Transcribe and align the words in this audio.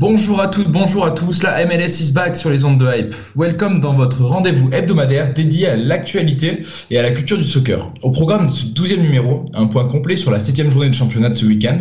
Bonjour 0.00 0.40
à 0.40 0.46
toutes, 0.46 0.70
bonjour 0.70 1.04
à 1.04 1.10
tous, 1.10 1.42
la 1.42 1.66
MLS 1.66 2.00
is 2.00 2.12
back 2.12 2.36
sur 2.36 2.50
les 2.50 2.64
ondes 2.64 2.78
de 2.78 2.86
hype. 2.86 3.12
Welcome 3.34 3.80
dans 3.80 3.94
votre 3.94 4.22
rendez-vous 4.22 4.70
hebdomadaire 4.70 5.34
dédié 5.34 5.66
à 5.66 5.74
l'actualité 5.74 6.60
et 6.92 7.00
à 7.00 7.02
la 7.02 7.10
culture 7.10 7.36
du 7.36 7.42
soccer. 7.42 7.92
Au 8.02 8.12
programme 8.12 8.46
de 8.46 8.52
ce 8.52 8.66
12e 8.66 9.00
numéro, 9.00 9.46
un 9.54 9.66
point 9.66 9.88
complet 9.88 10.14
sur 10.14 10.30
la 10.30 10.38
7 10.38 10.70
journée 10.70 10.88
de 10.88 10.94
championnat 10.94 11.30
de 11.30 11.34
ce 11.34 11.46
week-end. 11.46 11.78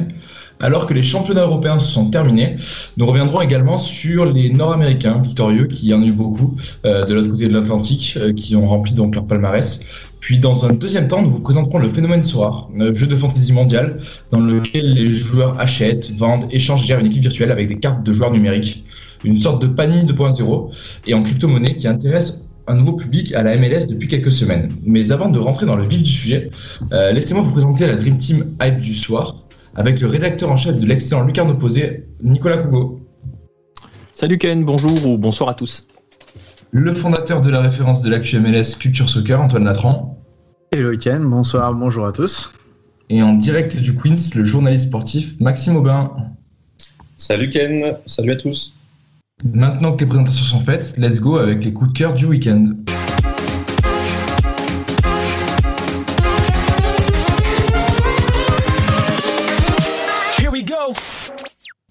Alors 0.60 0.88
que 0.88 0.95
les 0.95 1.04
championnats 1.04 1.44
européens 1.44 1.78
se 1.78 1.94
sont 1.94 2.10
terminés, 2.10 2.56
nous 2.98 3.06
reviendrons 3.06 3.42
également 3.42 3.78
sur 3.78 4.26
les 4.26 4.50
Nord-Américains 4.50 5.22
victorieux, 5.23 5.68
qui 5.68 5.86
y 5.86 5.94
en 5.94 6.02
a 6.02 6.06
eu 6.06 6.12
beaucoup 6.12 6.58
euh, 6.86 7.06
de 7.06 7.14
l'autre 7.14 7.30
côté 7.30 7.48
de 7.48 7.54
l'Atlantique, 7.54 8.18
euh, 8.18 8.34
qui 8.34 8.56
ont 8.56 8.66
rempli 8.66 8.95
donc 8.95 9.14
leur 9.14 9.28
palmarès. 9.28 9.82
Puis 10.20 10.40
dans 10.40 10.66
un 10.66 10.73
deuxième 10.73 11.08
temps, 11.08 11.22
nous 11.22 11.30
vous 11.30 11.40
présenterons 11.40 11.78
le 11.78 11.90
phénomène 11.90 12.23
Soir, 12.23 12.70
un 12.80 12.94
jeu 12.94 13.08
de 13.08 13.16
fantasy 13.16 13.54
mondial 13.54 14.00
dans 14.32 14.40
lequel 14.40 14.94
les 14.94 15.14
joueurs 15.14 15.60
achètent, 15.60 16.12
vendent, 16.18 16.48
échangent 16.52 16.84
et 16.84 16.88
gèrent 16.88 17.00
une 17.00 17.08
équipe 17.08 17.22
virtuelle 17.22 17.52
avec 17.52 17.68
des 17.68 17.78
cartes 17.78 18.04
de 18.04 18.12
joueurs 18.12 18.32
numériques. 18.32 18.84
Une 19.23 19.36
sorte 19.36 19.62
de 19.62 19.68
panier 19.68 20.02
2.0 20.02 21.00
et 21.08 21.14
en 21.14 21.23
crypto-monnaie 21.23 21.76
qui 21.76 21.88
intéresse 21.88 22.48
un 22.68 22.76
nouveau 22.76 22.94
public 22.94 23.34
à 23.34 23.44
la 23.44 23.58
MLS 23.58 23.88
depuis 23.88 24.08
quelques 24.08 24.32
semaines. 24.32 24.70
Mais 24.84 25.12
avant 25.12 25.30
de 25.30 25.40
rentrer 25.40 25.66
dans 25.66 25.76
le 25.76 25.88
vif 25.88 26.04
du 26.04 26.10
sujet, 26.10 26.50
euh, 26.92 27.12
laissez-moi 27.12 27.44
vous 27.44 27.52
présenter 27.52 27.88
la 27.88 27.95
Dream 27.95 28.18
Team 28.18 28.54
Hype 28.62 28.82
du 28.82 28.94
soir 28.94 29.44
avec 29.76 30.02
le 30.02 30.08
rédacteur 30.08 30.52
en 30.52 30.58
chef 30.58 30.78
de 30.78 30.86
l'excellent 30.86 31.23
Lucarne 31.23 31.52
Opposé, 31.52 32.06
Nicolas 32.22 32.58
Cougo. 32.58 33.00
Salut 34.12 34.38
Ken, 34.38 34.66
bonjour 34.66 35.06
ou 35.06 35.18
bonsoir 35.18 35.50
à 35.50 35.54
tous. 35.54 35.88
Le 36.72 36.94
fondateur 36.94 37.40
de 37.40 37.50
la 37.50 37.62
référence 37.62 38.02
de 38.02 38.10
l'actu 38.10 38.40
MLS 38.40 38.76
Culture 38.78 39.10
Soccer, 39.10 39.40
Antoine 39.40 39.64
Latran. 39.64 40.18
Hello 40.73 40.98
Ken, 40.98 41.23
bonsoir, 41.23 41.73
bonjour 41.73 42.06
à 42.06 42.12
tous. 42.12 42.52
Et 43.10 43.23
en 43.23 43.34
direct 43.34 43.78
du 43.78 43.96
Queens, 43.96 44.36
le 44.36 44.44
journaliste 44.44 44.88
sportif 44.88 45.40
Maxime 45.40 45.78
Aubin. 45.78 46.12
Salut 47.16 47.50
Ken, 47.50 47.98
salut 48.06 48.32
à 48.32 48.36
tous. 48.36 48.73
Maintenant 49.54 49.94
que 49.94 50.02
les 50.02 50.08
présentations 50.08 50.44
sont 50.44 50.60
faites, 50.60 50.98
let's 50.98 51.22
go 51.22 51.38
avec 51.38 51.64
les 51.64 51.72
coups 51.72 51.94
de 51.94 51.98
cœur 51.98 52.14
du 52.14 52.26
week-end. 52.26 52.66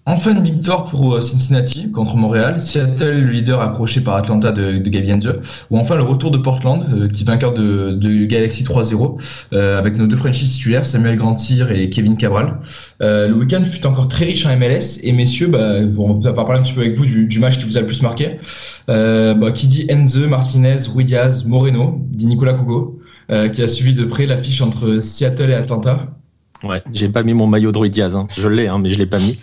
Enfin 0.09 0.33
une 0.33 0.41
victoire 0.41 0.85
pour 0.85 1.15
euh, 1.15 1.19
Cincinnati 1.19 1.91
contre 1.91 2.15
Montréal, 2.15 2.61
Seattle 2.61 3.19
le 3.19 3.29
leader 3.29 3.59
accroché 3.59 3.99
par 3.99 4.15
Atlanta 4.15 4.53
de, 4.53 4.77
de 4.77 4.97
Heinze, 4.97 5.35
ou 5.69 5.77
enfin 5.77 5.97
le 5.97 6.03
retour 6.03 6.31
de 6.31 6.37
Portland 6.37 6.81
euh, 6.93 7.09
qui 7.09 7.25
vainqueur 7.25 7.53
de, 7.53 8.23
Galaxy 8.23 8.63
3-0 8.63 9.21
euh, 9.51 9.77
avec 9.77 9.97
nos 9.97 10.07
deux 10.07 10.15
Frenchies 10.15 10.45
titulaires 10.45 10.85
Samuel 10.85 11.17
Grantier 11.17 11.65
et 11.73 11.89
Kevin 11.89 12.15
Cabral. 12.15 12.57
Euh, 13.01 13.27
le 13.27 13.33
week-end 13.33 13.65
fut 13.65 13.85
encore 13.85 14.07
très 14.07 14.23
riche 14.23 14.45
en 14.45 14.57
MLS 14.57 15.01
et 15.03 15.11
messieurs, 15.11 15.47
bah, 15.47 15.73
on 15.97 16.13
va 16.19 16.31
parler 16.31 16.59
un 16.59 16.63
petit 16.63 16.73
peu 16.73 16.81
avec 16.81 16.95
vous 16.95 17.05
du, 17.05 17.39
match 17.39 17.57
qui 17.59 17.65
vous 17.65 17.75
a 17.75 17.81
le 17.81 17.87
plus 17.87 18.01
marqué. 18.01 18.39
Bah, 18.87 19.51
qui 19.53 19.67
dit 19.67 19.87
Enze, 19.91 20.17
Martinez, 20.19 20.77
Rui 20.87 21.03
Diaz, 21.03 21.43
Moreno, 21.43 21.99
dit 22.11 22.27
Nicolas 22.27 22.53
Cougo, 22.53 23.01
qui 23.27 23.61
a 23.61 23.67
suivi 23.67 23.93
de 23.93 24.05
près 24.05 24.25
l'affiche 24.25 24.61
entre 24.61 25.01
Seattle 25.01 25.49
et 25.49 25.55
Atlanta. 25.55 26.16
Ouais, 26.63 26.81
j'ai 26.91 27.09
pas 27.09 27.23
mis 27.23 27.33
mon 27.33 27.47
maillot 27.47 27.71
de 27.71 27.77
Rui 27.77 27.91
hein. 28.01 28.27
je 28.35 28.47
l'ai, 28.47 28.67
hein, 28.67 28.79
mais 28.79 28.91
je 28.91 28.97
l'ai 28.97 29.05
pas 29.05 29.19
mis. 29.19 29.37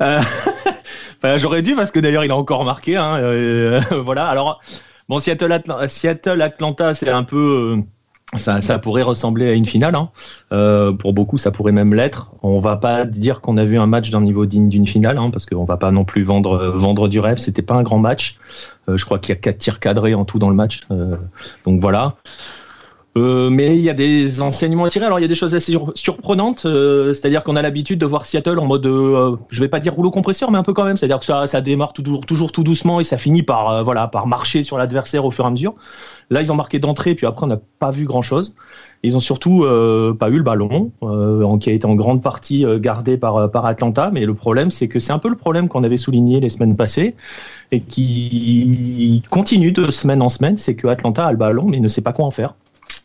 Euh, 0.00 0.20
J'aurais 1.38 1.62
dû 1.62 1.74
parce 1.74 1.90
que 1.90 2.00
d'ailleurs 2.00 2.24
il 2.24 2.30
a 2.30 2.36
encore 2.36 2.64
marqué. 2.64 2.96
Hein, 2.96 3.16
euh, 3.16 3.80
voilà. 4.02 4.26
Alors 4.26 4.60
bon, 5.08 5.18
Seattle, 5.18 5.52
Atla 5.52 5.88
Seattle 5.88 6.42
Atlanta, 6.42 6.94
c'est 6.94 7.10
un 7.10 7.24
peu. 7.24 7.78
Euh, 7.78 7.82
ça, 8.36 8.78
pourrait 8.78 9.02
ressembler 9.02 9.48
à 9.48 9.54
une 9.54 9.64
finale. 9.64 9.96
Pour 10.50 11.14
beaucoup, 11.14 11.38
ça 11.38 11.50
pourrait 11.50 11.72
même 11.72 11.94
l'être. 11.94 12.30
On 12.42 12.58
va 12.58 12.76
pas 12.76 13.06
dire 13.06 13.40
qu'on 13.40 13.56
a 13.56 13.64
vu 13.64 13.78
un 13.78 13.86
match 13.86 14.10
d'un 14.10 14.20
niveau 14.20 14.44
digne 14.44 14.68
d'une 14.68 14.86
finale, 14.86 15.18
parce 15.32 15.46
qu'on 15.46 15.64
va 15.64 15.78
pas 15.78 15.90
non 15.90 16.04
plus 16.04 16.24
vendre 16.24 17.08
du 17.08 17.20
rêve. 17.20 17.38
C'était 17.38 17.62
pas 17.62 17.72
un 17.72 17.82
grand 17.82 17.98
match. 17.98 18.36
Je 18.86 19.02
crois 19.02 19.18
qu'il 19.18 19.30
y 19.30 19.32
a 19.32 19.40
quatre 19.40 19.56
tirs 19.56 19.80
cadrés 19.80 20.12
en 20.12 20.26
tout 20.26 20.38
dans 20.38 20.50
le 20.50 20.54
match. 20.54 20.82
donc 21.64 21.80
voilà. 21.80 22.16
Euh, 23.16 23.50
mais 23.50 23.74
il 23.76 23.82
y 23.82 23.90
a 23.90 23.94
des 23.94 24.42
enseignements 24.42 24.84
à 24.84 24.90
tirer. 24.90 25.06
Alors 25.06 25.18
il 25.18 25.22
y 25.22 25.24
a 25.24 25.28
des 25.28 25.34
choses 25.34 25.54
assez 25.54 25.72
sur 25.72 25.92
surprenantes, 25.94 26.66
euh, 26.66 27.14
c'est-à-dire 27.14 27.42
qu'on 27.42 27.56
a 27.56 27.62
l'habitude 27.62 27.98
de 27.98 28.06
voir 28.06 28.26
Seattle 28.26 28.58
en 28.58 28.66
mode, 28.66 28.86
euh, 28.86 29.36
je 29.48 29.60
vais 29.60 29.68
pas 29.68 29.80
dire 29.80 29.94
rouleau 29.94 30.10
compresseur, 30.10 30.50
mais 30.50 30.58
un 30.58 30.62
peu 30.62 30.72
quand 30.72 30.84
même. 30.84 30.96
C'est-à-dire 30.96 31.18
que 31.18 31.24
ça, 31.24 31.46
ça 31.46 31.60
démarre 31.60 31.92
toujours, 31.92 32.52
tout 32.52 32.64
doucement 32.64 33.00
et 33.00 33.04
ça 33.04 33.16
finit 33.16 33.42
par, 33.42 33.70
euh, 33.70 33.82
voilà, 33.82 34.06
par 34.08 34.26
marcher 34.26 34.62
sur 34.62 34.78
l'adversaire 34.78 35.24
au 35.24 35.30
fur 35.30 35.44
et 35.44 35.48
à 35.48 35.50
mesure. 35.50 35.74
Là, 36.30 36.42
ils 36.42 36.52
ont 36.52 36.54
marqué 36.54 36.78
d'entrée, 36.78 37.14
puis 37.14 37.26
après 37.26 37.44
on 37.44 37.48
n'a 37.48 37.60
pas 37.78 37.90
vu 37.90 38.04
grand-chose. 38.04 38.54
Ils 39.02 39.16
ont 39.16 39.20
surtout 39.20 39.64
euh, 39.64 40.12
pas 40.12 40.28
eu 40.28 40.36
le 40.36 40.42
ballon, 40.42 40.90
qui 41.60 41.70
a 41.70 41.72
été 41.72 41.86
en 41.86 41.94
grande 41.94 42.20
partie 42.20 42.64
gardé 42.78 43.16
par, 43.16 43.50
par 43.50 43.64
Atlanta. 43.64 44.10
Mais 44.12 44.26
le 44.26 44.34
problème, 44.34 44.70
c'est 44.70 44.88
que 44.88 44.98
c'est 44.98 45.12
un 45.12 45.18
peu 45.18 45.28
le 45.28 45.36
problème 45.36 45.68
qu'on 45.68 45.84
avait 45.84 45.96
souligné 45.96 46.40
les 46.40 46.48
semaines 46.48 46.76
passées 46.76 47.14
et 47.70 47.80
qui 47.80 49.22
continue 49.30 49.72
de 49.72 49.90
semaine 49.90 50.20
en 50.20 50.28
semaine, 50.28 50.58
c'est 50.58 50.74
que 50.74 50.88
Atlanta 50.88 51.26
a 51.26 51.30
le 51.30 51.38
ballon, 51.38 51.64
mais 51.66 51.80
ne 51.80 51.88
sait 51.88 52.02
pas 52.02 52.12
quoi 52.12 52.26
en 52.26 52.30
faire. 52.30 52.54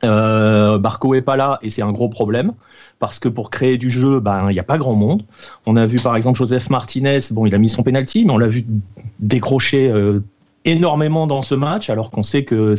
Euh, 0.04 0.78
Barco 0.78 1.14
est 1.14 1.22
pas 1.22 1.38
là 1.38 1.60
et 1.62 1.70
c'est 1.70 1.82
un 1.82 1.92
gros 1.92 2.10
problème 2.10 2.54
parce 3.00 3.20
que 3.20 3.30
pour 3.30 3.50
créer 3.50 3.78
du 3.78 3.90
jeu, 3.90 4.20
ben 4.20 4.50
il 4.50 4.54
n'y 4.54 4.60
a 4.60 4.64
pas 4.64 4.78
grand 4.78 4.96
monde. 4.96 5.24
On 5.66 5.76
a 5.76 5.86
vu 5.86 6.00
par 6.00 6.16
exemple 6.16 6.38
Joseph 6.38 6.70
Martinez, 6.70 7.20
bon 7.32 7.46
il 7.46 7.56
a 7.56 7.58
mis 7.58 7.70
son 7.70 7.84
penalty, 7.84 8.26
mais 8.26 8.32
on 8.32 8.38
l'a 8.38 8.48
vu 8.48 8.66
décrocher 9.20 9.90
euh, 9.90 10.22
énormément 10.66 11.28
dans 11.28 11.42
ce 11.42 11.56
match 11.56 11.90
alors 11.90 12.12
qu'on 12.12 12.24
sait 12.24 12.44
que 12.44 12.76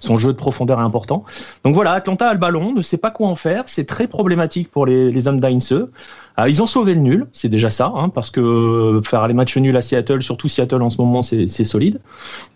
son 0.00 0.16
jeu 0.16 0.32
de 0.32 0.38
profondeur 0.38 0.80
est 0.80 0.84
important. 0.84 1.24
Donc 1.64 1.74
voilà, 1.74 1.92
Atlanta 1.92 2.28
a 2.28 2.32
le 2.32 2.38
ballon, 2.38 2.72
ne 2.72 2.82
sait 2.82 2.98
pas 2.98 3.10
quoi 3.10 3.28
en 3.28 3.36
faire, 3.36 3.64
c'est 3.66 3.86
très 3.86 4.06
problématique 4.06 4.70
pour 4.70 4.86
les, 4.86 5.10
les 5.10 5.28
hommes 5.28 5.40
d'Heinze. 5.40 5.88
Ah, 6.36 6.48
ils 6.48 6.62
ont 6.62 6.66
sauvé 6.66 6.94
le 6.94 7.00
nul, 7.00 7.26
c'est 7.32 7.48
déjà 7.48 7.70
ça, 7.70 7.92
hein, 7.94 8.08
parce 8.08 8.30
que 8.30 9.00
faire 9.04 9.26
les 9.26 9.34
matchs 9.34 9.56
nuls 9.56 9.76
à 9.76 9.80
Seattle, 9.80 10.22
surtout 10.22 10.48
Seattle 10.48 10.82
en 10.82 10.90
ce 10.90 10.98
moment, 10.98 11.22
c'est 11.22 11.46
solide. 11.46 12.00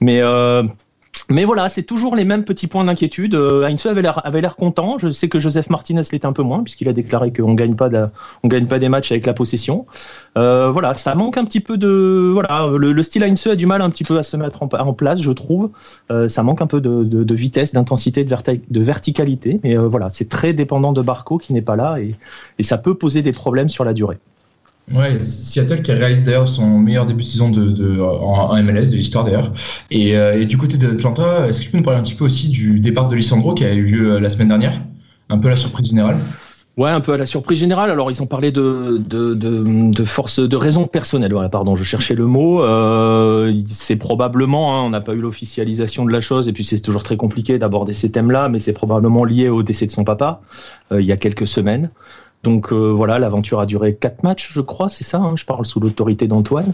Mais 0.01 0.21
euh, 0.21 0.65
mais 1.31 1.45
voilà, 1.45 1.69
c'est 1.69 1.85
toujours 1.85 2.17
les 2.17 2.25
mêmes 2.25 2.45
petits 2.45 2.67
points 2.67 2.85
d'inquiétude. 2.85 3.35
Euh, 3.35 3.65
Heinze 3.65 3.87
avait 3.87 4.41
l'air 4.41 4.57
content. 4.57 4.99
Je 4.99 5.11
sais 5.11 5.29
que 5.29 5.39
Joseph 5.39 5.71
Martinez 5.71 6.03
l'était 6.11 6.27
un 6.27 6.33
peu 6.33 6.43
moins 6.43 6.63
puisqu'il 6.63 6.89
a 6.89 6.93
déclaré 6.93 7.33
qu'on 7.33 7.51
on 7.51 7.55
gagne 7.55 7.77
pas 7.77 8.79
des 8.79 8.89
matchs 8.89 9.13
avec 9.13 9.27
la 9.27 9.33
possession. 9.33 9.87
Euh, 10.37 10.71
voilà, 10.71 10.93
ça 10.93 11.15
manque 11.15 11.37
un 11.37 11.45
petit 11.45 11.61
peu 11.61 11.77
de 11.77 12.31
voilà 12.33 12.69
le, 12.77 12.93
le 12.93 13.03
style 13.03 13.23
Heinze 13.23 13.47
a 13.47 13.55
du 13.55 13.67
mal 13.67 13.81
un 13.81 13.91
petit 13.91 14.05
peu 14.05 14.19
à 14.19 14.25
se 14.25 14.37
mettre 14.37 14.63
en, 14.63 14.93
place, 14.93 15.21
je 15.21 15.31
trouve. 15.31 15.71
Euh, 16.11 16.27
ça 16.27 16.43
manque 16.43 16.63
un 16.63 16.67
peu 16.67 16.81
de, 16.81 17.35
vitesse, 17.35 17.73
d'intensité, 17.73 18.25
de, 18.25 18.29
verti 18.29 18.61
de, 18.69 18.81
verticalité. 18.81 19.61
Mais 19.63 19.77
voilà, 19.77 20.11
c'est 20.11 20.29
très 20.29 20.53
dépendant 20.53 20.93
de 20.93 21.03
Barco 21.03 21.39
qui 21.39 21.53
n'est 21.53 21.63
pas 21.63 21.77
là 21.77 21.99
et 22.01 22.63
ça 22.63 22.77
peut 22.77 22.95
poser 22.95 23.23
des 23.23 23.33
problèmes 23.33 23.69
sur 23.69 23.85
la 23.85 23.93
durée. 23.95 24.19
Ouais, 24.93 25.23
Seattle 25.23 25.83
qui 25.83 25.93
réalise 25.93 26.25
d'ailleurs 26.25 26.49
son 26.49 26.67
meilleur 26.79 27.07
début 27.07 27.23
de 27.23 27.29
saison 27.29 27.49
de, 27.49 27.71
de 27.71 28.01
en, 28.01 28.61
MLS 28.63 28.91
de 28.91 28.97
l'histoire 28.97 29.25
d'ailleurs. 29.25 29.53
Et, 29.91 30.17
euh, 30.17 30.41
et, 30.41 30.47
du 30.47 30.57
côté 30.57 30.79
d'Atlanta, 30.79 31.49
est-ce 31.49 31.61
que 31.61 31.67
tu 31.67 31.71
peux 31.71 31.79
nous 31.79 31.85
parler 31.85 32.01
un 32.01 32.03
petit 32.03 32.15
peu 32.15 32.25
aussi 32.25 32.49
du 32.49 32.81
départ 32.81 33.09
de 33.09 33.15
Lissandro 33.15 33.55
qui 33.55 33.65
a 33.65 33.73
eu 33.73 33.85
lieu 33.85 34.19
la 34.19 34.29
semaine 34.29 34.49
dernière? 34.49 34.81
Un 35.29 35.39
peu 35.39 35.49
la 35.49 35.57
surprise 35.57 35.89
générale 35.89 36.19
Ouais, 36.77 36.89
un 36.91 37.01
peu 37.01 37.13
à 37.13 37.19
la 37.19 37.27
surprise 37.27 37.59
générale. 37.59 37.91
Alors, 37.91 38.11
ils 38.11 38.23
ont 38.23 38.27
parlé 38.27 38.53
de, 38.53 38.97
de, 38.99 39.35
de, 39.35 39.63
de 39.65 40.47
de 40.47 40.57
raison 40.57 40.87
personnelle. 40.87 41.35
Pardon, 41.53 41.75
je 41.75 41.85
cherchais 41.85 42.15
le 42.15 42.27
mot. 42.27 42.63
Euh, 42.63 43.53
c'est 43.69 43.97
probablement, 43.97 44.75
hein, 44.79 44.83
on 44.85 44.91
n'a 44.91 45.01
pas 45.01 45.13
eu 45.13 45.21
l'officialisation 45.21 46.05
de 46.07 46.13
la 46.13 46.21
chose, 46.21 46.49
et 46.49 46.53
puis 46.53 46.65
c'est 46.65 46.81
toujours 46.81 47.03
très 47.03 47.17
compliqué 47.17 47.59
d'aborder 47.59 47.93
ces 47.93 48.11
thèmes-là, 48.11 48.49
mais 48.49 48.61
c'est 48.61 48.73
probablement 48.73 49.25
lié 49.25 49.49
au 49.49 49.63
décès 49.63 49.87
de 49.87 49.93
son 49.93 50.05
papa 50.05 50.41
euh, 50.91 51.03
il 51.03 51.07
y 51.07 51.13
a 51.13 51.17
quelques 51.17 51.47
semaines. 51.47 51.91
Donc 52.43 52.73
euh, 52.73 52.91
voilà, 52.91 53.19
l'aventure 53.19 53.61
a 53.61 53.67
duré 53.67 53.95
quatre 53.95 54.23
matchs, 54.23 54.51
je 54.53 54.63
crois, 54.63 54.89
c'est 54.89 55.05
ça. 55.05 55.19
hein, 55.19 55.35
je 55.37 55.45
parle 55.45 55.67
sous 55.67 55.79
l'autorité 55.79 56.27
d'Antoine. 56.27 56.73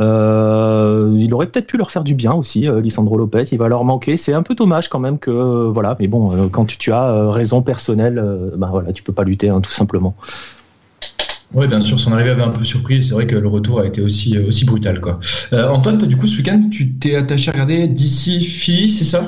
Euh, 0.00 1.16
il 1.18 1.32
aurait 1.32 1.46
peut-être 1.46 1.66
pu 1.66 1.78
leur 1.78 1.90
faire 1.90 2.04
du 2.04 2.14
bien 2.14 2.32
aussi, 2.34 2.68
euh, 2.68 2.80
Lisandro 2.82 3.16
Lopez. 3.16 3.44
Il 3.52 3.58
va 3.58 3.68
leur 3.68 3.84
manquer. 3.84 4.18
C'est 4.18 4.34
un 4.34 4.42
peu 4.42 4.54
dommage 4.54 4.88
quand 4.88 4.98
même 4.98 5.18
que 5.18 5.30
euh, 5.30 5.70
voilà. 5.70 5.96
Mais 5.98 6.08
bon, 6.08 6.32
euh, 6.32 6.48
quand 6.48 6.66
tu, 6.66 6.76
tu 6.76 6.92
as 6.92 7.08
euh, 7.08 7.30
raison 7.30 7.62
personnelle, 7.62 8.18
euh, 8.18 8.50
bah 8.56 8.68
voilà, 8.70 8.92
tu 8.92 9.02
peux 9.02 9.14
pas 9.14 9.24
lutter, 9.24 9.48
hein, 9.48 9.62
tout 9.62 9.70
simplement. 9.70 10.14
Oui, 11.54 11.66
bien 11.66 11.80
sûr, 11.80 11.98
son 11.98 12.12
arrivée 12.12 12.28
avait 12.30 12.42
un 12.42 12.50
peu 12.50 12.62
surpris. 12.66 12.96
et 12.96 13.02
C'est 13.02 13.14
vrai 13.14 13.26
que 13.26 13.34
le 13.36 13.48
retour 13.48 13.80
a 13.80 13.86
été 13.86 14.02
aussi, 14.02 14.36
aussi 14.38 14.66
brutal. 14.66 15.00
Quoi. 15.00 15.18
Euh, 15.54 15.68
Antoine, 15.68 15.96
toi, 15.96 16.06
du 16.06 16.18
coup, 16.18 16.26
ce 16.26 16.36
week-end, 16.36 16.68
tu 16.70 16.92
t'es 16.92 17.16
attaché 17.16 17.48
à 17.48 17.52
regarder 17.52 17.88
d'ici 17.88 18.42
Philly, 18.42 18.90
c'est 18.90 19.04
ça? 19.04 19.22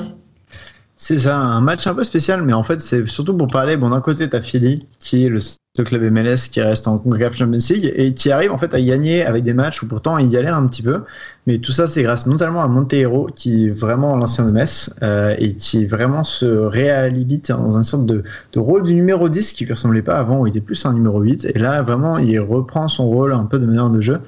C'est 0.95 1.17
ça, 1.17 1.35
un 1.35 1.61
match 1.61 1.87
un 1.87 1.95
peu 1.95 2.03
spécial, 2.03 2.43
mais 2.43 2.53
en 2.53 2.61
fait, 2.61 2.79
c'est 2.79 3.07
surtout 3.09 3.35
pour 3.35 3.47
parler. 3.47 3.75
Bon, 3.75 3.89
d'un 3.89 4.01
côté, 4.01 4.29
t'as 4.29 4.41
Philly, 4.41 4.85
qui 4.99 5.25
est 5.25 5.29
le 5.29 5.41
seul 5.73 5.85
club 5.85 6.03
MLS 6.11 6.49
qui 6.51 6.61
reste 6.61 6.85
en 6.89 6.97
CONCACAF 6.97 7.33
Champions 7.33 7.59
League, 7.69 7.93
et 7.95 8.13
qui 8.13 8.29
arrive 8.29 8.51
en 8.51 8.57
fait 8.57 8.73
à 8.73 8.81
gagner 8.81 9.25
avec 9.25 9.45
des 9.45 9.53
matchs 9.53 9.81
où 9.81 9.87
pourtant 9.87 10.17
il 10.17 10.27
galère 10.27 10.57
un 10.57 10.67
petit 10.67 10.81
peu. 10.81 11.03
Mais 11.47 11.59
tout 11.59 11.71
ça, 11.71 11.87
c'est 11.87 12.03
grâce 12.03 12.27
notamment 12.27 12.61
à 12.61 12.67
Monteiro, 12.67 13.29
qui 13.33 13.67
est 13.67 13.69
vraiment 13.69 14.17
l'ancien 14.17 14.45
de 14.45 14.51
Metz, 14.51 14.93
euh, 15.01 15.33
et 15.37 15.55
qui 15.55 15.85
vraiment 15.85 16.25
se 16.25 16.45
réhabilite 16.45 17.51
dans 17.51 17.77
une 17.77 17.85
sorte 17.85 18.05
de, 18.05 18.21
de 18.51 18.59
rôle 18.59 18.83
du 18.83 18.93
numéro 18.93 19.29
10 19.29 19.53
qui 19.53 19.63
lui 19.63 19.71
ressemblait 19.71 20.01
pas 20.01 20.17
avant, 20.17 20.41
où 20.41 20.47
il 20.47 20.49
était 20.49 20.59
plus 20.59 20.85
un 20.85 20.93
numéro 20.93 21.21
8. 21.21 21.45
Et 21.55 21.57
là, 21.57 21.81
vraiment, 21.83 22.17
il 22.17 22.37
reprend 22.41 22.89
son 22.89 23.07
rôle 23.07 23.31
un 23.31 23.45
peu 23.45 23.57
de 23.57 23.65
meneur 23.65 23.89
de 23.89 24.01
jeu, 24.01 24.19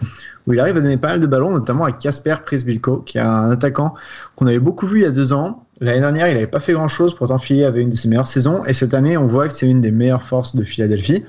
où 0.48 0.54
il 0.54 0.62
arrive 0.62 0.78
à 0.78 0.82
donner 0.82 0.96
pas 0.96 1.10
mal 1.10 1.20
de 1.20 1.28
ballons, 1.28 1.52
notamment 1.52 1.84
à 1.84 1.92
Casper 1.92 2.38
Prisbilko, 2.46 3.00
qui 3.00 3.18
est 3.18 3.22
un 3.22 3.52
attaquant 3.52 3.96
qu'on 4.38 4.48
avait 4.48 4.60
beaucoup 4.60 4.88
vu 4.88 5.00
il 5.00 5.04
y 5.04 5.08
a 5.08 5.12
deux 5.12 5.34
ans, 5.34 5.66
L'année 5.84 6.00
dernière, 6.00 6.30
il 6.30 6.36
n'avait 6.36 6.48
pas 6.48 6.62
fait 6.62 6.72
grand-chose, 6.72 7.14
pourtant 7.14 7.38
Philly 7.40 7.66
avait 7.66 7.82
une 7.82 7.90
de 7.90 7.96
ses 7.98 8.08
meilleures 8.08 8.26
saisons, 8.26 8.64
et 8.64 8.74
cette 8.74 8.94
année, 8.94 9.18
on 9.18 9.28
voit 9.28 9.50
que 9.50 9.54
c'est 9.54 9.68
une 9.68 9.82
des 9.82 9.92
meilleures 9.92 10.24
forces 10.24 10.56
de 10.56 10.64
Philadelphie. 10.64 11.26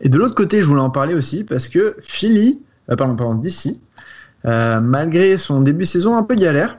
Et 0.00 0.08
de 0.08 0.16
l'autre 0.16 0.34
côté, 0.34 0.62
je 0.62 0.66
voulais 0.66 0.80
en 0.80 0.88
parler 0.88 1.12
aussi, 1.12 1.44
parce 1.44 1.68
que 1.68 1.96
Philly, 2.00 2.62
euh, 2.90 2.96
pardon, 2.96 3.14
pardon, 3.14 3.34
d'ici, 3.34 3.82
euh, 4.46 4.80
malgré 4.80 5.36
son 5.36 5.60
début 5.60 5.84
saison 5.84 6.16
un 6.16 6.22
peu 6.22 6.34
galère, 6.34 6.78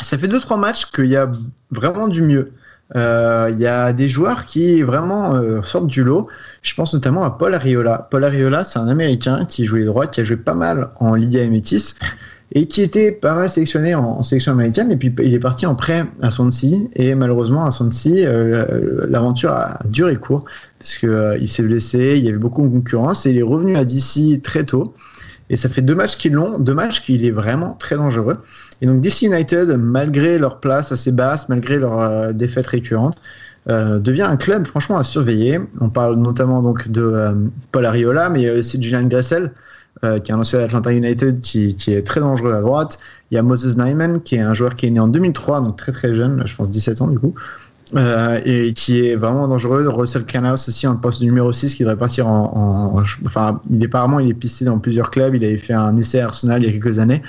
ça 0.00 0.18
fait 0.18 0.26
2-3 0.26 0.58
matchs 0.58 0.86
qu'il 0.86 1.06
y 1.06 1.14
a 1.14 1.30
vraiment 1.70 2.08
du 2.08 2.22
mieux. 2.22 2.50
Euh, 2.96 3.50
Il 3.52 3.60
y 3.60 3.66
a 3.68 3.92
des 3.92 4.08
joueurs 4.08 4.44
qui 4.44 4.82
vraiment 4.82 5.36
euh, 5.36 5.62
sortent 5.62 5.86
du 5.86 6.02
lot. 6.02 6.26
Je 6.62 6.74
pense 6.74 6.92
notamment 6.92 7.22
à 7.22 7.30
Paul 7.30 7.54
Ariola. 7.54 8.08
Paul 8.10 8.24
Ariola, 8.24 8.64
c'est 8.64 8.80
un 8.80 8.88
Américain 8.88 9.44
qui 9.44 9.64
joue 9.64 9.76
les 9.76 9.84
droits, 9.84 10.08
qui 10.08 10.20
a 10.20 10.24
joué 10.24 10.36
pas 10.36 10.54
mal 10.54 10.90
en 10.98 11.14
Liga 11.14 11.46
MX 11.48 11.94
et 12.52 12.66
qui 12.66 12.80
était 12.80 13.12
pas 13.12 13.34
mal 13.34 13.50
sélectionné 13.50 13.94
en, 13.94 14.22
sélection 14.24 14.52
américaine. 14.52 14.90
Et 14.90 14.96
puis 14.96 15.14
il 15.22 15.34
est 15.34 15.38
parti 15.38 15.66
en 15.66 15.74
prêt 15.74 16.04
à 16.22 16.30
Swansea 16.30 16.88
et 16.94 17.14
malheureusement 17.14 17.64
à 17.64 17.70
Swansea, 17.70 18.26
euh, 18.26 19.06
l'aventure 19.08 19.52
a 19.52 19.80
duré 19.90 20.16
court 20.16 20.44
parce 20.78 20.96
que 20.96 21.06
euh, 21.06 21.46
s'est 21.46 21.62
blessé, 21.62 22.14
il 22.16 22.24
y 22.24 22.28
avait 22.28 22.38
beaucoup 22.38 22.62
de 22.62 22.72
concurrence 22.72 23.26
et 23.26 23.30
il 23.30 23.38
est 23.38 23.42
revenu 23.42 23.76
à 23.76 23.84
DC 23.84 24.42
très 24.42 24.64
tôt. 24.64 24.94
Et 25.50 25.56
ça 25.56 25.68
fait 25.68 25.82
deux 25.82 25.94
matchs 25.94 26.16
qu'ils 26.16 26.32
l'ont, 26.32 26.58
deux 26.58 26.74
matchs 26.74 27.02
qu'il 27.02 27.24
est 27.24 27.30
vraiment 27.30 27.76
très 27.78 27.96
dangereux. 27.96 28.36
Et 28.80 28.86
donc 28.86 29.00
DC 29.00 29.22
United, 29.22 29.76
malgré 29.78 30.38
leur 30.38 30.60
place 30.60 30.92
assez 30.92 31.12
basse, 31.12 31.48
malgré 31.48 31.78
leur 31.78 32.00
euh, 32.00 32.32
défaite 32.32 32.66
récurrente, 32.66 33.20
euh, 33.68 33.98
devient 33.98 34.22
un 34.22 34.36
club 34.36 34.66
franchement 34.66 34.96
à 34.96 35.04
surveiller. 35.04 35.58
On 35.80 35.88
parle 35.88 36.16
notamment 36.16 36.62
donc 36.62 36.88
de 36.88 37.50
Paul 37.72 37.86
Ariola, 37.86 38.30
mais 38.30 38.50
aussi 38.50 38.82
Julian 38.82 39.04
Gressel, 39.04 39.52
euh, 40.04 40.18
qui 40.20 40.30
est 40.30 40.34
un 40.34 40.38
ancien 40.38 40.60
Atlanta 40.60 40.92
United, 40.92 41.40
qui, 41.40 41.74
qui, 41.74 41.92
est 41.92 42.06
très 42.06 42.20
dangereux 42.20 42.52
à 42.52 42.60
droite. 42.60 42.98
Il 43.30 43.34
y 43.34 43.38
a 43.38 43.42
Moses 43.42 43.76
Nyman, 43.76 44.20
qui 44.20 44.36
est 44.36 44.40
un 44.40 44.54
joueur 44.54 44.74
qui 44.74 44.86
est 44.86 44.90
né 44.90 45.00
en 45.00 45.08
2003, 45.08 45.60
donc 45.60 45.76
très 45.76 45.92
très 45.92 46.14
jeune, 46.14 46.42
je 46.46 46.54
pense 46.54 46.70
17 46.70 47.02
ans 47.02 47.08
du 47.08 47.18
coup. 47.18 47.34
Euh, 47.96 48.38
et 48.44 48.74
qui 48.74 49.06
est 49.06 49.16
vraiment 49.16 49.48
dangereux. 49.48 49.88
Russell 49.88 50.24
Canhouse 50.24 50.68
aussi 50.68 50.86
en 50.86 50.96
poste 50.96 51.22
numéro 51.22 51.52
6 51.52 51.74
qui 51.74 51.84
devrait 51.84 51.96
partir 51.96 52.26
en, 52.26 52.52
en, 52.54 53.02
enfin 53.24 53.62
il 53.70 53.82
est 53.82 53.86
apparemment 53.86 54.20
il 54.20 54.28
est 54.28 54.34
pisté 54.34 54.66
dans 54.66 54.78
plusieurs 54.78 55.10
clubs, 55.10 55.34
il 55.34 55.42
avait 55.42 55.56
fait 55.56 55.72
un 55.72 55.96
essai 55.96 56.20
à 56.20 56.26
Arsenal 56.26 56.62
il 56.62 56.66
y 56.66 56.68
a 56.68 56.72
quelques 56.72 56.98
années. 56.98 57.22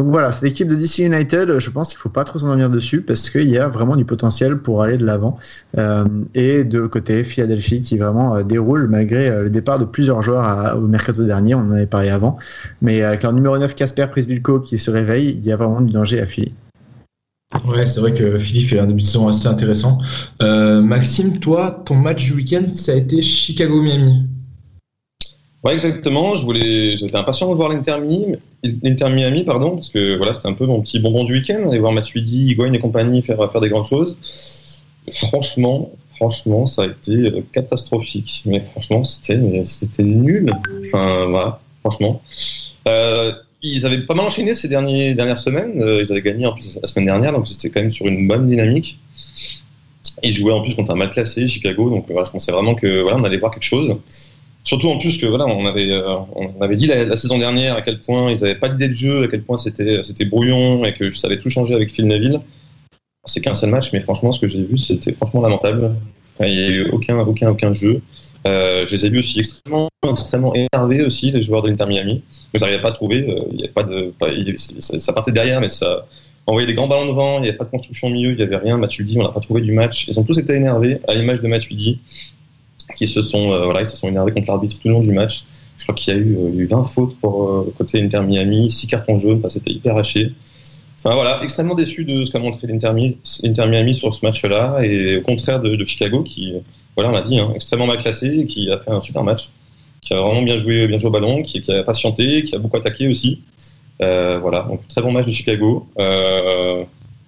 Donc 0.00 0.08
voilà, 0.08 0.32
cette 0.32 0.44
équipe 0.44 0.66
de 0.66 0.76
DC 0.76 1.00
United, 1.00 1.58
je 1.58 1.68
pense 1.70 1.90
qu'il 1.90 1.98
faut 1.98 2.08
pas 2.08 2.24
trop 2.24 2.38
s'endormir 2.38 2.70
dessus 2.70 3.02
parce 3.02 3.28
qu'il 3.28 3.50
y 3.50 3.58
a 3.58 3.68
vraiment 3.68 3.96
du 3.96 4.06
potentiel 4.06 4.56
pour 4.56 4.82
aller 4.82 4.96
de 4.96 5.04
l'avant. 5.04 5.36
Euh, 5.76 6.06
et 6.34 6.64
de 6.64 6.86
côté, 6.86 7.22
Philadelphie 7.22 7.82
qui 7.82 7.98
vraiment 7.98 8.34
euh, 8.34 8.42
déroule 8.42 8.88
malgré 8.88 9.28
euh, 9.28 9.42
le 9.42 9.50
départ 9.50 9.78
de 9.78 9.84
plusieurs 9.84 10.22
joueurs 10.22 10.74
au 10.78 10.86
mercato 10.86 11.22
dernier, 11.26 11.54
on 11.54 11.58
en 11.58 11.72
avait 11.72 11.84
parlé 11.84 12.08
avant. 12.08 12.38
Mais 12.80 13.02
avec 13.02 13.22
leur 13.24 13.34
numéro 13.34 13.58
9 13.58 13.74
Casper 13.74 14.06
Prisbilko 14.10 14.60
qui 14.60 14.78
se 14.78 14.90
réveille, 14.90 15.36
il 15.36 15.44
y 15.44 15.52
a 15.52 15.56
vraiment 15.56 15.82
du 15.82 15.92
danger 15.92 16.18
à 16.18 16.24
Philly. 16.24 16.54
Ouais, 17.68 17.84
c'est 17.84 18.00
vrai 18.00 18.14
que 18.14 18.38
Philippe 18.38 18.70
fait 18.70 18.78
un 18.78 18.86
début 18.86 19.02
de 19.02 19.06
saison 19.06 19.28
assez 19.28 19.48
intéressant. 19.48 19.98
Euh, 20.42 20.80
Maxime, 20.80 21.40
toi, 21.40 21.82
ton 21.84 21.96
match 21.96 22.24
du 22.24 22.32
week-end, 22.32 22.64
ça 22.72 22.92
a 22.92 22.94
été 22.94 23.20
Chicago-Miami. 23.20 24.28
Ouais, 25.62 25.74
exactement. 25.74 26.36
Je 26.36 26.44
voulais, 26.44 26.96
j'étais 26.96 27.16
impatient 27.16 27.50
de 27.50 27.54
voir 27.54 27.68
l'Inter 27.68 27.98
Miami, 28.00 29.44
pardon, 29.44 29.72
parce 29.72 29.90
que 29.90 30.16
voilà, 30.16 30.32
c'était 30.32 30.48
un 30.48 30.54
peu 30.54 30.66
mon 30.66 30.80
petit 30.80 31.00
bonbon 31.00 31.24
du 31.24 31.34
week-end, 31.34 31.68
aller 31.68 31.78
voir 31.78 31.92
Matuidi, 31.92 32.46
Higuain 32.46 32.72
et 32.72 32.78
compagnie 32.78 33.22
faire, 33.22 33.36
faire 33.52 33.60
des 33.60 33.68
grandes 33.68 33.84
choses. 33.84 34.16
Franchement, 35.12 35.90
franchement, 36.16 36.66
ça 36.66 36.82
a 36.82 36.86
été 36.86 37.44
catastrophique. 37.52 38.42
Mais 38.46 38.60
franchement, 38.60 39.04
c'était, 39.04 39.38
c'était 39.64 40.02
nul. 40.02 40.48
Enfin, 40.86 41.26
voilà, 41.26 41.60
franchement. 41.80 42.22
Euh, 42.88 43.32
ils 43.62 43.84
avaient 43.84 44.06
pas 44.06 44.14
mal 44.14 44.26
enchaîné 44.26 44.54
ces 44.54 44.68
derniers, 44.68 45.14
dernières 45.14 45.36
semaines. 45.36 45.74
Ils 45.76 46.10
avaient 46.10 46.22
gagné 46.22 46.46
en 46.46 46.52
plus 46.52 46.78
la 46.80 46.88
semaine 46.88 47.04
dernière, 47.06 47.32
donc 47.34 47.46
c'était 47.46 47.68
quand 47.68 47.80
même 47.80 47.90
sur 47.90 48.06
une 48.06 48.26
bonne 48.26 48.48
dynamique. 48.48 48.98
Ils 50.22 50.32
jouaient 50.32 50.52
en 50.52 50.62
plus 50.62 50.74
contre 50.74 50.92
un 50.92 50.94
mal 50.94 51.10
classé, 51.10 51.46
Chicago, 51.46 51.90
donc 51.90 52.06
voilà, 52.08 52.24
je 52.24 52.30
pensais 52.30 52.52
vraiment 52.52 52.74
que 52.74 53.02
voilà, 53.02 53.18
on 53.20 53.24
allait 53.24 53.36
voir 53.36 53.50
quelque 53.50 53.64
chose. 53.64 53.96
Surtout 54.62 54.88
en 54.88 54.98
plus 54.98 55.18
que 55.18 55.26
voilà, 55.26 55.46
on 55.46 55.64
avait, 55.66 55.90
euh, 55.90 56.16
on 56.34 56.60
avait 56.60 56.76
dit 56.76 56.86
la, 56.86 57.16
saison 57.16 57.38
dernière 57.38 57.76
à 57.76 57.82
quel 57.82 58.00
point 58.00 58.30
ils 58.30 58.40
n'avaient 58.40 58.54
pas 58.54 58.68
d'idée 58.68 58.88
de 58.88 58.94
jeu, 58.94 59.22
à 59.22 59.28
quel 59.28 59.42
point 59.42 59.56
c'était, 59.56 60.24
brouillon 60.26 60.84
et 60.84 60.92
que 60.92 61.10
ça 61.10 61.28
avait 61.28 61.38
tout 61.38 61.48
changé 61.48 61.74
avec 61.74 61.90
Phil 61.90 62.06
Neville. 62.06 62.40
C'est 63.24 63.40
qu'un 63.40 63.54
seul 63.54 63.70
match, 63.70 63.92
mais 63.92 64.00
franchement, 64.00 64.32
ce 64.32 64.40
que 64.40 64.46
j'ai 64.46 64.62
vu, 64.62 64.76
c'était 64.76 65.12
franchement 65.12 65.40
lamentable. 65.42 65.94
Il 66.40 66.52
n'y 66.52 66.64
a 66.64 66.68
eu 66.68 66.90
aucun, 66.90 67.18
aucun, 67.18 67.50
aucun 67.50 67.72
jeu. 67.72 68.00
Euh, 68.46 68.86
je 68.86 68.92
les 68.92 69.06
ai 69.06 69.10
vus 69.10 69.18
aussi 69.18 69.40
extrêmement, 69.40 69.88
extrêmement 70.08 70.54
énervés 70.54 71.02
aussi, 71.04 71.30
les 71.30 71.42
joueurs 71.42 71.62
de 71.62 71.68
l'Inter 71.68 71.86
Miami. 71.86 72.22
Ils 72.54 72.60
n'arrivaient 72.60 72.80
pas 72.80 72.88
à 72.88 72.92
se 72.92 72.96
trouver. 72.96 73.28
Euh, 73.28 73.52
y 73.52 73.68
pas 73.68 73.82
de, 73.82 74.14
pas, 74.18 74.28
ça, 74.78 75.12
partait 75.12 75.32
derrière, 75.32 75.60
mais 75.60 75.68
ça 75.68 76.06
envoyait 76.46 76.66
des 76.66 76.74
grands 76.74 76.88
ballons 76.88 77.06
devant. 77.06 77.38
Il 77.38 77.42
n'y 77.42 77.48
avait 77.48 77.58
pas 77.58 77.64
de 77.64 77.70
construction 77.70 78.08
au 78.08 78.10
milieu. 78.10 78.30
Il 78.30 78.36
n'y 78.36 78.42
avait 78.42 78.56
rien. 78.56 78.78
Matuidi, 78.78 79.18
on 79.18 79.22
n'a 79.22 79.30
pas 79.30 79.40
trouvé 79.40 79.60
du 79.60 79.72
match. 79.72 80.08
Ils 80.08 80.18
ont 80.18 80.24
tous 80.24 80.38
été 80.38 80.54
énervés, 80.54 81.00
à 81.08 81.14
l'image 81.14 81.40
de 81.40 81.48
Matuidi, 81.48 82.00
qui 82.94 83.06
se 83.06 83.22
sont, 83.22 83.52
euh, 83.52 83.64
voilà, 83.64 83.80
ils 83.80 83.86
se 83.86 83.96
sont 83.96 84.08
énervés 84.08 84.32
contre 84.32 84.48
l'arbitre 84.48 84.76
tout 84.80 84.88
le 84.88 84.94
long 84.94 85.00
du 85.00 85.12
match. 85.12 85.44
Je 85.76 85.84
crois 85.84 85.94
qu'il 85.94 86.14
y 86.14 86.16
a 86.16 86.20
eu, 86.20 86.36
eu 86.56 86.66
20 86.66 86.84
fautes 86.84 87.16
pour 87.20 87.64
côté 87.78 88.02
Inter 88.02 88.20
Miami, 88.20 88.70
6 88.70 88.86
cartons 88.86 89.18
jaunes. 89.18 89.38
Enfin, 89.38 89.48
c'était 89.48 89.72
hyper 89.72 89.96
haché. 89.96 90.32
Voilà, 91.04 91.40
extrêmement 91.42 91.74
déçu 91.74 92.04
de 92.04 92.24
ce 92.24 92.30
qu'a 92.30 92.38
montré 92.38 92.66
l'Inter 92.66 92.92
Miami 92.92 93.94
sur 93.94 94.12
ce 94.12 94.24
match-là, 94.24 94.80
et 94.82 95.16
au 95.16 95.22
contraire 95.22 95.60
de, 95.60 95.82
Chicago, 95.84 96.22
qui, 96.22 96.52
voilà, 96.94 97.10
on 97.10 97.12
l'a 97.12 97.22
dit, 97.22 97.38
hein, 97.38 97.52
extrêmement 97.54 97.86
mal 97.86 97.96
classé, 97.96 98.44
qui 98.44 98.70
a 98.70 98.78
fait 98.78 98.90
un 98.90 99.00
super 99.00 99.24
match, 99.24 99.50
qui 100.02 100.12
a 100.12 100.20
vraiment 100.20 100.42
bien 100.42 100.58
joué, 100.58 100.86
bien 100.86 100.98
joué 100.98 101.08
au 101.08 101.12
ballon, 101.12 101.42
qui, 101.42 101.62
a 101.70 101.82
patienté, 101.84 102.42
qui 102.42 102.54
a 102.54 102.58
beaucoup 102.58 102.76
attaqué 102.76 103.08
aussi. 103.08 103.40
Euh, 104.02 104.38
voilà, 104.40 104.60
donc 104.60 104.86
très 104.88 105.00
bon 105.02 105.12
match 105.12 105.26
de 105.26 105.32
Chicago. 105.32 105.86
Euh, 105.98 106.84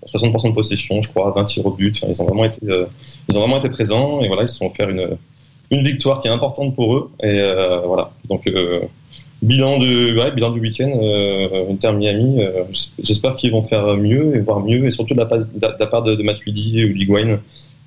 60% 0.06 0.48
de 0.48 0.54
possession, 0.54 1.00
je 1.00 1.08
crois, 1.08 1.30
20 1.30 1.44
tirs 1.44 1.66
au 1.66 1.70
but. 1.70 2.02
Ils 2.06 2.20
ont 2.20 2.26
vraiment 2.26 2.44
été, 2.44 2.60
euh, 2.68 2.86
ils 3.28 3.36
ont 3.36 3.40
vraiment 3.40 3.58
été 3.58 3.70
présents, 3.70 4.20
et 4.20 4.26
voilà, 4.26 4.42
ils 4.42 4.48
se 4.48 4.56
sont 4.56 4.70
fait 4.70 4.84
une, 4.84 5.16
une 5.72 5.82
victoire 5.82 6.20
qui 6.20 6.28
est 6.28 6.30
importante 6.30 6.76
pour 6.76 6.96
eux. 6.96 7.10
Et 7.22 7.40
euh, 7.40 7.80
voilà, 7.84 8.12
donc 8.28 8.48
bilan 9.42 9.78
de 9.78 10.30
bilan 10.30 10.50
du 10.50 10.60
week-end 10.60 10.92
euh, 11.02 11.72
Inter 11.72 11.92
Miami 11.92 12.40
euh, 12.40 12.62
j'espère 13.02 13.34
qu'ils 13.34 13.50
vont 13.50 13.64
faire 13.64 13.96
mieux 13.96 14.36
et 14.36 14.40
voir 14.40 14.60
mieux. 14.60 14.84
Et 14.84 14.90
surtout 14.90 15.14
de 15.14 15.20
la, 15.20 15.26
de 15.26 15.76
la 15.80 15.86
part 15.86 16.02
de, 16.02 16.14
de 16.14 16.92
Liguine 16.92 17.40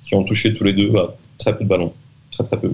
qui 0.04 0.14
ont 0.14 0.24
touché 0.24 0.54
tous 0.54 0.64
les 0.64 0.72
deux 0.72 0.90
bah, 0.90 1.16
très 1.38 1.56
peu 1.56 1.64
de 1.64 1.68
ballons. 1.68 1.92
Très 2.30 2.44
très 2.44 2.60
peu. 2.60 2.72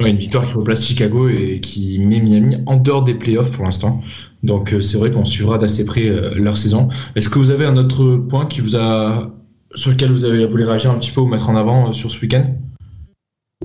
Une 0.00 0.16
victoire 0.16 0.46
qui 0.46 0.54
replace 0.54 0.86
Chicago 0.86 1.28
et 1.28 1.60
qui 1.60 1.98
met 1.98 2.20
Miami 2.20 2.56
en 2.64 2.76
dehors 2.76 3.04
des 3.04 3.12
playoffs 3.12 3.52
pour 3.52 3.64
l'instant. 3.64 4.00
Donc 4.42 4.72
euh, 4.72 4.80
c'est 4.80 4.96
vrai 4.96 5.10
qu'on 5.10 5.26
suivra 5.26 5.58
d'assez 5.58 5.84
près 5.84 6.08
euh, 6.08 6.34
leur 6.36 6.56
saison. 6.56 6.88
Est-ce 7.16 7.28
que 7.28 7.38
vous 7.38 7.50
avez 7.50 7.66
un 7.66 7.76
autre 7.76 8.16
point 8.16 8.46
qui 8.46 8.62
vous 8.62 8.76
a 8.76 9.30
sur 9.74 9.90
lequel 9.90 10.10
vous 10.10 10.24
avez 10.24 10.46
voulu 10.46 10.64
réagir 10.64 10.90
un 10.90 10.98
petit 10.98 11.10
peu 11.10 11.20
ou 11.20 11.26
mettre 11.26 11.50
en 11.50 11.56
avant 11.56 11.90
euh, 11.90 11.92
sur 11.92 12.10
ce 12.10 12.18
week-end? 12.20 12.44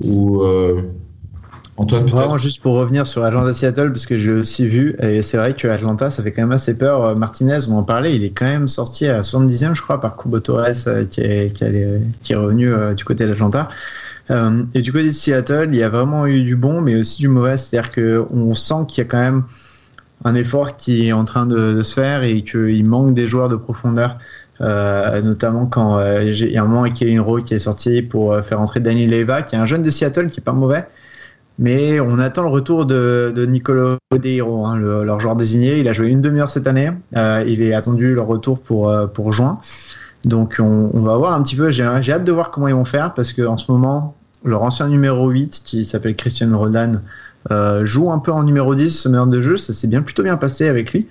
Ou 0.04 0.44
Antoine, 1.78 2.06
Vraiment 2.06 2.38
juste 2.38 2.62
pour 2.62 2.74
revenir 2.74 3.06
sur 3.06 3.22
Atlanta 3.22 3.52
Seattle, 3.52 3.92
parce 3.92 4.06
que 4.06 4.16
j'ai 4.16 4.32
aussi 4.32 4.66
vu, 4.66 4.96
et 4.98 5.20
c'est 5.20 5.36
vrai 5.36 5.52
que 5.52 5.68
Atlanta, 5.68 6.08
ça 6.08 6.22
fait 6.22 6.32
quand 6.32 6.42
même 6.42 6.52
assez 6.52 6.74
peur. 6.74 7.16
Martinez, 7.18 7.58
on 7.68 7.76
en 7.76 7.82
parlait, 7.82 8.16
il 8.16 8.24
est 8.24 8.30
quand 8.30 8.46
même 8.46 8.66
sorti 8.66 9.06
à 9.06 9.16
la 9.16 9.22
70e, 9.22 9.74
je 9.74 9.82
crois, 9.82 10.00
par 10.00 10.16
Kubo 10.16 10.40
Torres, 10.40 10.68
qui 11.10 11.20
est, 11.20 11.52
qui 11.52 11.64
est, 11.64 12.00
qui 12.22 12.32
est 12.32 12.36
revenu 12.36 12.72
euh, 12.72 12.94
du 12.94 13.04
côté 13.04 13.26
d'Atlanta. 13.26 13.68
Euh, 14.30 14.64
et 14.74 14.80
du 14.80 14.90
côté 14.90 15.06
de 15.06 15.10
Seattle, 15.10 15.68
il 15.70 15.76
y 15.76 15.82
a 15.82 15.90
vraiment 15.90 16.26
eu 16.26 16.42
du 16.42 16.56
bon, 16.56 16.80
mais 16.80 16.96
aussi 16.96 17.20
du 17.20 17.28
mauvais. 17.28 17.58
C'est-à-dire 17.58 17.92
qu'on 17.92 18.54
sent 18.54 18.86
qu'il 18.88 19.04
y 19.04 19.06
a 19.06 19.10
quand 19.10 19.18
même 19.18 19.44
un 20.24 20.34
effort 20.34 20.76
qui 20.76 21.08
est 21.08 21.12
en 21.12 21.26
train 21.26 21.44
de 21.44 21.82
se 21.82 21.92
faire 21.92 22.22
et 22.22 22.42
qu'il 22.42 22.88
manque 22.88 23.12
des 23.12 23.28
joueurs 23.28 23.50
de 23.50 23.56
profondeur. 23.56 24.16
Euh, 24.60 25.20
notamment 25.22 25.66
quand 25.66 25.98
euh, 25.98 26.22
il 26.24 26.50
y 26.50 26.56
a 26.56 26.62
un 26.62 26.66
moment 26.66 26.84
Kevin 26.90 27.20
Rowe 27.20 27.42
qui 27.42 27.54
est 27.54 27.58
sorti 27.58 28.00
pour 28.02 28.36
faire 28.40 28.60
entrer 28.60 28.80
Danny 28.80 29.06
Leva, 29.06 29.42
qui 29.42 29.54
est 29.54 29.58
un 29.58 29.66
jeune 29.66 29.82
de 29.82 29.90
Seattle 29.90 30.28
qui 30.30 30.40
est 30.40 30.42
pas 30.44 30.52
mauvais, 30.52 30.86
Mais 31.58 32.00
on 32.00 32.18
attend 32.18 32.42
le 32.42 32.48
retour 32.50 32.84
de, 32.86 33.32
de 33.34 33.46
Nicolo 33.46 33.96
hein, 34.12 34.76
le- 34.76 35.04
leur 35.04 35.20
joueur 35.20 35.36
désigné. 35.36 35.78
Il 35.78 35.88
a 35.88 35.92
joué 35.94 36.08
une 36.08 36.20
demi-heure 36.20 36.50
cette 36.50 36.66
année. 36.66 36.90
Euh, 37.16 37.44
il 37.46 37.62
est 37.62 37.74
attendu 37.74 38.14
le 38.14 38.20
retour 38.20 38.60
pour, 38.60 38.90
euh, 38.90 39.06
pour 39.06 39.32
juin. 39.32 39.58
Donc 40.24 40.56
on, 40.58 40.90
on 40.92 41.00
va 41.00 41.16
voir 41.16 41.32
un 41.34 41.42
petit 41.42 41.56
peu. 41.56 41.70
J'ai 41.70 41.84
hâte 41.84 42.24
de 42.24 42.32
voir 42.32 42.50
comment 42.50 42.68
ils 42.68 42.74
vont 42.74 42.84
faire 42.84 43.14
parce 43.14 43.32
qu'en 43.32 43.56
ce 43.58 43.70
moment, 43.70 44.14
leur 44.44 44.62
ancien 44.62 44.88
numéro 44.88 45.28
8, 45.30 45.62
qui 45.64 45.84
s'appelle 45.84 46.16
Christian 46.16 46.56
Rodan, 46.58 46.92
euh, 47.50 47.84
joue 47.84 48.10
un 48.12 48.18
peu 48.18 48.32
en 48.32 48.42
numéro 48.42 48.74
10 48.74 48.90
ce 48.90 49.08
meneur 49.08 49.26
de 49.26 49.40
jeu. 49.40 49.56
Ça 49.56 49.72
s'est 49.72 49.88
bien 49.88 50.02
plutôt 50.02 50.22
bien 50.24 50.36
passé 50.36 50.68
avec 50.68 50.92
lui. 50.92 51.06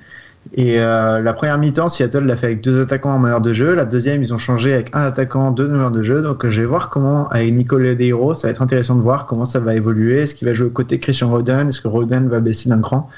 Et 0.58 0.80
euh, 0.80 1.22
la 1.22 1.34
première 1.34 1.58
mi-temps, 1.58 1.90
Seattle 1.90 2.24
l'a 2.24 2.38
fait 2.38 2.46
avec 2.46 2.62
deux 2.62 2.82
attaquants 2.82 3.14
en 3.14 3.20
meneur 3.20 3.42
de 3.42 3.52
jeu. 3.52 3.76
La 3.76 3.84
deuxième, 3.84 4.24
ils 4.24 4.34
ont 4.34 4.38
changé 4.38 4.74
avec 4.74 4.90
un 4.96 5.02
attaquant, 5.02 5.52
deux 5.52 5.68
meneurs 5.68 5.92
de 5.92 6.02
jeu. 6.02 6.22
Donc 6.22 6.48
je 6.48 6.62
vais 6.62 6.66
voir 6.66 6.90
comment, 6.90 7.28
avec 7.28 7.54
Nicolas 7.54 7.94
Deiro, 7.94 8.34
ça 8.34 8.48
va 8.48 8.52
être 8.52 8.62
intéressant 8.62 8.96
de 8.96 9.02
voir 9.02 9.26
comment 9.26 9.44
ça 9.44 9.60
va 9.60 9.76
évoluer. 9.76 10.22
Est-ce 10.22 10.34
qu'il 10.34 10.48
va 10.48 10.54
jouer 10.54 10.68
au 10.68 10.72
côté 10.72 10.98
Christian 10.98 11.30
Roden 11.30 11.68
Est-ce 11.68 11.82
que 11.82 11.90
Roden 11.90 12.30
va 12.30 12.40
baisser 12.40 12.70
d'un 12.70 12.80
cran? 12.80 13.10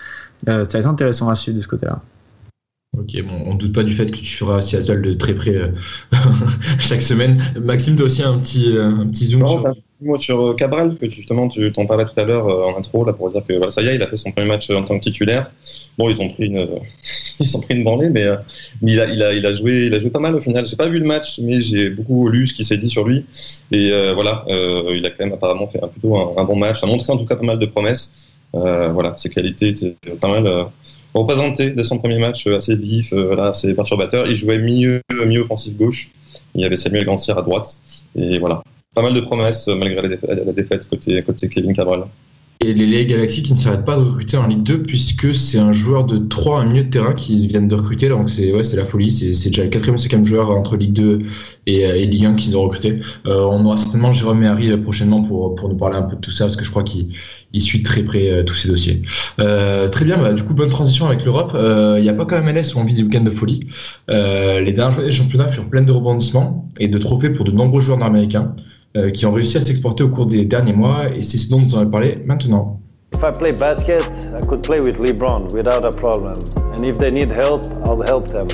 Euh, 0.49 0.65
Ça 0.65 0.79
va 0.79 0.79
être 0.79 0.89
intéressant 0.89 1.29
à 1.29 1.35
suivre 1.35 1.57
de 1.57 1.61
ce 1.61 1.67
côté-là. 1.67 2.01
Ok, 2.97 3.21
bon, 3.27 3.43
on 3.45 3.53
ne 3.53 3.59
doute 3.59 3.73
pas 3.73 3.83
du 3.83 3.93
fait 3.93 4.07
que 4.07 4.17
tu 4.17 4.25
suivras 4.25 4.61
Seattle 4.61 5.03
de 5.03 5.13
très 5.13 5.35
près 5.35 5.55
euh, 5.55 5.65
chaque 6.79 7.03
semaine. 7.03 7.37
Maxime, 7.61 7.95
tu 7.95 8.01
as 8.01 8.05
aussi 8.05 8.23
un 8.23 8.39
petit, 8.39 8.75
euh, 8.75 8.89
un 8.89 9.07
petit 9.07 9.27
zoom 9.27 9.41
Non, 9.41 9.47
sur. 9.47 9.73
Mot 10.01 10.17
sur 10.17 10.41
euh, 10.41 10.53
Cabral, 10.53 10.97
que 10.97 11.09
justement 11.09 11.47
tu 11.47 11.71
t'en 11.71 11.85
parlais 11.85 12.05
tout 12.05 12.19
à 12.19 12.23
l'heure 12.23 12.47
euh, 12.47 12.65
en 12.65 12.77
intro, 12.77 13.03
là, 13.03 13.13
pour 13.13 13.29
dire 13.29 13.43
que 13.47 13.53
voilà, 13.53 13.69
ça 13.69 13.81
y 13.81 13.87
est, 13.87 13.95
il 13.95 14.03
a 14.03 14.07
fait 14.07 14.17
son 14.17 14.31
premier 14.31 14.47
match 14.47 14.69
euh, 14.69 14.77
en 14.77 14.83
tant 14.83 14.97
que 14.97 15.03
titulaire. 15.03 15.51
Bon, 15.97 16.09
ils 16.09 16.21
ont 16.21 16.29
pris 16.29 16.45
une, 16.45 16.67
ils 17.39 17.57
ont 17.57 17.61
pris 17.61 17.75
une 17.75 17.83
branlée, 17.83 18.09
mais, 18.09 18.25
il, 18.81 18.99
a, 18.99 19.07
il, 19.07 19.23
a, 19.23 19.33
il, 19.33 19.45
a 19.45 19.53
joué, 19.53 19.85
il 19.87 19.93
a 19.93 19.99
joué 19.99 20.09
pas 20.09 20.19
mal 20.19 20.35
au 20.35 20.41
final. 20.41 20.65
J'ai 20.65 20.75
pas 20.75 20.87
vu 20.87 20.99
le 20.99 21.05
match, 21.05 21.39
mais 21.39 21.61
j'ai 21.61 21.89
beaucoup 21.89 22.27
lu 22.27 22.45
ce 22.45 22.53
qui 22.53 22.63
s'est 22.63 22.77
dit 22.77 22.89
sur 22.89 23.07
lui. 23.07 23.25
Et 23.71 23.91
voilà, 24.13 24.45
euh, 24.49 24.93
il 24.95 25.05
a 25.05 25.09
quand 25.09 25.25
même 25.25 25.33
apparemment 25.33 25.67
fait 25.67 25.83
un, 25.83 25.87
plutôt 25.87 26.15
un, 26.15 26.43
bon 26.43 26.55
match, 26.55 26.83
a 26.83 26.87
montré 26.87 27.11
en 27.11 27.17
tout 27.17 27.25
cas 27.25 27.35
pas 27.35 27.45
mal 27.45 27.59
de 27.59 27.65
promesses. 27.65 28.13
Euh, 28.55 28.89
voilà, 28.89 29.13
ses 29.15 29.29
qualités 29.29 29.69
étaient 29.69 29.95
pas 30.21 30.29
mal 30.29 30.67
représentées 31.13 31.71
dès 31.71 31.83
son 31.83 31.99
premier 31.99 32.19
match, 32.19 32.47
assez 32.47 32.75
vif, 32.75 33.13
voilà, 33.13 33.47
assez 33.47 33.73
perturbateur. 33.73 34.27
Il 34.27 34.35
jouait 34.35 34.59
milieu, 34.59 35.01
milieu 35.25 35.41
offensif 35.41 35.75
gauche. 35.75 36.11
Il 36.55 36.61
y 36.61 36.65
avait 36.65 36.77
Samuel 36.77 37.05
Gancière 37.05 37.37
à 37.37 37.41
droite. 37.41 37.81
Et 38.15 38.39
voilà, 38.39 38.63
pas 38.97 39.03
mal 39.03 39.13
de 39.13 39.21
promesses 39.21 39.67
euh, 39.67 39.75
malgré 39.75 40.01
la 40.01 40.53
défaite, 40.53 40.89
côté, 40.89 41.21
côté 41.21 41.47
Kevin 41.49 41.71
Cabral. 41.71 42.05
Et 42.59 42.73
les 42.73 42.87
LA 42.87 43.03
Galaxy 43.03 43.43
qui 43.43 43.53
ne 43.53 43.57
s'arrêtent 43.57 43.85
pas 43.85 43.97
de 43.97 44.01
recruter 44.01 44.35
en 44.35 44.47
Ligue 44.47 44.63
2 44.63 44.81
puisque 44.81 45.35
c'est 45.35 45.59
un 45.59 45.73
joueur 45.73 46.05
de 46.05 46.17
3 46.17 46.61
un 46.61 46.65
milieu 46.65 46.83
de 46.83 46.89
terrain 46.89 47.13
qu'ils 47.13 47.47
viennent 47.47 47.67
de 47.67 47.75
recruter. 47.75 48.09
Donc 48.09 48.31
c'est 48.31 48.51
ouais, 48.51 48.63
la 48.75 48.85
folie. 48.85 49.11
C'est 49.11 49.49
déjà 49.49 49.63
le 49.63 49.69
quatrième 49.69 49.95
ou 49.95 49.99
cinquième 49.99 50.25
joueur 50.25 50.49
entre 50.49 50.75
Ligue 50.75 50.93
2 50.93 51.19
et, 51.67 51.85
euh, 51.85 51.95
et 51.95 52.07
Ligue 52.07 52.25
1 52.25 52.33
qu'ils 52.33 52.57
ont 52.57 52.63
recruté. 52.63 52.99
Euh, 53.27 53.41
on 53.41 53.63
aura 53.63 53.77
certainement 53.77 54.11
Jérôme 54.11 54.41
et 54.41 54.47
Harry 54.47 54.75
prochainement 54.77 55.21
pour, 55.21 55.53
pour 55.53 55.69
nous 55.69 55.77
parler 55.77 55.97
un 55.97 56.01
peu 56.01 56.15
de 56.15 56.21
tout 56.21 56.31
ça 56.31 56.45
parce 56.45 56.55
que 56.55 56.65
je 56.65 56.71
crois 56.71 56.81
qu'il 56.81 57.09
il 57.53 57.61
suit 57.61 57.83
très 57.83 58.01
près 58.01 58.43
tous 58.43 58.55
ces 58.55 58.69
dossiers. 58.69 59.03
Très 59.37 60.05
bien, 60.05 60.17
bah, 60.17 60.33
du 60.33 60.43
coup, 60.43 60.53
bonne 60.53 60.69
transition 60.69 61.05
avec 61.05 61.23
l'Europe. 61.25 61.55
Il 61.55 62.01
n'y 62.01 62.09
a 62.09 62.13
pas 62.13 62.25
qu'un 62.25 62.41
MLS 62.41 62.73
où 62.75 62.79
on 62.79 62.83
vit 62.83 62.95
des 62.95 63.03
week-ends 63.03 63.23
de 63.23 63.29
folie. 63.29 63.61
Les 64.09 64.71
dernières 64.73 64.91
journées 64.91 65.07
des 65.07 65.13
championnats 65.13 65.47
furent 65.47 65.69
pleines 65.69 65.85
de 65.85 65.91
rebondissements 65.91 66.67
et 66.79 66.87
de 66.87 66.97
trophées 66.97 67.29
pour 67.29 67.45
de 67.45 67.51
nombreux 67.51 67.81
joueurs 67.81 67.99
nord-américains 67.99 68.53
euh, 68.97 69.11
qui 69.11 69.27
ont 69.27 69.31
réussi 69.31 69.57
à 69.57 69.61
s'exporter 69.61 70.03
au 70.03 70.09
cours 70.09 70.25
des 70.25 70.43
derniers 70.43 70.73
mois 70.73 71.05
et 71.15 71.21
c'est 71.21 71.37
ce 71.37 71.49
dont 71.49 71.61
nous 71.61 71.75
allons 71.75 71.91
parler 71.91 72.17
maintenant. 72.25 72.81
If 73.13 73.21
I 73.21 73.31
play 73.31 73.51
basket, 73.51 74.01
I 74.33 74.45
could 74.45 74.63
play 74.63 74.79
with 74.79 74.99
LeBron 74.99 75.53
without 75.53 75.85
a 75.85 75.91
problem. 75.91 76.33
And 76.73 76.83
if 76.83 76.97
they 76.97 77.11
need 77.11 77.31
help, 77.31 77.67
I'll 77.85 78.01
help 78.01 78.27
them. 78.27 78.47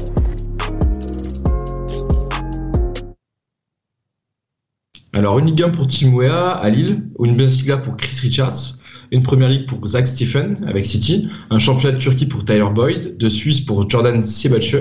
Alors, 5.13 5.39
une 5.39 5.45
Ligue 5.45 5.63
1 5.63 5.69
pour 5.69 5.87
Team 5.87 6.13
Weah 6.13 6.51
à 6.51 6.69
Lille, 6.69 7.03
une 7.23 7.37
Bundesliga 7.37 7.77
pour 7.77 7.95
Chris 7.95 8.19
Richards, 8.21 8.79
une 9.13 9.23
Première 9.23 9.49
Ligue 9.49 9.67
pour 9.67 9.85
Zach 9.87 10.07
Stephen 10.07 10.57
avec 10.67 10.85
City, 10.85 11.29
un 11.49 11.59
championnat 11.59 11.93
de 11.93 12.01
Turquie 12.01 12.25
pour 12.25 12.43
Tyler 12.43 12.65
Boyd, 12.73 13.17
de 13.17 13.29
Suisse 13.29 13.61
pour 13.61 13.89
Jordan 13.89 14.23
Siebatche 14.23 14.75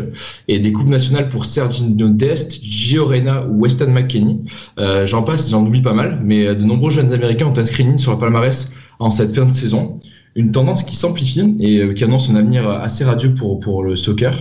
et 0.48 0.58
des 0.58 0.72
coupes 0.72 0.88
nationales 0.88 1.28
pour 1.28 1.44
Sergio 1.44 1.84
Dest, 2.08 2.64
Gio 2.64 3.04
Reyna 3.04 3.46
ou 3.46 3.60
Weston 3.60 3.90
McKennie. 3.92 4.40
Euh, 4.78 5.06
j'en 5.06 5.22
passe, 5.22 5.50
j'en 5.50 5.64
oublie 5.64 5.82
pas 5.82 5.92
mal, 5.92 6.20
mais 6.24 6.54
de 6.54 6.64
nombreux 6.64 6.90
jeunes 6.90 7.12
Américains 7.12 7.46
ont 7.46 7.52
une 7.52 7.86
ligne 7.86 7.98
sur 7.98 8.12
le 8.12 8.18
palmarès 8.18 8.72
en 8.98 9.10
cette 9.10 9.34
fin 9.34 9.44
de 9.44 9.52
saison. 9.52 10.00
Une 10.34 10.50
tendance 10.50 10.82
qui 10.82 10.96
s'amplifie 10.96 11.54
et 11.60 11.92
qui 11.92 12.04
annonce 12.04 12.30
un 12.30 12.36
avenir 12.36 12.66
assez 12.66 13.04
radieux 13.04 13.34
pour, 13.34 13.60
pour 13.60 13.84
le 13.84 13.96
soccer. 13.96 14.32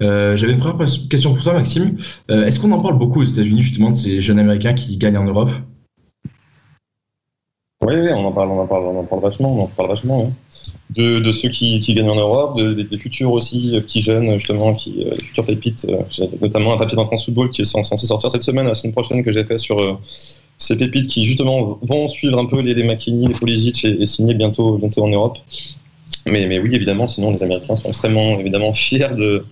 Euh, 0.00 0.36
J'avais 0.36 0.52
une 0.52 0.60
première 0.60 0.86
question 1.10 1.34
pour 1.34 1.42
toi, 1.42 1.54
Maxime. 1.54 1.96
Euh, 2.30 2.44
Est-ce 2.44 2.60
qu'on 2.60 2.70
en 2.70 2.80
parle 2.80 2.96
beaucoup 2.96 3.20
aux 3.22 3.24
États-Unis, 3.24 3.62
justement, 3.62 3.90
de 3.90 3.96
ces 3.96 4.20
jeunes 4.20 4.38
Américains 4.38 4.74
qui 4.74 4.96
gagnent 4.98 5.18
en 5.18 5.24
Europe? 5.24 5.50
Oui, 7.82 8.12
on 8.12 8.24
en 8.26 8.32
parle, 8.32 8.50
on 8.50 8.60
en 8.60 8.66
parle, 8.66 8.84
on 8.84 9.00
en 9.00 9.04
parle 9.04 9.22
vachement, 9.22 9.52
on 9.52 9.62
en 9.62 9.66
parle 9.66 9.88
vachement. 9.88 10.22
Hein. 10.22 10.32
De, 10.90 11.18
de, 11.18 11.32
ceux 11.32 11.48
qui, 11.48 11.80
qui, 11.80 11.94
gagnent 11.94 12.10
en 12.10 12.16
Europe, 12.16 12.58
de, 12.58 12.74
des, 12.74 12.98
futurs 12.98 13.32
aussi, 13.32 13.72
petits 13.80 14.02
jeunes, 14.02 14.38
justement, 14.38 14.74
qui, 14.74 15.04
euh, 15.04 15.16
futurs 15.16 15.46
pépites. 15.46 15.86
Euh, 15.88 16.26
notamment 16.40 16.74
un 16.74 16.76
papier 16.76 16.96
dans 16.96 17.06
France 17.06 17.24
Football 17.24 17.50
qui 17.50 17.62
est 17.62 17.64
censé 17.64 18.06
sortir 18.06 18.30
cette 18.30 18.42
semaine, 18.42 18.66
la 18.68 18.74
semaine 18.74 18.92
prochaine, 18.92 19.24
que 19.24 19.32
j'ai 19.32 19.44
fait 19.44 19.58
sur 19.58 19.80
euh, 19.80 19.94
ces 20.58 20.76
pépites 20.76 21.08
qui, 21.08 21.24
justement, 21.24 21.78
vont 21.82 22.08
suivre 22.08 22.38
un 22.38 22.44
peu 22.44 22.60
les, 22.60 22.74
les 22.74 22.82
les 22.84 23.34
Pulisic 23.34 23.84
et, 23.84 24.02
et, 24.02 24.06
signer 24.06 24.34
bientôt, 24.34 24.78
bientôt 24.78 25.02
en 25.04 25.08
Europe. 25.08 25.38
Mais, 26.26 26.46
mais 26.46 26.60
oui, 26.60 26.74
évidemment, 26.74 27.08
sinon, 27.08 27.32
les 27.32 27.42
Américains 27.42 27.74
sont 27.74 27.88
extrêmement, 27.88 28.38
évidemment, 28.38 28.72
fiers 28.74 29.08
de, 29.16 29.44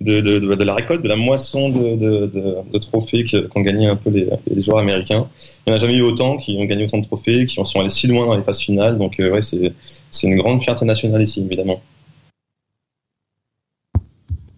de, 0.00 0.20
de, 0.20 0.38
de, 0.38 0.54
de, 0.54 0.64
la 0.64 0.74
récolte, 0.74 1.02
de 1.02 1.08
la 1.08 1.16
moisson 1.16 1.70
de, 1.70 2.26
de 2.26 2.78
trophées 2.78 3.24
qu'ont 3.24 3.60
gagné 3.60 3.86
un 3.86 3.96
peu 3.96 4.10
les, 4.10 4.28
joueurs 4.60 4.78
américains. 4.78 5.28
Il 5.66 5.70
n'y 5.70 5.72
en 5.72 5.76
a 5.76 5.78
jamais 5.78 5.94
eu 5.94 6.02
autant 6.02 6.36
qui 6.36 6.56
ont 6.58 6.64
gagné 6.64 6.84
autant 6.84 6.98
de 6.98 7.04
trophées, 7.04 7.44
qui 7.44 7.54
sont 7.54 7.80
allés 7.80 7.90
si 7.90 8.06
loin 8.06 8.26
dans 8.26 8.36
les 8.36 8.44
phases 8.44 8.60
finales. 8.60 8.98
Donc, 8.98 9.18
euh, 9.20 9.30
ouais, 9.30 9.40
c'est 9.42 10.26
une 10.26 10.36
grande 10.36 10.62
fierté 10.62 10.84
nationale 10.84 11.22
ici, 11.22 11.42
évidemment. 11.42 11.80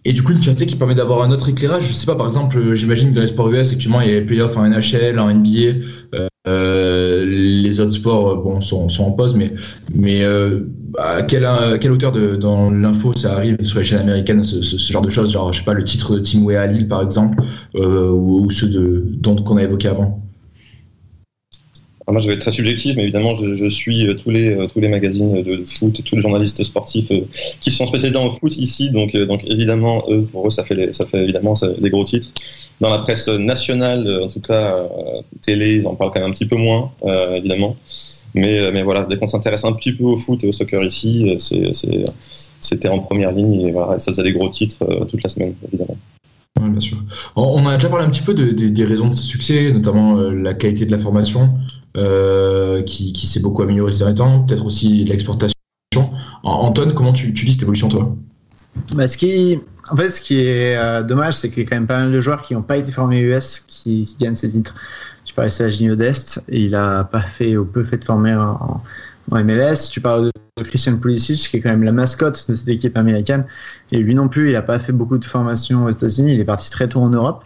Et 0.05 0.13
du 0.13 0.23
coup, 0.23 0.31
une 0.31 0.41
fierté 0.41 0.65
qui 0.65 0.77
permet 0.77 0.95
d'avoir 0.95 1.21
un 1.21 1.31
autre 1.31 1.49
éclairage. 1.49 1.83
Je 1.83 1.93
sais 1.93 2.05
pas, 2.05 2.15
par 2.15 2.27
exemple, 2.27 2.73
j'imagine 2.75 3.09
que 3.09 3.15
dans 3.15 3.21
les 3.21 3.27
sports 3.27 3.51
US, 3.51 3.73
actuellement, 3.73 3.99
il 3.99 4.07
y 4.07 4.11
a 4.11 4.19
les 4.19 4.25
playoffs 4.25 4.55
en 4.55 4.65
NHL, 4.65 5.19
en 5.19 5.29
NBA. 5.29 5.85
Euh, 6.15 6.27
les 6.47 7.79
autres 7.79 7.93
sports 7.93 8.37
bon, 8.37 8.61
sont, 8.61 8.87
en 8.99 9.11
pause, 9.11 9.35
mais, 9.35 9.53
mais 9.93 10.23
euh, 10.23 10.61
à, 10.97 11.23
quelle, 11.23 11.47
quelle 11.79 11.91
hauteur 11.91 12.13
dans 12.37 12.71
l'info 12.71 13.13
ça 13.13 13.33
arrive 13.33 13.61
sur 13.61 13.79
les 13.79 13.83
chaînes 13.83 13.99
américaines, 13.99 14.43
ce, 14.43 14.77
genre 14.91 15.01
de 15.01 15.09
choses? 15.09 15.31
Genre, 15.31 15.51
je 15.53 15.59
sais 15.59 15.65
pas, 15.65 15.73
le 15.73 15.83
titre 15.83 16.15
de 16.15 16.19
Team 16.19 16.45
Way 16.45 16.55
à 16.55 16.67
Lille, 16.67 16.87
par 16.87 17.01
exemple, 17.01 17.43
euh, 17.75 18.09
ou, 18.09 18.45
ou, 18.45 18.49
ceux 18.49 18.69
de, 18.69 19.03
dont 19.05 19.35
qu'on 19.35 19.57
a 19.57 19.63
évoqué 19.63 19.87
avant 19.87 20.26
moi, 22.09 22.21
je 22.21 22.27
vais 22.27 22.35
être 22.35 22.41
très 22.41 22.51
subjectif, 22.51 22.95
mais 22.95 23.03
évidemment, 23.03 23.35
je, 23.35 23.67
suis 23.67 24.07
tous 24.23 24.29
les, 24.29 24.67
tous 24.71 24.79
les 24.79 24.87
magazines 24.87 25.41
de, 25.41 25.63
foot 25.65 26.01
tous 26.03 26.15
les 26.15 26.21
journalistes 26.21 26.63
sportifs 26.63 27.11
euh, 27.11 27.21
qui 27.59 27.69
sont 27.69 27.85
spécialisés 27.85 28.17
en 28.17 28.33
foot 28.33 28.55
ici. 28.57 28.91
Donc, 28.91 29.13
euh, 29.13 29.25
donc 29.25 29.43
évidemment, 29.45 30.05
eux, 30.09 30.23
pour 30.23 30.47
eux, 30.47 30.49
ça 30.49 30.63
fait, 30.63 30.93
ça 30.93 31.05
fait 31.05 31.23
évidemment 31.23 31.53
des 31.79 31.89
gros 31.89 32.05
titres. 32.05 32.29
Dans 32.79 32.89
la 32.89 32.99
presse 32.99 33.27
nationale, 33.27 34.21
en 34.23 34.27
tout 34.27 34.39
cas, 34.39 34.75
euh, 34.75 35.21
télé, 35.41 35.77
ils 35.77 35.87
en 35.87 35.95
parlent 35.95 36.11
quand 36.11 36.19
même 36.19 36.29
un 36.29 36.33
petit 36.33 36.45
peu 36.45 36.55
moins, 36.55 36.91
euh, 37.03 37.35
évidemment. 37.35 37.75
Mais, 38.35 38.71
mais 38.71 38.83
voilà, 38.83 39.01
dès 39.09 39.17
qu'on 39.17 39.27
s'intéresse 39.27 39.65
un 39.65 39.73
petit 39.73 39.93
peu 39.93 40.03
au 40.03 40.15
foot 40.15 40.43
et 40.43 40.47
au 40.47 40.51
soccer 40.51 40.83
ici, 40.83 41.35
c'était 42.59 42.89
en 42.89 42.99
première 42.99 43.31
ligne 43.31 43.61
et 43.61 43.71
voilà, 43.71 43.99
ça 43.99 44.11
faisait 44.11 44.23
des 44.23 44.33
gros 44.33 44.49
titres 44.49 44.83
euh, 44.83 45.05
toute 45.05 45.23
la 45.23 45.29
semaine, 45.29 45.55
évidemment. 45.67 45.97
Bien. 46.59 46.97
On 47.35 47.65
a 47.67 47.75
déjà 47.75 47.89
parlé 47.89 48.05
un 48.05 48.09
petit 48.09 48.21
peu 48.21 48.33
de, 48.33 48.51
de, 48.51 48.67
des 48.67 48.83
raisons 48.83 49.09
de 49.09 49.13
ce 49.13 49.23
succès, 49.23 49.71
notamment 49.71 50.17
euh, 50.17 50.31
la 50.31 50.53
qualité 50.53 50.85
de 50.85 50.91
la 50.91 50.97
formation, 50.97 51.57
euh, 51.95 52.81
qui, 52.83 53.13
s'est 53.27 53.41
beaucoup 53.41 53.61
améliorée 53.61 53.91
ces 53.91 53.99
derniers 53.99 54.15
temps, 54.15 54.43
peut-être 54.43 54.65
aussi 54.65 55.03
l'exportation. 55.03 55.53
Antoine, 56.43 56.93
comment 56.93 57.13
tu, 57.13 57.33
tu 57.33 57.45
lis 57.45 57.53
cette 57.53 57.63
évolution, 57.63 57.89
toi? 57.89 58.15
Bah, 58.93 59.07
ce 59.07 59.17
qui, 59.17 59.59
en 59.89 59.95
fait, 59.95 60.09
ce 60.09 60.21
qui 60.21 60.39
est 60.41 60.77
euh, 60.77 61.03
dommage, 61.03 61.35
c'est 61.35 61.49
qu'il 61.49 61.63
y 61.63 61.65
a 61.65 61.69
quand 61.69 61.75
même 61.75 61.87
pas 61.87 61.99
mal 61.99 62.11
de 62.11 62.19
joueurs 62.19 62.41
qui 62.41 62.53
n'ont 62.53 62.61
pas 62.61 62.77
été 62.77 62.91
formés 62.91 63.19
US 63.19 63.63
qui, 63.67 64.15
gagnent 64.19 64.35
ces 64.35 64.49
titres. 64.49 64.75
Tu 65.25 65.33
parlais 65.33 65.49
de 65.49 65.55
Sergio 65.55 65.95
Dest, 65.95 66.41
il 66.47 66.75
a 66.75 67.03
pas 67.03 67.21
fait 67.21 67.57
ou 67.57 67.65
peu 67.65 67.83
fait 67.83 67.97
de 67.97 68.05
former 68.05 68.33
en, 68.35 68.81
en 69.31 69.43
MLS. 69.43 69.89
Tu 69.91 70.01
parles 70.01 70.31
de 70.57 70.63
Christian 70.63 70.97
Pulisic, 70.97 71.49
qui 71.49 71.57
est 71.57 71.59
quand 71.59 71.69
même 71.69 71.83
la 71.83 71.91
mascotte 71.91 72.45
de 72.49 72.55
cette 72.55 72.67
équipe 72.67 72.97
américaine. 72.97 73.45
Et 73.91 73.97
lui 73.97 74.15
non 74.15 74.27
plus, 74.27 74.47
il 74.47 74.53
n'a 74.53 74.61
pas 74.61 74.79
fait 74.79 74.93
beaucoup 74.93 75.17
de 75.17 75.25
formation 75.25 75.85
aux 75.85 75.89
États-Unis. 75.89 76.33
Il 76.33 76.39
est 76.39 76.45
parti 76.45 76.69
très 76.69 76.87
tôt 76.87 76.99
en 76.99 77.09
Europe. 77.09 77.43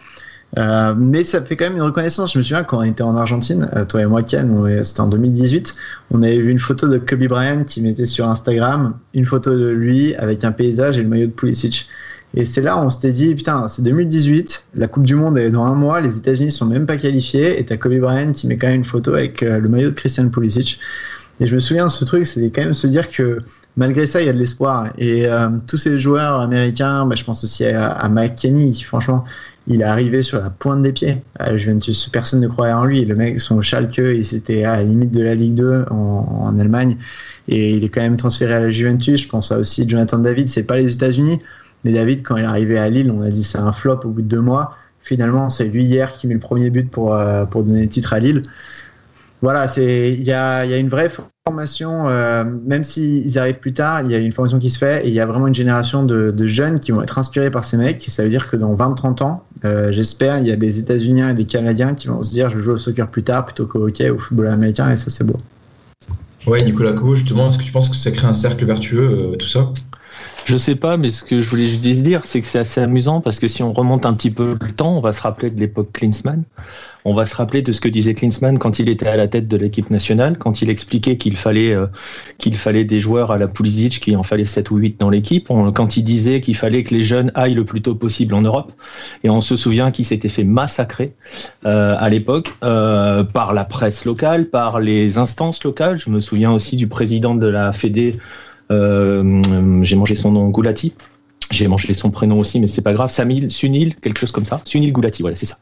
Euh, 0.58 0.94
mais 0.96 1.24
ça 1.24 1.40
fait 1.40 1.56
quand 1.56 1.64
même 1.64 1.76
une 1.76 1.82
reconnaissance. 1.82 2.34
Je 2.34 2.38
me 2.38 2.42
souviens 2.42 2.62
quand 2.62 2.78
on 2.78 2.82
était 2.82 3.02
en 3.02 3.16
Argentine, 3.16 3.70
euh, 3.74 3.84
toi 3.84 4.02
et 4.02 4.06
moi, 4.06 4.22
Ken, 4.22 4.84
c'était 4.84 5.00
en 5.00 5.08
2018, 5.08 5.74
on 6.10 6.22
avait 6.22 6.36
vu 6.38 6.50
une 6.50 6.58
photo 6.58 6.88
de 6.88 6.98
Kobe 6.98 7.26
Bryant 7.26 7.64
qui 7.64 7.80
mettait 7.80 8.04
sur 8.04 8.28
Instagram 8.28 8.98
une 9.14 9.24
photo 9.24 9.56
de 9.56 9.68
lui 9.70 10.14
avec 10.16 10.44
un 10.44 10.52
paysage 10.52 10.98
et 10.98 11.02
le 11.02 11.08
maillot 11.08 11.28
de 11.28 11.32
Pulisic. 11.32 11.88
Et 12.34 12.46
c'est 12.46 12.62
là 12.62 12.82
on 12.82 12.88
s'était 12.88 13.12
dit, 13.12 13.34
putain, 13.34 13.68
c'est 13.68 13.82
2018, 13.82 14.66
la 14.74 14.88
Coupe 14.88 15.04
du 15.04 15.14
Monde 15.14 15.38
est 15.38 15.50
dans 15.50 15.64
un 15.64 15.74
mois, 15.74 16.00
les 16.00 16.16
États-Unis 16.16 16.50
sont 16.50 16.64
même 16.64 16.86
pas 16.86 16.96
qualifiés, 16.96 17.60
et 17.60 17.64
t'as 17.64 17.76
Kobe 17.76 17.98
Bryant 17.98 18.32
qui 18.32 18.46
met 18.46 18.56
quand 18.56 18.68
même 18.68 18.76
une 18.76 18.84
photo 18.84 19.14
avec 19.14 19.42
euh, 19.42 19.58
le 19.58 19.68
maillot 19.68 19.90
de 19.90 19.94
Christian 19.94 20.28
Pulisic. 20.28 20.78
Et 21.42 21.46
je 21.48 21.56
me 21.56 21.60
souviens 21.60 21.86
de 21.86 21.90
ce 21.90 22.04
truc, 22.04 22.24
c'était 22.24 22.50
quand 22.50 22.62
même 22.62 22.72
se 22.72 22.86
dire 22.86 23.10
que 23.10 23.40
malgré 23.76 24.06
ça, 24.06 24.22
il 24.22 24.26
y 24.26 24.28
a 24.28 24.32
de 24.32 24.38
l'espoir. 24.38 24.90
Et 24.96 25.26
euh, 25.26 25.48
tous 25.66 25.76
ces 25.76 25.98
joueurs 25.98 26.40
américains, 26.40 27.04
bah, 27.04 27.16
je 27.16 27.24
pense 27.24 27.42
aussi 27.42 27.64
à, 27.64 27.90
à 27.90 28.28
Kenny, 28.28 28.80
franchement, 28.80 29.24
il 29.66 29.80
est 29.80 29.84
arrivé 29.84 30.22
sur 30.22 30.38
la 30.38 30.50
pointe 30.50 30.82
des 30.82 30.92
pieds 30.92 31.20
à 31.40 31.56
Juventus. 31.56 32.08
Personne 32.12 32.38
ne 32.38 32.46
croyait 32.46 32.72
en 32.72 32.84
lui. 32.84 33.04
Le 33.04 33.16
mec, 33.16 33.40
son 33.40 33.60
Schalke, 33.60 33.98
il 33.98 34.24
c'était 34.24 34.62
à 34.62 34.76
la 34.76 34.84
limite 34.84 35.10
de 35.10 35.20
la 35.20 35.34
Ligue 35.34 35.54
2 35.54 35.86
en, 35.90 36.56
Allemagne. 36.60 36.96
Et 37.48 37.74
il 37.74 37.82
est 37.82 37.88
quand 37.88 38.02
même 38.02 38.16
transféré 38.16 38.54
à 38.54 38.60
la 38.60 38.70
Juventus. 38.70 39.22
Je 39.22 39.28
pense 39.28 39.50
à 39.50 39.58
aussi 39.58 39.88
Jonathan 39.88 40.18
David. 40.18 40.48
C'est 40.48 40.62
pas 40.62 40.76
les 40.76 40.94
États-Unis. 40.94 41.40
Mais 41.82 41.92
David, 41.92 42.22
quand 42.22 42.36
il 42.36 42.44
est 42.44 42.46
arrivé 42.46 42.78
à 42.78 42.88
Lille, 42.88 43.10
on 43.10 43.20
a 43.20 43.30
dit 43.30 43.42
c'est 43.42 43.58
un 43.58 43.72
flop 43.72 44.00
au 44.04 44.10
bout 44.10 44.22
de 44.22 44.28
deux 44.28 44.40
mois. 44.40 44.76
Finalement, 45.00 45.50
c'est 45.50 45.64
lui 45.64 45.84
hier 45.84 46.12
qui 46.12 46.28
met 46.28 46.34
le 46.34 46.40
premier 46.40 46.70
but 46.70 46.88
pour, 46.88 47.14
euh, 47.16 47.46
pour 47.46 47.64
donner 47.64 47.82
le 47.82 47.88
titre 47.88 48.12
à 48.12 48.20
Lille. 48.20 48.42
Voilà, 49.42 49.66
il 49.76 50.22
y 50.22 50.32
a, 50.32 50.64
y 50.64 50.72
a, 50.72 50.76
une 50.76 50.88
vraie 50.88 51.10
formation, 51.44 52.06
euh, 52.06 52.44
même 52.44 52.84
s'ils 52.84 53.36
arrivent 53.36 53.58
plus 53.58 53.72
tard, 53.72 54.02
il 54.02 54.10
y 54.12 54.14
a 54.14 54.18
une 54.18 54.30
formation 54.30 54.60
qui 54.60 54.70
se 54.70 54.78
fait 54.78 55.04
et 55.04 55.08
il 55.08 55.14
y 55.14 55.18
a 55.18 55.26
vraiment 55.26 55.48
une 55.48 55.54
génération 55.54 56.04
de, 56.04 56.30
de, 56.30 56.46
jeunes 56.46 56.78
qui 56.78 56.92
vont 56.92 57.02
être 57.02 57.18
inspirés 57.18 57.50
par 57.50 57.64
ces 57.64 57.76
mecs. 57.76 58.04
Ça 58.08 58.22
veut 58.22 58.30
dire 58.30 58.48
que 58.48 58.56
dans 58.56 58.72
20-30 58.76 59.24
ans, 59.24 59.42
euh, 59.64 59.90
j'espère, 59.90 60.38
il 60.38 60.46
y 60.46 60.52
a 60.52 60.56
des 60.56 60.78
États-Unis 60.78 61.22
et 61.22 61.34
des 61.34 61.44
Canadiens 61.44 61.94
qui 61.94 62.06
vont 62.06 62.22
se 62.22 62.30
dire 62.30 62.48
je 62.48 62.58
vais 62.58 62.62
jouer 62.62 62.74
au 62.74 62.78
soccer 62.78 63.08
plus 63.08 63.24
tard 63.24 63.44
plutôt 63.44 63.66
qu'au 63.66 63.88
hockey 63.88 64.08
ou 64.08 64.16
au 64.16 64.18
football 64.18 64.48
américain 64.48 64.88
et 64.90 64.96
ça 64.96 65.10
c'est 65.10 65.24
beau. 65.24 65.36
Ouais, 66.46 66.62
Nicolas 66.62 66.92
Co, 66.92 67.16
justement, 67.16 67.48
est-ce 67.48 67.58
que 67.58 67.64
tu 67.64 67.72
penses 67.72 67.88
que 67.88 67.96
ça 67.96 68.12
crée 68.12 68.26
un 68.28 68.34
cercle 68.34 68.64
vertueux, 68.64 69.34
tout 69.38 69.46
ça? 69.46 69.72
Je 70.44 70.56
sais 70.56 70.74
pas, 70.74 70.96
mais 70.96 71.10
ce 71.10 71.22
que 71.22 71.40
je 71.40 71.48
voulais 71.48 71.68
juste 71.68 71.82
dire, 71.82 72.20
c'est 72.24 72.40
que 72.40 72.46
c'est 72.46 72.58
assez 72.58 72.80
amusant 72.80 73.20
parce 73.20 73.38
que 73.38 73.48
si 73.48 73.62
on 73.62 73.72
remonte 73.72 74.06
un 74.06 74.14
petit 74.14 74.30
peu 74.30 74.56
le 74.60 74.72
temps, 74.72 74.96
on 74.96 75.00
va 75.00 75.12
se 75.12 75.22
rappeler 75.22 75.50
de 75.50 75.58
l'époque 75.58 75.90
Klinsmann. 75.92 76.42
On 77.04 77.14
va 77.14 77.24
se 77.24 77.34
rappeler 77.34 77.62
de 77.62 77.72
ce 77.72 77.80
que 77.80 77.88
disait 77.88 78.14
Klinsmann 78.14 78.58
quand 78.58 78.78
il 78.78 78.88
était 78.88 79.08
à 79.08 79.16
la 79.16 79.26
tête 79.26 79.48
de 79.48 79.56
l'équipe 79.56 79.90
nationale, 79.90 80.38
quand 80.38 80.62
il 80.62 80.70
expliquait 80.70 81.16
qu'il 81.16 81.36
fallait 81.36 81.74
euh, 81.74 81.86
qu'il 82.38 82.56
fallait 82.56 82.84
des 82.84 83.00
joueurs 83.00 83.32
à 83.32 83.38
la 83.38 83.48
Pulisic, 83.48 84.00
qu'il 84.00 84.16
en 84.16 84.22
fallait 84.22 84.44
7 84.44 84.70
ou 84.70 84.76
8 84.76 85.00
dans 85.00 85.10
l'équipe, 85.10 85.48
quand 85.48 85.96
il 85.96 86.04
disait 86.04 86.40
qu'il 86.40 86.56
fallait 86.56 86.84
que 86.84 86.94
les 86.94 87.04
jeunes 87.04 87.32
aillent 87.34 87.54
le 87.54 87.64
plus 87.64 87.82
tôt 87.82 87.94
possible 87.94 88.34
en 88.34 88.42
Europe. 88.42 88.72
Et 89.24 89.30
on 89.30 89.40
se 89.40 89.56
souvient 89.56 89.90
qu'il 89.90 90.04
s'était 90.04 90.28
fait 90.28 90.44
massacrer 90.44 91.14
euh, 91.66 91.96
à 91.98 92.08
l'époque 92.08 92.52
euh, 92.62 93.24
par 93.24 93.52
la 93.52 93.64
presse 93.64 94.04
locale, 94.04 94.46
par 94.48 94.78
les 94.78 95.18
instances 95.18 95.64
locales. 95.64 95.98
Je 95.98 96.10
me 96.10 96.20
souviens 96.20 96.52
aussi 96.52 96.76
du 96.76 96.86
président 96.86 97.34
de 97.34 97.46
la 97.46 97.72
Fédé 97.72 98.18
j'ai 98.70 99.96
mangé 99.96 100.14
son 100.14 100.32
nom 100.32 100.48
Goulati. 100.48 100.94
J'ai 101.52 101.68
mangé 101.68 101.92
son 101.92 102.10
prénom 102.10 102.38
aussi, 102.38 102.58
mais 102.60 102.66
c'est 102.66 102.80
pas 102.80 102.94
grave. 102.94 103.10
Samil, 103.10 103.50
Sunil, 103.50 103.94
quelque 103.96 104.18
chose 104.18 104.32
comme 104.32 104.46
ça. 104.46 104.62
Sunil 104.64 104.90
Goulati, 104.90 105.20
voilà, 105.20 105.36
c'est 105.36 105.46
ça. 105.46 105.58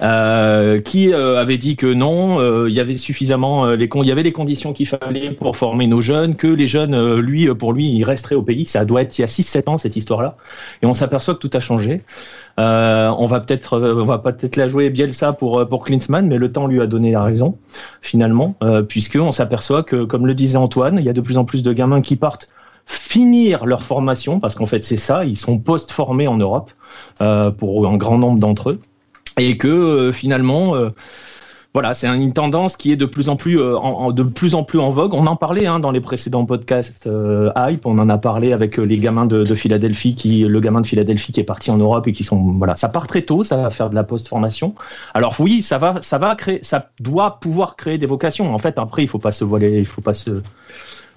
Euh, 0.00 0.80
qui 0.80 1.12
euh, 1.12 1.40
avait 1.40 1.58
dit 1.58 1.74
que 1.74 1.92
non, 1.92 2.40
euh, 2.40 2.66
il 2.68 2.74
y 2.74 2.80
avait 2.80 2.94
suffisamment 2.94 3.66
les 3.66 3.88
il 3.94 4.06
y 4.06 4.12
avait 4.12 4.22
les 4.22 4.32
conditions 4.32 4.72
qu'il 4.72 4.86
fallait 4.86 5.30
pour 5.30 5.56
former 5.56 5.88
nos 5.88 6.00
jeunes, 6.00 6.36
que 6.36 6.46
les 6.46 6.68
jeunes, 6.68 7.18
lui, 7.18 7.52
pour 7.54 7.72
lui, 7.72 7.86
ils 7.86 8.04
resteraient 8.04 8.34
au 8.36 8.42
pays. 8.42 8.64
Ça 8.64 8.84
doit 8.84 9.02
être 9.02 9.18
il 9.18 9.22
y 9.22 9.24
a 9.24 9.28
6-7 9.28 9.70
ans 9.70 9.78
cette 9.78 9.96
histoire-là, 9.96 10.36
et 10.82 10.86
on 10.86 10.94
s'aperçoit 10.94 11.34
que 11.34 11.40
tout 11.40 11.50
a 11.52 11.60
changé. 11.60 12.02
on 12.58 13.26
va 13.26 13.40
peut-être, 13.40 13.78
on 13.78 14.04
va 14.04 14.18
peut-être 14.18 14.56
la 14.56 14.68
jouer 14.68 14.90
Bielsa 14.90 15.32
pour 15.32 15.68
pour 15.68 15.84
Klinsmann, 15.84 16.26
mais 16.28 16.38
le 16.38 16.52
temps 16.52 16.66
lui 16.66 16.80
a 16.80 16.86
donné 16.86 17.10
la 17.10 17.22
raison 17.22 17.58
finalement, 18.02 18.56
puisque 18.88 19.16
on 19.16 19.32
s'aperçoit 19.32 19.82
que, 19.82 20.04
comme 20.04 20.26
le 20.26 20.34
disait 20.34 20.58
Antoine, 20.58 20.96
il 20.98 21.04
y 21.04 21.08
a 21.08 21.12
de 21.12 21.20
plus 21.20 21.38
en 21.38 21.44
plus 21.44 21.62
de 21.62 21.72
gamins 21.72 22.02
qui 22.02 22.16
partent 22.16 22.48
finir 22.86 23.66
leur 23.66 23.82
formation, 23.82 24.40
parce 24.40 24.54
qu'en 24.54 24.66
fait 24.66 24.84
c'est 24.84 24.96
ça, 24.96 25.24
ils 25.24 25.36
sont 25.36 25.58
post-formés 25.58 26.26
en 26.26 26.36
Europe 26.36 26.70
euh, 27.20 27.50
pour 27.50 27.86
un 27.86 27.96
grand 27.96 28.18
nombre 28.18 28.38
d'entre 28.38 28.70
eux, 28.70 28.80
et 29.38 29.56
que 29.56 29.68
euh, 29.68 30.12
finalement, 30.12 30.74
euh, 30.74 30.90
voilà, 31.72 31.92
c'est 31.92 32.06
une 32.06 32.32
tendance 32.32 32.76
qui 32.76 32.92
est 32.92 32.96
de 32.96 33.06
plus 33.06 33.28
en 33.28 33.34
plus, 33.34 33.60
en, 33.60 34.12
de 34.12 34.22
plus 34.22 34.54
en 34.54 34.62
plus 34.62 34.78
en 34.78 34.90
vogue. 34.90 35.12
On 35.12 35.26
en 35.26 35.34
parlait 35.34 35.66
hein, 35.66 35.80
dans 35.80 35.90
les 35.90 36.00
précédents 36.00 36.44
podcasts 36.44 37.08
hype, 37.56 37.84
on 37.84 37.98
en 37.98 38.08
a 38.08 38.16
parlé 38.16 38.52
avec 38.52 38.76
les 38.76 38.98
gamins 38.98 39.26
de, 39.26 39.42
de, 39.42 39.54
Philadelphie, 39.56 40.14
qui, 40.14 40.44
le 40.44 40.60
gamin 40.60 40.82
de 40.82 40.86
Philadelphie 40.86 41.32
qui 41.32 41.40
est 41.40 41.44
parti 41.44 41.72
en 41.72 41.78
Europe 41.78 42.06
et 42.06 42.12
qui 42.12 42.22
sont, 42.22 42.52
voilà, 42.52 42.76
ça 42.76 42.88
part 42.88 43.08
très 43.08 43.22
tôt, 43.22 43.42
ça 43.42 43.56
va 43.56 43.70
faire 43.70 43.90
de 43.90 43.96
la 43.96 44.04
post-formation. 44.04 44.76
Alors 45.14 45.34
oui, 45.40 45.62
ça 45.62 45.78
va, 45.78 46.00
ça 46.00 46.18
va 46.18 46.36
créer, 46.36 46.60
ça 46.62 46.90
doit 47.00 47.40
pouvoir 47.40 47.74
créer 47.74 47.98
des 47.98 48.06
vocations. 48.06 48.54
En 48.54 48.58
fait, 48.60 48.78
après, 48.78 49.02
il 49.02 49.08
faut 49.08 49.18
pas 49.18 49.32
se 49.32 49.42
voiler, 49.42 49.80
il 49.80 49.86
faut 49.86 50.00
pas 50.00 50.14
se 50.14 50.42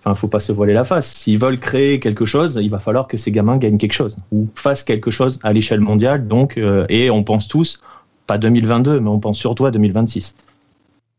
Enfin, 0.08 0.16
faut 0.16 0.30
pas 0.30 0.40
se 0.40 0.54
voiler 0.54 0.74
la 0.74 0.86
face. 0.86 1.08
S'ils 1.08 1.38
veulent 1.38 1.60
créer 1.60 2.00
quelque 2.00 2.26
chose, 2.26 2.58
il 2.62 2.70
va 2.70 2.80
falloir 2.80 3.10
que 3.10 3.18
ces 3.18 3.30
gamins 3.30 3.58
gagnent 3.58 3.78
quelque 3.78 3.94
chose 3.94 4.18
ou 4.32 4.48
fassent 4.56 4.84
quelque 4.84 5.12
chose 5.12 5.38
à 5.44 5.52
l'échelle 5.52 5.82
mondiale. 5.82 6.30
Donc, 6.30 6.58
euh, 6.58 6.86
et 6.88 7.10
on 7.10 7.26
pense 7.26 7.50
tous, 7.50 7.82
pas 8.26 8.38
2022, 8.38 9.02
mais 9.02 9.10
on 9.10 9.20
pense 9.20 9.38
surtout 9.38 9.66
à 9.66 9.72
2026. 9.72 10.34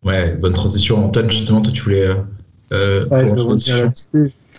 Ouais, 0.05 0.33
bonne 0.33 0.55
transition. 0.55 1.05
Antoine, 1.05 1.29
justement, 1.29 1.61
toi, 1.61 1.71
tu 1.71 1.83
voulais. 1.83 2.09
Euh, 2.73 3.07
ouais, 3.09 3.27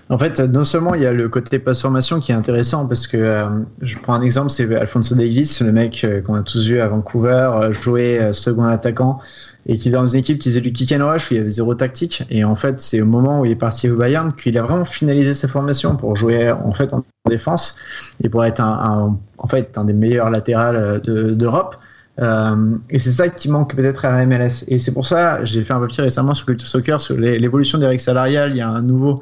en 0.10 0.18
fait, 0.18 0.40
non 0.40 0.66
seulement 0.66 0.96
il 0.96 1.04
y 1.04 1.06
a 1.06 1.14
le 1.14 1.30
côté 1.30 1.60
post-formation 1.60 2.20
qui 2.20 2.32
est 2.32 2.36
intéressant 2.36 2.88
parce 2.88 3.06
que 3.06 3.18
euh, 3.18 3.48
je 3.82 3.98
prends 4.00 4.14
un 4.16 4.22
exemple, 4.22 4.50
c'est 4.50 4.74
Alfonso 4.76 5.14
Davis, 5.16 5.62
le 5.62 5.72
mec 5.72 6.06
qu'on 6.26 6.34
a 6.36 6.44
tous 6.44 6.68
vu 6.68 6.80
à 6.80 6.88
Vancouver, 6.88 7.70
jouer 7.72 8.34
second 8.34 8.64
attaquant 8.64 9.20
et 9.68 9.78
qui 9.78 9.90
est 9.90 9.92
dans 9.92 10.08
une 10.08 10.20
équipe 10.20 10.40
qui 10.40 10.50
faisait 10.50 10.62
du 10.62 10.72
kick 10.72 10.92
and 10.94 11.08
rush 11.08 11.30
où 11.30 11.36
il 11.36 11.38
y 11.38 11.40
avait 11.40 11.50
zéro 11.50 11.76
tactique. 11.76 12.24
Et 12.32 12.44
en 12.44 12.56
fait, 12.56 12.80
c'est 12.80 13.02
au 13.02 13.06
moment 13.06 13.42
où 13.42 13.46
il 13.46 13.52
est 13.52 13.56
parti 13.56 13.88
au 13.90 13.98
Bayern 13.98 14.34
qu'il 14.34 14.58
a 14.58 14.64
vraiment 14.64 14.86
finalisé 14.86 15.36
sa 15.36 15.48
formation 15.48 15.96
pour 15.96 16.16
jouer 16.16 16.52
en 16.52 16.72
fait 16.74 16.92
en 16.94 17.04
défense 17.30 17.76
et 18.24 18.30
pour 18.30 18.44
être 18.46 18.62
un, 18.62 19.20
en 19.38 19.48
fait 19.48 19.78
un 19.78 19.86
des 19.86 19.94
meilleurs 19.94 20.32
latérales 20.32 21.02
d'Europe. 21.04 21.76
euh, 22.20 22.78
et 22.90 23.00
c'est 23.00 23.12
ça 23.12 23.30
qui 23.30 23.50
manque 23.50 23.76
peut-être 23.76 24.06
à 24.06 24.10
la 24.12 24.26
MLS. 24.26 24.66
Et 24.68 24.80
c'est 24.80 24.92
pour 24.92 25.06
ça, 25.06 25.44
j'ai 25.46 25.64
fait 25.64 25.74
un 25.74 25.80
papier 25.80 26.04
récemment 26.04 26.34
sur 26.34 26.46
Culture 26.48 26.68
Soccer 26.68 27.00
sur 27.00 27.18
l'évolution 27.18 27.78
des 27.78 27.86
règles 27.88 28.02
salariales. 28.02 28.52
Il 28.52 28.58
y 28.58 28.62
a 28.62 28.70
un 28.70 28.82
nouveau, 28.82 29.16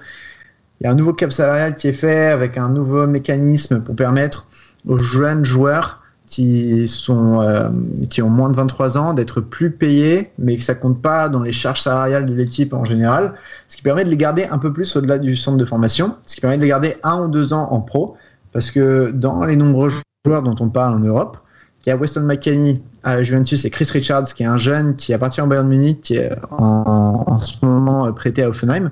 il 0.79 0.83
y 0.85 0.87
a 0.87 0.91
un 0.91 0.95
nouveau 0.95 1.13
cap 1.13 1.31
salarial 1.31 1.75
qui 1.75 1.87
est 1.87 1.93
fait 1.93 2.27
avec 2.27 2.57
un 2.57 2.69
nouveau 2.69 3.07
mécanisme 3.07 3.81
pour 3.81 3.95
permettre 3.95 4.47
aux 4.87 4.97
jeunes 4.97 5.43
joueurs 5.43 6.03
qui, 6.27 6.87
sont, 6.87 7.41
euh, 7.41 7.69
qui 8.09 8.21
ont 8.21 8.29
moins 8.29 8.49
de 8.49 8.55
23 8.55 8.97
ans 8.97 9.13
d'être 9.13 9.41
plus 9.41 9.71
payés, 9.71 10.31
mais 10.37 10.57
que 10.57 10.61
ça 10.61 10.75
compte 10.75 11.01
pas 11.01 11.29
dans 11.29 11.41
les 11.41 11.53
charges 11.53 11.81
salariales 11.81 12.25
de 12.25 12.33
l'équipe 12.33 12.73
en 12.73 12.85
général, 12.85 13.33
ce 13.69 13.77
qui 13.77 13.81
permet 13.81 14.03
de 14.03 14.09
les 14.09 14.17
garder 14.17 14.45
un 14.45 14.59
peu 14.59 14.71
plus 14.71 14.95
au-delà 14.95 15.19
du 15.19 15.35
centre 15.35 15.57
de 15.57 15.65
formation, 15.65 16.15
ce 16.25 16.35
qui 16.35 16.41
permet 16.41 16.57
de 16.57 16.61
les 16.63 16.67
garder 16.67 16.97
un 17.03 17.23
ou 17.23 17.27
deux 17.29 17.53
ans 17.53 17.69
en 17.71 17.81
pro, 17.81 18.17
parce 18.51 18.71
que 18.71 19.11
dans 19.11 19.45
les 19.45 19.55
nombreux 19.55 19.89
joueurs 20.25 20.43
dont 20.43 20.55
on 20.59 20.69
parle 20.69 20.95
en 20.95 20.99
Europe, 20.99 21.37
il 21.85 21.89
y 21.89 21.93
a 21.93 21.95
Weston 21.95 22.23
McKennie 22.23 22.83
à 23.03 23.23
Juventus 23.23 23.63
et 23.63 23.69
Chris 23.69 23.87
Richards, 23.89 24.25
qui 24.25 24.43
est 24.43 24.47
un 24.47 24.57
jeune 24.57 24.97
qui 24.97 25.13
appartient 25.13 25.39
au 25.39 25.47
Bayern 25.47 25.67
Munich, 25.67 26.01
qui 26.01 26.15
est 26.15 26.33
en, 26.51 27.23
en 27.25 27.39
ce 27.39 27.65
moment 27.65 28.11
prêté 28.11 28.43
à 28.43 28.49
Offenheim. 28.49 28.91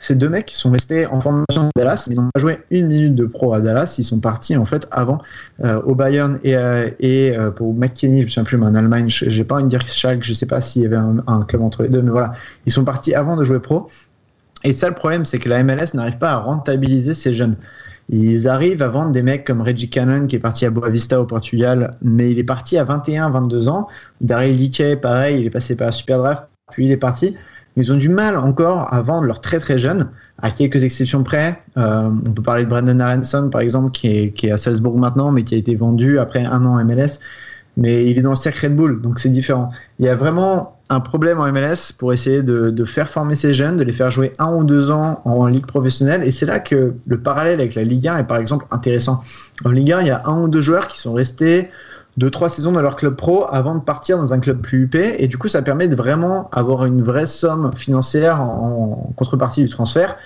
Ces 0.00 0.14
deux 0.14 0.28
mecs 0.28 0.50
sont 0.50 0.70
restés 0.70 1.06
en 1.06 1.20
formation 1.20 1.62
à 1.62 1.70
Dallas, 1.74 2.06
mais 2.08 2.16
n'ont 2.16 2.30
pas 2.32 2.40
joué 2.40 2.58
une 2.70 2.88
minute 2.88 3.14
de 3.14 3.24
pro 3.24 3.54
à 3.54 3.60
Dallas. 3.60 3.96
Ils 3.98 4.04
sont 4.04 4.20
partis 4.20 4.56
en 4.56 4.66
fait 4.66 4.86
avant 4.90 5.20
euh, 5.64 5.80
au 5.82 5.94
Bayern 5.94 6.38
et, 6.44 6.56
euh, 6.56 6.90
euh, 7.02 7.50
pour 7.50 7.74
McKinney, 7.74 8.20
je 8.20 8.26
ne 8.26 8.30
sais 8.30 8.42
plus, 8.42 8.58
mais 8.58 8.66
en 8.66 8.74
Allemagne, 8.74 9.06
j'ai 9.08 9.44
pas 9.44 9.56
envie 9.56 9.64
de 9.64 9.68
dire 9.68 9.86
Schalke, 9.86 10.22
je 10.22 10.34
sais 10.34 10.46
pas 10.46 10.60
s'il 10.60 10.82
y 10.82 10.86
avait 10.86 10.96
un, 10.96 11.40
club 11.42 11.62
entre 11.62 11.82
les 11.82 11.88
deux, 11.88 12.02
mais 12.02 12.10
voilà, 12.10 12.34
ils 12.66 12.72
sont 12.72 12.84
partis 12.84 13.14
avant 13.14 13.36
de 13.36 13.44
jouer 13.44 13.58
pro. 13.58 13.88
Et 14.64 14.72
ça, 14.72 14.88
le 14.88 14.94
problème, 14.94 15.24
c'est 15.24 15.38
que 15.38 15.48
la 15.48 15.62
MLS 15.62 15.94
n'arrive 15.94 16.18
pas 16.18 16.32
à 16.32 16.38
rentabiliser 16.38 17.14
ces 17.14 17.32
jeunes. 17.32 17.56
Ils 18.08 18.48
arrivent 18.48 18.82
à 18.82 18.88
vendre 18.88 19.10
des 19.10 19.22
mecs 19.22 19.44
comme 19.44 19.60
Reggie 19.60 19.90
Cannon 19.90 20.26
qui 20.26 20.36
est 20.36 20.40
parti 20.40 20.64
à 20.64 20.70
Boavista 20.70 21.20
au 21.20 21.24
Portugal, 21.24 21.96
mais 22.02 22.30
il 22.30 22.38
est 22.38 22.44
parti 22.44 22.78
à 22.78 22.84
21, 22.84 23.30
22 23.30 23.68
ans. 23.68 23.88
Daryl 24.20 24.54
Lickey, 24.54 24.96
pareil, 24.96 25.40
il 25.40 25.46
est 25.46 25.50
passé 25.50 25.76
par 25.76 25.92
Superdraft, 25.92 26.44
puis 26.70 26.86
il 26.86 26.90
est 26.90 26.96
parti 26.96 27.36
ils 27.76 27.92
ont 27.92 27.96
du 27.96 28.08
mal 28.08 28.36
encore 28.36 28.92
à 28.92 29.02
vendre 29.02 29.26
leurs 29.26 29.40
très 29.40 29.60
très 29.60 29.78
jeunes, 29.78 30.10
à 30.40 30.50
quelques 30.50 30.82
exceptions 30.82 31.22
près. 31.22 31.62
Euh, 31.76 32.08
on 32.26 32.32
peut 32.32 32.42
parler 32.42 32.64
de 32.64 32.68
Brandon 32.68 32.98
Aronson, 33.00 33.50
par 33.50 33.60
exemple, 33.60 33.90
qui 33.90 34.08
est, 34.08 34.30
qui 34.32 34.46
est 34.46 34.50
à 34.50 34.56
Salzbourg 34.56 34.98
maintenant, 34.98 35.30
mais 35.30 35.42
qui 35.42 35.54
a 35.54 35.58
été 35.58 35.76
vendu 35.76 36.18
après 36.18 36.44
un 36.44 36.64
an 36.64 36.78
en 36.78 36.84
MLS. 36.84 37.20
Mais 37.76 38.10
il 38.10 38.18
est 38.18 38.22
dans 38.22 38.30
le 38.30 38.36
cercle 38.36 38.64
Red 38.64 38.76
Bull, 38.76 39.02
donc 39.02 39.18
c'est 39.18 39.28
différent. 39.28 39.70
Il 39.98 40.06
y 40.06 40.08
a 40.08 40.16
vraiment 40.16 40.76
un 40.88 41.00
problème 41.00 41.40
en 41.40 41.52
MLS 41.52 41.92
pour 41.98 42.12
essayer 42.14 42.42
de, 42.42 42.84
faire 42.84 43.10
former 43.10 43.34
ces 43.34 43.52
jeunes, 43.52 43.76
de 43.76 43.82
les 43.82 43.92
faire 43.92 44.10
jouer 44.10 44.32
un 44.38 44.54
ou 44.54 44.64
deux 44.64 44.90
ans 44.90 45.20
en 45.24 45.46
ligue 45.46 45.66
professionnelle. 45.66 46.22
Et 46.22 46.30
c'est 46.30 46.46
là 46.46 46.58
que 46.58 46.94
le 47.06 47.20
parallèle 47.20 47.60
avec 47.60 47.74
la 47.74 47.82
Ligue 47.82 48.08
1 48.08 48.18
est 48.18 48.24
par 48.24 48.38
exemple 48.38 48.66
intéressant. 48.70 49.20
En 49.64 49.70
Ligue 49.70 49.92
1, 49.92 50.00
il 50.02 50.06
y 50.06 50.10
a 50.10 50.22
un 50.26 50.44
ou 50.44 50.48
deux 50.48 50.62
joueurs 50.62 50.86
qui 50.86 50.98
sont 51.00 51.12
restés 51.12 51.70
deux 52.16 52.30
trois 52.30 52.48
saisons 52.48 52.72
dans 52.72 52.82
leur 52.82 52.96
club 52.96 53.14
pro 53.14 53.46
avant 53.48 53.74
de 53.74 53.82
partir 53.82 54.16
dans 54.18 54.32
un 54.32 54.40
club 54.40 54.60
plus 54.60 54.84
UP 54.84 54.94
et 54.94 55.28
du 55.28 55.36
coup 55.36 55.48
ça 55.48 55.62
permet 55.62 55.88
de 55.88 55.96
vraiment 55.96 56.48
avoir 56.50 56.84
une 56.84 57.02
vraie 57.02 57.26
somme 57.26 57.72
financière 57.74 58.40
en, 58.40 59.12
contrepartie 59.16 59.62
du 59.62 59.68
transfert 59.68 60.16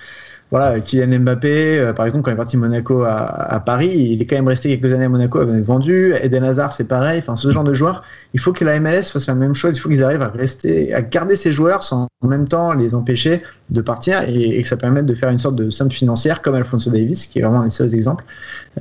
voilà, 0.50 0.80
Kylian 0.80 1.20
Mbappé, 1.20 1.78
euh, 1.78 1.92
par 1.92 2.06
exemple, 2.06 2.24
quand 2.24 2.32
il 2.32 2.34
est 2.34 2.36
parti 2.36 2.56
Monaco 2.56 3.02
à, 3.02 3.20
à, 3.54 3.60
Paris, 3.60 3.92
il 3.94 4.20
est 4.20 4.26
quand 4.26 4.34
même 4.34 4.48
resté 4.48 4.68
quelques 4.76 4.92
années 4.92 5.04
à 5.04 5.08
Monaco, 5.08 5.40
il 5.42 5.48
avait 5.48 5.62
vendu. 5.62 6.12
Eden 6.20 6.42
Hazard, 6.42 6.72
c'est 6.72 6.88
pareil. 6.88 7.20
Enfin, 7.20 7.36
ce 7.36 7.52
genre 7.52 7.62
de 7.62 7.72
joueurs, 7.72 8.02
il 8.34 8.40
faut 8.40 8.52
que 8.52 8.64
la 8.64 8.80
MLS 8.80 9.02
fasse 9.12 9.28
la 9.28 9.36
même 9.36 9.54
chose. 9.54 9.76
Il 9.76 9.80
faut 9.80 9.88
qu'ils 9.88 10.02
arrivent 10.02 10.22
à 10.22 10.28
rester, 10.28 10.92
à 10.92 11.02
garder 11.02 11.36
ces 11.36 11.52
joueurs 11.52 11.84
sans 11.84 12.08
en 12.22 12.26
même 12.26 12.48
temps 12.48 12.72
les 12.72 12.94
empêcher 12.94 13.42
de 13.70 13.80
partir 13.80 14.22
et, 14.22 14.58
et 14.58 14.62
que 14.62 14.68
ça 14.68 14.76
permette 14.76 15.06
de 15.06 15.14
faire 15.14 15.30
une 15.30 15.38
sorte 15.38 15.54
de 15.54 15.70
somme 15.70 15.90
financière 15.90 16.42
comme 16.42 16.56
Alfonso 16.56 16.90
Davis, 16.90 17.26
qui 17.26 17.38
est 17.38 17.42
vraiment 17.42 17.62
un 17.62 17.70
seul 17.70 17.94
exemple, 17.94 18.24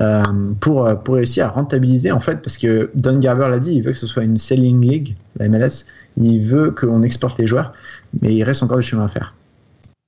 euh, 0.01 0.23
pour, 0.61 0.89
pour 1.03 1.15
réussir 1.15 1.45
à 1.45 1.49
rentabiliser 1.49 2.11
en 2.11 2.19
fait, 2.19 2.41
parce 2.41 2.57
que 2.57 2.89
Don 2.95 3.19
Garber 3.19 3.47
l'a 3.47 3.59
dit, 3.59 3.73
il 3.73 3.83
veut 3.83 3.91
que 3.91 3.97
ce 3.97 4.07
soit 4.07 4.23
une 4.23 4.37
selling 4.37 4.81
league, 4.81 5.15
la 5.37 5.47
MLS. 5.47 5.85
Il 6.17 6.45
veut 6.47 6.71
qu'on 6.71 7.03
exporte 7.03 7.37
les 7.37 7.45
joueurs, 7.45 7.73
mais 8.21 8.33
il 8.33 8.43
reste 8.43 8.63
encore 8.63 8.77
du 8.77 8.83
chemin 8.83 9.05
à 9.05 9.07
faire. 9.07 9.35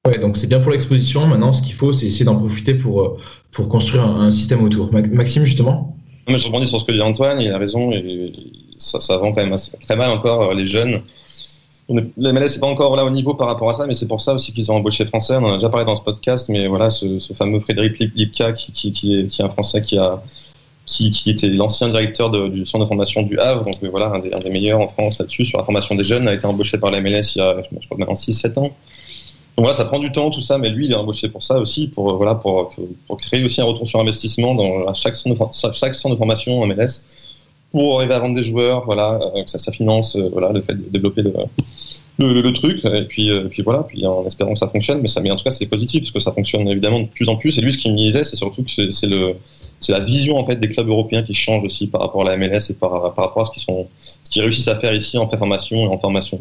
Ouais, 0.08 0.18
donc 0.18 0.36
c'est 0.36 0.48
bien 0.48 0.60
pour 0.60 0.72
l'exposition. 0.72 1.28
Maintenant, 1.28 1.54
ce 1.54 1.62
qu'il 1.62 1.76
faut, 1.76 1.94
c'est 1.94 2.08
essayer 2.08 2.26
d'en 2.26 2.38
profiter 2.38 2.74
pour, 2.74 3.18
pour 3.52 3.70
construire 3.70 4.04
un, 4.04 4.32
système 4.32 4.64
autour. 4.64 4.92
Maxime, 4.92 5.46
justement? 5.46 5.96
Je 6.28 6.46
rebondis 6.48 6.68
sur 6.68 6.80
ce 6.80 6.86
que 6.86 6.92
dit 6.92 7.02
Antoine, 7.02 7.40
il 7.40 7.52
a 7.52 7.60
raison, 7.60 7.92
et 7.92 8.34
ça, 8.78 9.18
vend 9.18 9.32
quand 9.32 9.44
même 9.44 9.54
assez- 9.54 9.78
très 9.78 9.96
mal 9.96 10.10
encore 10.10 10.52
euh, 10.52 10.56
les 10.56 10.66
jeunes. 10.66 11.04
La 12.18 12.32
MLS 12.34 12.54
n'est 12.56 12.60
pas 12.62 12.68
encore 12.68 12.96
là 12.96 13.06
au 13.06 13.10
niveau 13.10 13.34
par 13.36 13.48
rapport 13.48 13.70
à 13.70 13.74
ça, 13.74 13.86
mais 13.86 13.94
c'est 13.94 14.08
pour 14.08 14.22
ça 14.22 14.34
aussi 14.34 14.54
qu'ils 14.54 14.72
ont 14.72 14.76
embauché 14.76 15.06
français. 15.06 15.36
On 15.36 15.44
en 15.46 15.52
a 15.52 15.54
déjà 15.56 15.70
parlé 15.70 15.86
dans 15.86 15.96
ce 15.96 16.02
podcast, 16.02 16.50
mais 16.50 16.68
voilà, 16.68 16.90
ce, 16.90 17.20
fameux 17.34 17.60
Frédéric 17.60 18.00
Lip- 18.00 18.16
Lipka, 18.16 18.54
qui, 18.54 18.72
qui, 18.72 18.92
qui 18.92 19.20
est, 19.20 19.28
qui 19.28 19.42
est 19.42 19.46
un 19.46 19.50
français 19.50 19.82
qui 19.82 19.98
a 19.98 20.24
qui, 20.86 21.30
était 21.30 21.48
l'ancien 21.48 21.90
directeur 21.90 22.30
du 22.32 22.66
centre 22.66 22.84
de 22.86 22.88
formation 22.88 23.22
du 23.22 23.38
Havre, 23.40 23.64
donc 23.66 23.76
euh, 23.84 23.90
voilà, 23.90 24.08
un 24.08 24.20
des, 24.20 24.32
un 24.34 24.40
des 24.40 24.50
meilleurs 24.50 24.80
en 24.80 24.88
France 24.88 25.20
là-dessus, 25.20 25.46
sur 25.46 25.58
la 25.58 25.64
formation 25.64 25.96
des 25.96 26.04
jeunes, 26.04 26.28
a 26.28 26.34
été 26.34 26.46
embauché 26.46 26.78
par 26.78 26.92
la 26.92 27.00
MLS 27.02 27.36
il 27.36 27.38
y 27.38 27.42
a, 27.42 27.62
je 27.62 27.86
crois, 27.86 27.98
maintenant 27.98 28.16
6-7 28.16 28.60
ans. 28.60 28.72
Donc 29.58 29.66
voilà, 29.66 29.74
ça 29.74 29.86
prend 29.86 30.00
du 30.00 30.12
temps, 30.12 30.30
tout 30.30 30.42
ça, 30.42 30.58
mais 30.58 30.70
lui, 30.70 30.86
il 30.86 30.92
est 30.92 30.96
embauché 30.96 31.28
pour 31.30 31.44
ça 31.44 31.60
aussi, 31.60 31.88
pour, 31.88 32.10
euh, 32.12 32.16
voilà, 32.16 32.36
pour, 32.36 32.70
pour 33.08 33.18
créer 33.18 33.44
aussi 33.44 33.62
un 33.62 33.66
retour 33.66 33.88
sur 33.88 34.00
investissement 34.00 34.56
dans 34.56 34.94
chaque 34.94 35.16
centre 35.16 35.36
de, 35.48 35.74
chaque 35.74 35.94
centre 35.94 36.16
de 36.16 36.18
formation 36.18 36.66
MLS, 36.66 37.06
pour 37.72 38.00
arriver 38.00 38.14
à 38.14 38.20
vendre 38.20 38.36
des 38.36 38.44
joueurs, 38.44 38.86
voilà, 38.86 39.20
euh, 39.36 39.44
que 39.44 39.50
ça, 39.52 39.58
ça 39.58 39.72
finance 39.72 40.16
euh, 40.16 40.30
voilà, 40.32 40.52
le 40.52 40.62
fait 40.62 40.74
de 40.76 40.90
développer 40.90 41.22
le, 41.22 41.32
le, 42.42 42.54
truc, 42.54 42.84
et 42.86 43.04
puis, 43.04 43.30
euh, 43.30 43.48
puis 43.50 43.62
voilà, 43.64 43.84
puis 43.84 44.06
en 44.06 44.26
espérant 44.26 44.54
que 44.54 44.60
ça 44.60 44.68
fonctionne, 44.68 45.02
mais, 45.02 45.08
ça, 45.08 45.22
mais 45.22 45.32
en 45.32 45.36
tout 45.36 45.44
cas, 45.44 45.52
c'est 45.52 45.66
positif, 45.66 46.02
parce 46.02 46.12
que 46.12 46.20
ça 46.20 46.32
fonctionne 46.32 46.68
évidemment 46.68 47.00
de 47.02 47.08
plus 47.08 47.28
en 47.30 47.36
plus, 47.36 47.58
et 47.58 47.62
lui, 47.62 47.74
ce 47.74 47.78
qu'il 47.78 47.92
me 47.92 47.98
disait, 47.98 48.24
c'est 48.24 48.36
surtout 48.36 48.64
que 48.64 48.72
c'est- 48.72 48.92
c'est 48.92 49.08
le 49.08 49.36
c'est 49.80 49.94
la 49.94 50.00
vision 50.02 50.38
en 50.38 50.46
fait 50.46 50.58
des 50.58 50.70
clubs 50.70 50.88
européens 50.88 51.24
qui 51.24 51.34
change 51.34 51.64
aussi 51.64 51.88
par 51.88 52.02
rapport 52.02 52.22
à 52.22 52.26
la 52.26 52.38
MLS 52.38 52.70
et 52.70 52.76
par, 52.76 53.14
par 53.16 53.26
rapport 53.26 53.42
à 53.42 53.46
ce 53.46 53.52
qu'ils 53.52 53.64
sont 53.64 53.88
ce 54.22 54.30
qu'ils 54.30 54.44
réussissent 54.44 54.68
à 54.68 54.76
faire 54.76 54.94
ici 54.94 55.18
en 55.18 55.26
préformation 55.26 55.78
et 55.78 55.88
en 55.88 55.98
formation. 55.98 56.40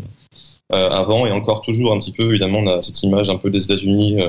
Euh, 0.73 0.89
avant 0.91 1.27
et 1.27 1.33
encore 1.33 1.63
toujours 1.63 1.93
un 1.93 1.99
petit 1.99 2.13
peu 2.13 2.31
évidemment 2.31 2.61
on 2.61 2.67
a 2.69 2.81
cette 2.81 3.03
image 3.03 3.29
un 3.29 3.37
peu 3.37 3.51
des 3.51 3.65
États-Unis 3.65 4.21
euh, 4.21 4.29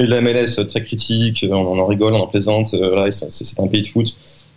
et 0.00 0.04
de 0.04 0.10
la 0.10 0.20
MLS 0.20 0.58
euh, 0.58 0.64
très 0.64 0.82
critique, 0.82 1.46
on, 1.48 1.78
en 1.78 1.86
rigole, 1.86 2.12
on 2.14 2.22
en 2.22 2.26
plaisante, 2.26 2.74
c'est 3.20 3.60
un 3.60 3.68
pays 3.68 3.82
de 3.82 3.86
foot. 3.86 4.16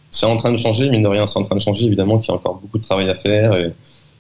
C'est 0.10 0.26
en 0.26 0.38
train 0.38 0.52
de 0.52 0.58
changer, 0.58 0.90
mine 0.90 1.04
de 1.04 1.08
rien, 1.08 1.28
c'est 1.28 1.38
en 1.38 1.44
train 1.44 1.56
de 1.56 1.62
changer 1.62 1.86
évidemment 1.86 2.18
qu'il 2.18 2.30
y 2.30 2.32
a 2.32 2.36
encore 2.36 2.56
beaucoup 2.56 2.80
de 2.80 2.84
travail 2.84 3.10
à 3.10 3.16
faire 3.16 3.56
et, 3.56 3.72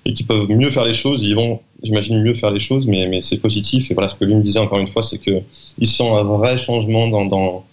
et 0.05 0.13
qu'ils 0.13 0.27
peuvent 0.27 0.47
mieux 0.49 0.69
faire 0.69 0.85
les 0.85 0.93
choses, 0.93 1.23
ils 1.23 1.33
vont 1.35 1.61
j'imagine 1.81 2.21
mieux 2.21 2.35
faire 2.35 2.51
les 2.51 2.59
choses 2.59 2.85
mais, 2.85 3.21
c'est 3.23 3.37
positif 3.37 3.89
et 3.89 3.95
voilà 3.95 4.09
ce 4.09 4.15
que 4.15 4.25
lui 4.25 4.35
me 4.35 4.41
disait 4.41 4.59
encore 4.59 4.79
une 4.79 4.87
fois 4.87 5.01
c'est 5.01 5.17
que 5.17 5.41
il 5.77 5.87
sent 5.87 6.07
un 6.07 6.23
vrai 6.23 6.57
changement 6.57 7.07
dans, 7.07 7.25
dans 7.25 7.63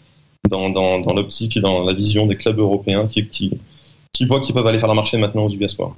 dans, 0.48 0.70
dans, 0.70 1.12
l'optique 1.12 1.56
et 1.56 1.60
dans 1.60 1.82
la 1.82 1.92
vision 1.92 2.26
des 2.26 2.36
clubs 2.36 2.58
européens 2.58 3.08
qui, 3.08 3.28
qui, 3.28 3.50
qui 4.12 4.24
voient 4.24 4.40
qu'ils 4.40 4.54
peuvent 4.54 4.66
aller 4.66 4.78
faire 4.78 4.88
la 4.88 4.94
marché 4.94 5.18
maintenant 5.18 5.44
aux 5.44 5.68
Sport. 5.68 5.96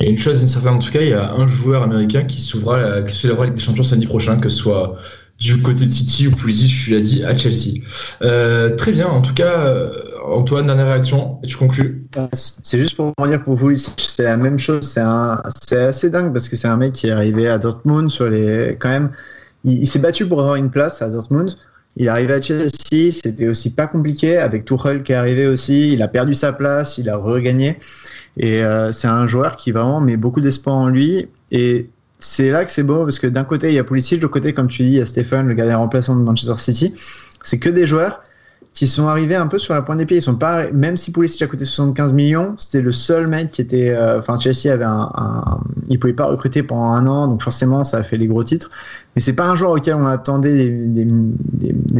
Et 0.00 0.08
une 0.08 0.18
chose 0.18 0.42
est 0.42 0.48
certaine, 0.48 0.74
en 0.74 0.78
tout 0.78 0.90
cas, 0.90 1.00
il 1.02 1.08
y 1.08 1.12
a 1.12 1.32
un 1.32 1.46
joueur 1.46 1.82
américain 1.82 2.24
qui 2.24 2.40
s'ouvrira, 2.40 2.78
la- 2.80 3.02
qui 3.02 3.14
se 3.14 3.26
lèvera 3.26 3.44
avec 3.44 3.54
des 3.54 3.60
champions 3.60 3.82
samedi 3.82 4.06
prochain, 4.06 4.38
que 4.38 4.48
ce 4.48 4.56
soit 4.56 4.96
du 5.38 5.60
côté 5.62 5.84
de 5.86 5.90
City 5.90 6.28
ou 6.28 6.32
Pulisic, 6.32 6.70
je 6.70 6.94
l'ai 6.94 7.00
dit, 7.00 7.24
à 7.24 7.36
Chelsea. 7.36 7.80
Euh, 8.22 8.76
très 8.76 8.92
bien, 8.92 9.06
en 9.06 9.20
tout 9.22 9.34
cas, 9.34 9.64
euh, 9.64 9.90
Antoine, 10.26 10.66
dernière 10.66 10.86
réaction, 10.86 11.38
et 11.42 11.46
tu 11.46 11.56
conclus. 11.56 12.06
C'est 12.32 12.78
juste 12.78 12.96
pour 12.96 13.12
vous 13.18 13.26
dire 13.26 13.42
pour 13.42 13.56
Pulisic, 13.56 13.94
c'est 13.98 14.24
la 14.24 14.36
même 14.36 14.58
chose. 14.58 14.80
C'est 14.82 15.76
assez 15.78 16.10
dingue 16.10 16.32
parce 16.32 16.48
que 16.48 16.56
c'est 16.56 16.68
un 16.68 16.76
mec 16.76 16.92
qui 16.92 17.06
est 17.08 17.10
arrivé 17.12 17.48
à 17.48 17.58
Dortmund 17.58 18.10
sur 18.10 18.28
les, 18.28 18.76
quand 18.78 18.90
même, 18.90 19.10
il 19.64 19.86
s'est 19.86 19.98
battu 19.98 20.26
pour 20.26 20.40
avoir 20.40 20.56
une 20.56 20.70
place 20.70 21.02
à 21.02 21.08
Dortmund. 21.08 21.50
Il 21.96 22.06
est 22.06 22.08
arrivé 22.08 22.34
à 22.34 22.40
Chelsea, 22.40 23.10
c'était 23.10 23.48
aussi 23.48 23.70
pas 23.70 23.86
compliqué 23.86 24.38
avec 24.38 24.64
Tuchel 24.64 25.02
qui 25.02 25.12
est 25.12 25.16
arrivé 25.16 25.46
aussi. 25.46 25.92
Il 25.92 26.02
a 26.02 26.08
perdu 26.08 26.34
sa 26.34 26.52
place, 26.52 26.98
il 26.98 27.08
a 27.08 27.16
regagné. 27.16 27.78
Et 28.36 28.62
euh, 28.62 28.92
c'est 28.92 29.08
un 29.08 29.26
joueur 29.26 29.56
qui 29.56 29.72
vraiment 29.72 30.00
met 30.00 30.16
beaucoup 30.16 30.40
d'espoir 30.40 30.76
en 30.76 30.88
lui. 30.88 31.28
Et 31.50 31.90
c'est 32.18 32.50
là 32.50 32.64
que 32.64 32.70
c'est 32.70 32.84
beau 32.84 33.04
parce 33.04 33.18
que 33.18 33.26
d'un 33.26 33.44
côté 33.44 33.68
il 33.68 33.74
y 33.74 33.78
a 33.78 33.84
Pulisic, 33.84 34.18
de 34.18 34.22
l'autre 34.22 34.34
côté 34.34 34.52
comme 34.52 34.68
tu 34.68 34.82
dis 34.82 34.88
il 34.88 34.94
y 34.94 35.00
a 35.00 35.06
Stephen, 35.06 35.46
le 35.46 35.54
gardien 35.54 35.78
remplaçant 35.78 36.14
de 36.14 36.22
Manchester 36.22 36.56
City. 36.56 36.94
C'est 37.42 37.58
que 37.58 37.70
des 37.70 37.86
joueurs 37.86 38.22
qui 38.72 38.86
sont 38.86 39.08
arrivés 39.08 39.34
un 39.34 39.48
peu 39.48 39.58
sur 39.58 39.74
la 39.74 39.82
pointe 39.82 39.98
des 39.98 40.06
pieds. 40.06 40.18
Ils 40.18 40.22
sont 40.22 40.36
pas, 40.36 40.70
même 40.70 40.96
si 40.96 41.12
Pulisic 41.12 41.42
a 41.42 41.46
coûté 41.46 41.64
75 41.64 42.12
millions, 42.12 42.54
c'était 42.56 42.80
le 42.80 42.92
seul 42.92 43.26
mec 43.26 43.50
qui 43.50 43.60
était, 43.60 43.90
euh, 43.90 44.20
enfin 44.20 44.38
Chelsea 44.38 44.72
avait 44.72 44.84
un, 44.84 45.10
un, 45.14 45.60
il 45.88 45.98
pouvait 45.98 46.12
pas 46.12 46.26
recruter 46.26 46.62
pendant 46.62 46.92
un 46.92 47.06
an, 47.06 47.28
donc 47.28 47.42
forcément 47.42 47.84
ça 47.84 47.98
a 47.98 48.02
fait 48.02 48.16
les 48.16 48.26
gros 48.26 48.44
titres. 48.44 48.70
Mais 49.14 49.22
c'est 49.22 49.32
pas 49.32 49.48
un 49.48 49.56
joueur 49.56 49.72
auquel 49.72 49.94
on 49.94 50.06
attendait 50.06 50.70
des, 50.70 51.06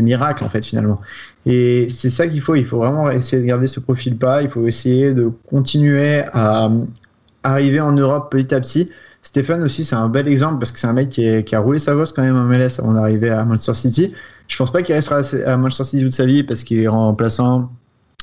miracles 0.03 0.45
en 0.45 0.49
fait 0.49 0.65
finalement. 0.65 1.01
Et 1.45 1.89
c'est 1.91 2.11
ça 2.11 2.29
qu'il 2.29 2.41
faut. 2.41 2.55
Il 2.55 2.65
faut 2.65 2.79
vraiment 2.79 3.11
essayer 3.11 3.43
de 3.43 3.47
garder 3.47 3.67
ce 3.67 3.81
profil 3.81 4.17
pas. 4.17 4.43
Il 4.43 4.49
faut 4.49 4.67
essayer 4.67 5.13
de 5.13 5.31
continuer 5.49 6.23
à 6.33 6.71
arriver 7.43 7.81
en 7.81 7.93
Europe 7.93 8.31
petit 8.31 8.55
à 8.55 8.61
petit. 8.61 8.91
Stéphane 9.23 9.63
aussi, 9.63 9.85
c'est 9.85 9.97
un 9.97 10.09
bel 10.09 10.29
exemple 10.29 10.59
parce 10.59 10.73
que 10.73 10.79
c'est 10.79 10.87
un 10.87 10.93
mec 10.93 11.11
qui, 11.11 11.55
a 11.55 11.61
roulé 11.61 11.79
sa 11.79 11.95
bosse 11.95 12.13
quand 12.13 12.23
même 12.23 12.37
en 12.37 12.45
MLS 12.45 12.79
avant 12.79 12.93
d'arriver 12.93 13.31
à 13.31 13.45
Manchester 13.45 13.75
City. 13.75 14.15
Je 14.49 14.57
pense 14.57 14.73
pas 14.73 14.83
qu'il 14.83 14.95
restera 14.95 15.21
à 15.47 15.57
Manchester 15.57 15.85
City 15.85 16.03
toute 16.05 16.15
sa 16.15 16.27
vie 16.27 16.43
parce 16.43 16.65
qu'il 16.65 16.81
est 16.81 16.89
remplaçant. 16.89 17.71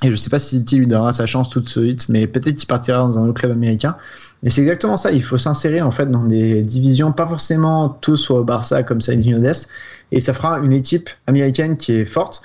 Et 0.04 0.12
je 0.12 0.16
sais 0.16 0.30
pas 0.30 0.40
si 0.40 0.58
City 0.58 0.78
lui 0.78 0.88
donnera 0.88 1.14
sa 1.14 1.26
chance 1.26 1.50
tout 1.50 1.60
de 1.60 1.70
suite, 1.70 2.10
mais 2.10 2.28
peut-être 2.28 2.56
qu'il 2.56 2.68
partira 2.68 3.00
dans 3.00 3.18
un 3.18 3.24
autre 3.24 3.40
club 3.40 3.52
américain. 3.52 3.96
Et 4.44 4.50
c'est 4.50 4.62
exactement 4.62 4.98
ça. 4.98 5.12
Il 5.12 5.24
faut 5.24 5.38
s'insérer 5.38 5.82
en 5.82 5.92
fait 5.92 6.10
dans 6.12 6.26
des 6.26 6.62
divisions, 6.62 7.12
pas 7.12 7.28
forcément 7.28 7.90
tous 7.90 8.30
au 8.30 8.44
Barça 8.44 8.84
comme 8.84 9.02
ça, 9.02 9.16
Dest. 9.16 9.70
Et 10.12 10.20
ça 10.20 10.34
fera 10.34 10.60
une 10.60 10.74
équipe 10.74 11.10
américaine 11.26 11.78
qui 11.78 11.94
est 11.94 12.06
forte. 12.06 12.42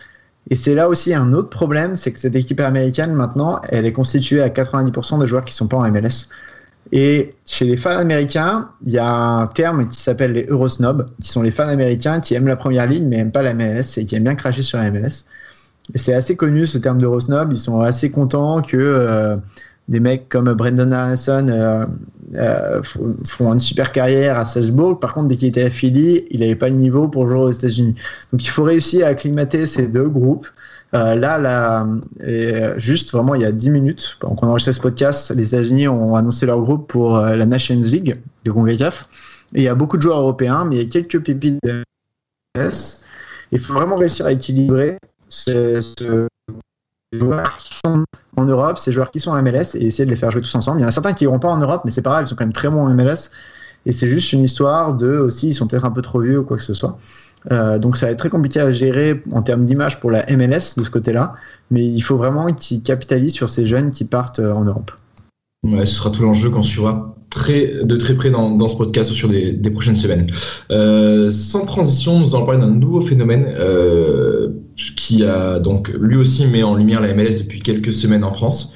Et 0.51 0.57
c'est 0.57 0.75
là 0.75 0.89
aussi 0.89 1.15
un 1.15 1.33
autre 1.33 1.51
problème, 1.51 1.95
c'est 1.95 2.13
que 2.13 2.19
cette 2.19 2.35
équipe 2.35 2.61
américaine 2.61 3.13
maintenant, 3.13 3.61
elle 3.69 3.87
est 3.87 3.93
constituée 3.93 4.43
à 4.43 4.49
90% 4.49 5.21
de 5.21 5.27
joueurs 5.27 5.45
qui 5.45 5.55
sont 5.55 5.69
pas 5.69 5.77
en 5.77 5.91
MLS. 5.91 6.29
Et 6.91 7.35
chez 7.47 7.65
les 7.65 7.77
fans 7.77 7.97
américains, 7.97 8.69
il 8.85 8.93
y 8.93 8.99
a 8.99 9.09
un 9.09 9.47
terme 9.47 9.87
qui 9.89 9.99
s'appelle 9.99 10.33
les 10.33 10.47
Eurosnobs, 10.47 11.07
qui 11.21 11.29
sont 11.29 11.43
les 11.43 11.51
fans 11.51 11.69
américains 11.69 12.21
qui 12.21 12.35
aiment 12.35 12.49
la 12.49 12.57
première 12.57 12.87
ligne 12.87 13.07
mais 13.09 13.19
n'aiment 13.19 13.33
pas 13.33 13.43
la 13.43 13.55
MLS 13.55 13.99
et 13.99 14.05
qui 14.05 14.17
aiment 14.17 14.25
bien 14.25 14.35
cracher 14.35 14.63
sur 14.63 14.79
la 14.79 14.91
MLS. 14.91 15.25
C'est 15.95 16.15
assez 16.15 16.37
connu 16.37 16.67
ce 16.67 16.79
terme 16.79 16.99
d'Eurosnob. 16.99 17.53
Ils 17.53 17.59
sont 17.59 17.81
assez 17.81 18.11
contents 18.11 18.63
que 18.63 18.77
euh, 18.77 19.37
des 19.89 20.01
mecs 20.01 20.29
comme 20.29 20.53
Brendan 20.55 20.93
Harrison 20.93 21.49
euh, 21.49 21.85
euh, 22.35 22.83
font 22.83 23.53
une 23.53 23.61
super 23.61 23.93
carrière 23.93 24.39
à 24.39 24.45
Salzbourg. 24.45 25.01
Par 25.01 25.13
contre, 25.15 25.29
dès 25.29 25.37
qu'il 25.37 25.49
était 25.49 25.65
à 25.65 25.71
Philly, 25.71 26.25
il 26.31 26.41
n'avait 26.41 26.57
pas 26.57 26.69
le 26.69 26.77
niveau 26.77 27.09
pour 27.09 27.29
jouer 27.29 27.39
aux 27.39 27.51
États-Unis. 27.51 27.95
Donc 28.33 28.45
il 28.45 28.49
faut 28.49 28.63
réussir 28.63 29.07
à 29.07 29.11
acclimater 29.11 29.67
ces 29.67 29.89
deux 29.89 30.09
groupes. 30.09 30.47
Euh, 30.95 31.15
là, 31.15 31.39
là 31.39 31.87
juste 32.77 33.13
vraiment, 33.13 33.35
il 33.35 33.43
y 33.43 33.45
a 33.45 33.53
10 33.53 33.71
minutes, 33.71 34.17
pendant 34.21 34.35
qu'on 34.35 34.49
enregistrait 34.49 34.75
ce 34.75 34.81
podcast, 34.81 35.31
les 35.35 35.55
États-Unis 35.55 35.89
ont 35.89 36.15
annoncé 36.15 36.47
leur 36.47 36.61
groupe 36.61 36.89
pour 36.89 37.17
euh, 37.17 37.35
la 37.35 37.47
Nations 37.47 37.81
League 37.81 38.21
de 38.45 38.51
CONCACAF. 38.51 39.09
Et 39.55 39.61
il 39.61 39.65
y 39.65 39.69
a 39.69 39.75
beaucoup 39.75 39.97
de 39.97 40.03
joueurs 40.03 40.21
européens, 40.21 40.65
mais 40.65 40.77
il 40.77 40.83
y 40.83 40.87
a 40.87 40.91
quelques 40.91 41.23
pépites 41.23 41.59
de 41.63 41.83
MLS. 42.57 43.05
Il 43.53 43.59
faut 43.59 43.75
vraiment 43.75 43.97
réussir 43.97 44.27
à 44.27 44.33
équilibrer 44.33 44.99
ce 45.29 46.29
joueurs 47.13 47.57
qui 47.57 47.79
sont 47.85 48.05
en 48.37 48.45
Europe, 48.45 48.79
ces 48.79 48.93
joueurs 48.93 49.11
qui 49.11 49.21
sont 49.21 49.31
en 49.31 49.43
MLS, 49.43 49.75
et 49.75 49.87
essayer 49.87 50.05
de 50.05 50.11
les 50.11 50.17
faire 50.17 50.31
jouer 50.31 50.43
tous 50.43 50.55
ensemble. 50.55 50.81
Il 50.81 50.83
y 50.83 50.85
en 50.85 50.89
a 50.89 50.93
certains 50.93 51.13
qui 51.13 51.25
iront 51.25 51.39
pas 51.39 51.51
en 51.51 51.59
Europe, 51.59 51.83
mais 51.85 51.91
c'est 51.91 52.03
pas 52.03 52.11
grave, 52.11 52.25
ils 52.25 52.29
sont 52.29 52.37
quand 52.37 52.45
même 52.45 52.53
très 52.53 52.69
bons 52.69 52.81
en 52.81 52.95
MLS. 52.95 53.31
Et 53.85 53.93
c'est 53.93 54.07
juste 54.07 54.33
une 54.33 54.45
histoire 54.45 54.95
de 54.95 55.19
aussi, 55.19 55.49
ils 55.49 55.55
sont 55.55 55.67
peut-être 55.67 55.85
un 55.85 55.91
peu 55.91 56.03
trop 56.03 56.21
vieux 56.21 56.39
ou 56.39 56.45
quoi 56.45 56.57
que 56.57 56.63
ce 56.63 56.75
soit. 56.75 56.99
Euh, 57.51 57.79
donc 57.79 57.97
ça 57.97 58.07
va 58.07 58.13
être 58.13 58.19
très 58.19 58.29
compliqué 58.29 58.61
à 58.61 58.71
gérer 58.71 59.23
en 59.33 59.43
termes 59.43 59.65
d'image 59.65 60.01
pour 60.01 60.11
la 60.11 60.25
MLS 60.37 60.77
de 60.77 60.85
ce 60.85 60.91
côté-là, 60.91 61.35
mais 61.71 61.85
il 61.85 62.01
faut 62.01 62.17
vraiment 62.17 62.53
qu'ils 62.53 62.83
capitalisent 62.83 63.35
sur 63.35 63.51
ces 63.51 63.67
jeunes 63.67 63.91
qui 63.91 64.05
partent 64.05 64.39
euh, 64.39 64.53
en 64.53 64.65
Europe. 64.65 64.93
Ouais, 65.65 65.87
ce 65.87 65.97
sera 65.97 66.11
tout 66.11 66.23
l'enjeu 66.23 66.51
qu'on 66.51 66.63
suivra 66.63 67.17
de 67.35 67.97
très 67.97 68.15
près 68.15 68.29
dans, 68.29 68.69
ce 68.69 68.77
podcast 68.77 69.11
sur 69.13 69.31
les, 69.31 69.53
des 69.53 69.71
prochaines 69.71 69.97
semaines. 69.97 70.27
Euh, 70.71 71.31
sans 71.31 71.65
transition, 71.65 72.21
nous 72.21 72.37
allons 72.37 72.45
parler 72.45 72.61
d'un 72.61 72.71
nouveau 72.71 73.01
phénomène 73.01 73.47
qui 74.97 75.25
a 75.25 75.59
donc 75.59 75.89
lui 75.89 76.17
aussi 76.17 76.47
met 76.47 76.63
en 76.63 76.75
lumière 76.75 77.01
la 77.01 77.15
MLS 77.15 77.39
depuis 77.39 77.61
quelques 77.61 77.95
semaines 77.95 78.23
en 78.23 78.35
France. 78.35 78.75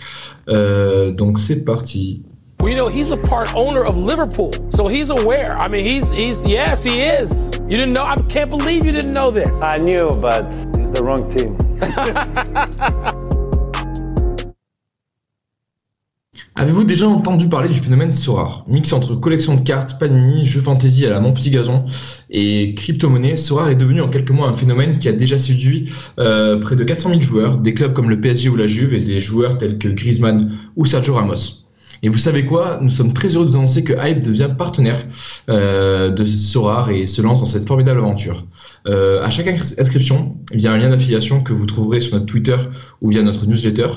Donc 0.49 1.39
c'est 1.39 1.67
parti. 1.67 2.23
Well, 2.67 2.75
you 2.75 2.81
know, 2.81 2.89
he's 2.89 3.13
a 3.13 3.17
part 3.17 3.55
owner 3.55 3.85
of 3.85 3.97
Liverpool, 3.97 4.53
so 4.73 4.89
he's 4.89 5.11
aware. 5.11 5.57
I 5.57 5.69
mean, 5.69 5.87
he's 5.87 6.11
he's 6.11 6.45
yes, 6.45 6.83
he 6.83 7.01
is. 7.01 7.53
You 7.59 7.77
didn't 7.77 7.93
know? 7.93 8.03
I 8.03 8.17
can't 8.23 8.51
believe 8.51 8.85
you 8.85 8.91
didn't 8.91 9.13
know 9.13 9.31
this. 9.31 9.63
I 9.63 9.79
knew, 9.79 10.17
but 10.17 10.47
it's 10.75 10.91
the 10.91 11.01
wrong 11.01 11.31
team. 11.31 11.57
Avez-vous 16.57 16.83
déjà 16.83 17.07
entendu 17.07 17.49
parler 17.49 17.69
du 17.69 17.79
phénomène 17.79 18.13
Sorare 18.13 18.65
Mix 18.67 18.93
entre 18.93 19.15
collection 19.15 19.55
de 19.55 19.61
cartes, 19.61 20.01
panini, 20.01 20.45
jeux 20.45 20.61
fantasy 20.61 21.07
à 21.07 21.11
la 21.11 21.21
mon 21.21 21.33
petit 21.33 21.51
gazon 21.51 21.85
et 22.31 22.75
crypto-monnaie, 22.75 23.37
Sorare 23.37 23.69
est 23.69 23.77
devenu 23.77 24.01
en 24.01 24.09
quelques 24.09 24.33
mois 24.33 24.49
un 24.49 24.55
phénomène 24.55 24.99
qui 24.99 25.09
a 25.09 25.13
déjà 25.13 25.39
séduit 25.39 25.93
euh, 26.19 26.59
près 26.59 26.75
de 26.75 26.83
400 26.83 27.11
000 27.11 27.21
joueurs, 27.21 27.59
des 27.59 27.75
clubs 27.75 27.93
comme 27.93 28.11
le 28.11 28.21
PSG 28.21 28.49
ou 28.49 28.57
la 28.57 28.67
Juve 28.67 28.93
et 28.93 28.99
des 28.99 29.21
joueurs 29.21 29.57
tels 29.57 29.79
que 29.79 29.87
Griezmann 29.87 30.59
ou 30.75 30.85
Sergio 30.85 31.15
Ramos. 31.15 31.66
Et 32.07 32.09
vous 32.09 32.19
savez 32.19 32.45
quoi? 32.45 32.79
Nous 32.81 32.89
sommes 32.89 33.13
très 33.13 33.35
heureux 33.35 33.47
de 33.47 33.51
vous 33.51 33.57
annoncer 33.57 33.83
que 33.83 33.93
Hype 33.93 34.23
devient 34.23 34.51
partenaire 34.57 35.05
euh, 35.51 36.09
de 36.09 36.25
Sorare 36.25 36.91
et 36.91 37.05
se 37.05 37.21
lance 37.21 37.41
dans 37.41 37.47
cette 37.47 37.67
formidable 37.67 37.99
aventure. 37.99 38.47
Euh, 38.87 39.25
à 39.25 39.31
chaque 39.31 39.49
inscription, 39.49 40.37
via 40.53 40.71
un 40.71 40.79
lien 40.79 40.91
d'affiliation 40.91 41.43
que 41.43 41.53
vous 41.53 41.67
trouverez 41.67 41.99
sur 41.99 42.15
notre 42.15 42.27
Twitter 42.27 42.57
ou 43.03 43.11
via 43.11 43.23
notre 43.23 43.47
newsletter, 43.47 43.89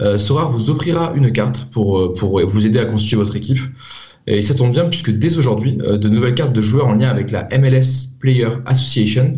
euh, 0.00 0.16
Sorare 0.16 0.52
vous 0.52 0.70
offrira 0.70 1.12
une 1.16 1.32
carte 1.32 1.66
pour, 1.72 2.12
pour 2.12 2.46
vous 2.46 2.66
aider 2.68 2.78
à 2.78 2.84
constituer 2.84 3.16
votre 3.16 3.34
équipe. 3.34 3.58
Et 4.28 4.42
ça 4.42 4.54
tombe 4.54 4.72
bien 4.72 4.84
puisque 4.84 5.10
dès 5.10 5.36
aujourd'hui, 5.36 5.78
euh, 5.82 5.98
de 5.98 6.08
nouvelles 6.08 6.34
cartes 6.34 6.52
de 6.52 6.60
joueurs 6.60 6.86
en 6.86 6.94
lien 6.94 7.08
avec 7.08 7.32
la 7.32 7.48
MLS 7.58 8.16
Player 8.20 8.48
Association 8.66 9.32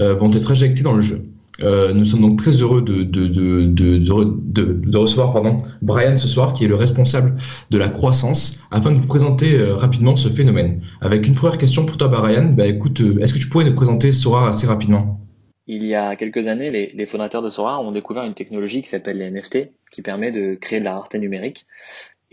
euh, 0.00 0.14
vont 0.14 0.32
être 0.32 0.50
injectées 0.52 0.82
dans 0.82 0.94
le 0.94 1.00
jeu. 1.00 1.31
Euh, 1.62 1.92
nous 1.92 2.04
sommes 2.04 2.20
donc 2.20 2.38
très 2.38 2.50
heureux 2.50 2.82
de, 2.82 2.98
recevoir 4.96 5.34
Brian 5.82 6.16
ce 6.16 6.28
soir, 6.28 6.54
qui 6.54 6.64
est 6.64 6.68
le 6.68 6.74
responsable 6.74 7.34
de 7.70 7.78
la 7.78 7.88
croissance, 7.88 8.66
afin 8.70 8.92
de 8.92 8.96
vous 8.96 9.06
présenter 9.06 9.58
euh, 9.58 9.74
rapidement 9.74 10.16
ce 10.16 10.28
phénomène. 10.28 10.82
Avec 11.00 11.26
une 11.26 11.34
première 11.34 11.58
question 11.58 11.86
pour 11.86 11.96
toi, 11.96 12.08
Brian. 12.08 12.54
Bah, 12.56 12.64
euh, 12.64 13.18
est-ce 13.20 13.32
que 13.32 13.38
tu 13.38 13.48
pourrais 13.48 13.64
nous 13.64 13.74
présenter 13.74 14.12
Sora 14.12 14.48
assez 14.48 14.66
rapidement? 14.66 15.20
Il 15.66 15.84
y 15.84 15.94
a 15.94 16.16
quelques 16.16 16.48
années, 16.48 16.70
les, 16.70 16.90
les 16.92 17.06
fondateurs 17.06 17.42
de 17.42 17.50
Sora 17.50 17.80
ont 17.80 17.92
découvert 17.92 18.24
une 18.24 18.34
technologie 18.34 18.82
qui 18.82 18.88
s'appelle 18.88 19.18
les 19.18 19.30
NFT, 19.30 19.70
qui 19.92 20.02
permet 20.02 20.32
de 20.32 20.56
créer 20.56 20.80
de 20.80 20.84
la 20.84 20.94
rareté 20.94 21.18
numérique. 21.18 21.66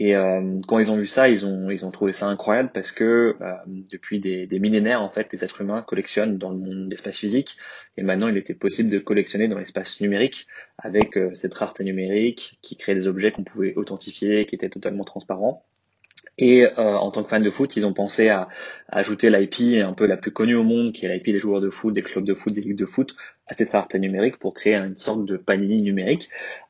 Et 0.02 0.16
euh, 0.16 0.58
quand 0.66 0.80
ils 0.80 0.90
ont 0.90 0.96
vu 0.96 1.08
ça, 1.08 1.28
ils 1.28 1.46
ont 1.46 1.70
ils 1.70 1.86
ont 1.86 1.92
trouvé 1.92 2.14
ça 2.14 2.28
incroyable 2.28 2.72
parce 2.74 2.94
que 2.94 3.36
euh, 3.42 3.54
depuis 3.68 4.22
des, 4.22 4.48
des, 4.48 4.58
millénaires 4.58 5.02
en 5.02 5.10
fait, 5.10 5.28
les 5.34 5.44
êtres 5.44 5.60
humains 5.60 5.82
collectionnent 5.82 6.38
dans 6.38 6.52
le 6.52 6.58
monde 6.58 6.86
de 6.86 6.90
l'espace 6.90 7.18
physique 7.18 7.58
et 7.98 8.04
maintenant 8.04 8.30
il 8.30 8.38
était 8.38 8.54
possible 8.54 8.90
de 8.90 9.00
collectionner 9.00 9.50
dans 9.50 9.58
l'espace 9.58 10.00
numérique 10.00 10.48
avec 10.78 11.18
euh, 11.18 11.32
cette 11.34 11.54
rareté 11.54 11.84
numérique 11.84 12.60
qui 12.62 12.78
crée 12.78 12.96
des 12.96 13.08
objets 13.08 13.34
qu'on 13.34 13.44
pouvait 13.44 13.76
authentifier, 13.76 14.46
qui 14.46 14.56
étaient 14.56 14.70
totalement 14.70 15.04
transparents. 15.04 15.66
Et 16.38 16.66
euh, 16.66 16.72
en 16.78 17.12
tant 17.12 17.24
que 17.24 17.30
fan 17.30 17.44
de 17.44 17.50
foot, 17.50 17.76
ils 17.76 17.86
ont 17.86 17.94
pensé 17.94 18.30
à, 18.30 18.48
à 18.88 19.00
ajouter 19.00 19.30
l'IP 19.30 19.84
un 19.84 19.94
peu 19.94 20.06
la 20.06 20.16
plus 20.16 20.32
connue 20.32 20.56
au 20.56 20.64
monde, 20.64 20.94
qui 20.94 21.06
est 21.06 21.14
l'IP 21.14 21.26
des 21.26 21.40
joueurs 21.40 21.60
de 21.60 21.70
foot, 21.70 21.94
des 21.94 22.02
clubs 22.02 22.24
de 22.24 22.34
foot, 22.34 22.54
des 22.54 22.62
ligues 22.62 22.78
de 22.78 22.86
foot, 22.86 23.14
à 23.46 23.54
cette 23.54 23.72
rareté 23.72 24.00
numérique 24.00 24.38
pour 24.38 24.54
créer 24.54 24.76
une 24.76 24.96
sorte 24.96 25.26
de 25.26 25.36
panini 25.36 25.82
numérique. 25.82 26.30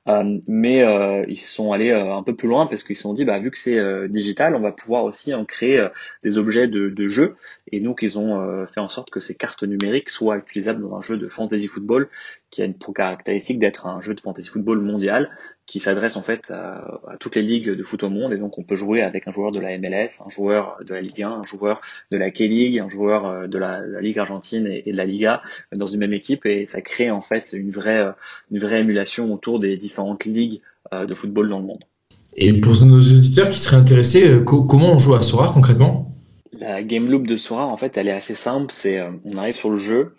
Euh, 0.10 0.39
mais 0.48 0.84
euh, 0.84 1.24
ils 1.28 1.39
sont 1.39 1.72
allés 1.72 1.91
euh, 1.91 2.15
un 2.15 2.24
peu 2.24 2.36
plus 2.36 2.48
loin 2.48 2.65
parce 2.65 2.84
qu'ils 2.84 2.95
se 2.95 3.04
sont 3.04 3.13
dit, 3.13 3.26
bah, 3.26 3.39
vu 3.39 3.52
que 3.52 3.58
c'est 3.58 3.80
digital, 4.10 4.56
on 4.56 4.60
va 4.60 4.72
pouvoir 4.72 5.04
aussi 5.04 5.34
en 5.34 5.45
créer 5.45 5.88
des 6.24 6.38
objets 6.38 6.67
de, 6.67 6.89
de 6.89 7.08
jeu. 7.08 7.36
Et 7.72 7.80
donc 7.80 8.00
ils 8.02 8.17
ont 8.17 8.65
fait 8.67 8.80
en 8.80 8.89
sorte 8.89 9.10
que 9.10 9.19
ces 9.19 9.36
cartes 9.36 9.63
numériques 9.63 10.10
soient 10.10 10.38
utilisables 10.38 10.82
dans 10.82 10.95
un 10.95 11.02
jeu 11.02 11.17
de 11.17 11.28
fantasy 11.28 11.67
football 11.67 12.10
qui 12.50 12.62
a 12.63 12.65
une 12.65 12.76
caractéristique 12.76 13.60
d'être 13.60 13.86
un 13.86 14.02
jeu 14.02 14.15
de 14.15 14.22
fantasy 14.22 14.50
football 14.50 14.80
mondial 14.80 15.30
qui 15.67 15.80
s'adresse 15.80 16.15
en 16.17 16.24
fait 16.24 16.50
à, 16.50 17.15
toutes 17.19 17.36
les 17.36 17.43
ligues 17.43 17.69
de 17.69 17.84
foot 17.84 18.02
au 18.04 18.10
monde. 18.10 18.34
Et 18.34 18.38
donc 18.38 18.58
on 18.58 18.63
peut 18.63 18.76
jouer 18.76 19.04
avec 19.04 19.28
un 19.28 19.32
joueur 19.32 19.52
de 19.52 19.60
la 19.60 19.78
MLS, 19.78 20.22
un 20.26 20.30
joueur 20.30 20.78
de 20.84 20.95
la 20.95 21.02
Ligue 21.02 21.22
1, 21.22 21.30
un 21.30 21.43
joueur 21.43 21.82
de 22.10 22.17
la 22.17 22.32
K-League, 22.32 22.80
un 22.80 22.89
joueur 22.89 23.48
de 23.48 23.58
la, 23.60 23.82
Ligue 24.02 24.17
argentine 24.17 24.65
et, 24.65 24.82
et, 24.88 24.91
de 24.91 24.98
la 24.98 25.06
Liga 25.06 25.43
dans 25.72 25.86
une 25.86 26.00
même 26.00 26.13
équipe. 26.13 26.48
Et 26.48 26.65
ça 26.65 26.82
crée 26.82 27.12
en 27.12 27.22
fait 27.22 27.52
une 27.54 27.69
vraie, 27.69 28.04
une 28.50 28.60
vraie 28.60 28.80
émulation 28.80 29.32
autour 29.32 29.60
des 29.60 29.78
différentes 29.99 30.25
ligues 30.25 30.62
euh, 30.93 31.05
de 31.05 31.13
football 31.13 31.49
dans 31.49 31.59
le 31.59 31.65
monde. 31.65 31.83
Et 32.35 32.53
pour 32.53 32.73
nos 32.85 32.99
auditeurs 32.99 33.49
qui 33.49 33.59
seraient 33.59 33.77
intéressés, 33.77 34.29
euh, 34.29 34.39
comment 34.41 34.93
on 34.93 34.99
joue 34.99 35.15
à 35.15 35.21
Sora 35.21 35.51
concrètement? 35.53 36.12
La 36.53 36.83
game 36.83 37.09
loop 37.09 37.27
de 37.27 37.38
Sora, 37.38 37.65
en 37.65 37.77
fait, 37.77 37.97
elle 37.97 38.07
est 38.07 38.13
assez 38.13 38.35
simple. 38.35 38.73
C'est, 38.73 38.99
euh, 38.99 39.12
on 39.25 39.38
arrive 39.38 39.55
sur 39.55 39.69
le 39.69 39.77
jeu, 39.77 40.15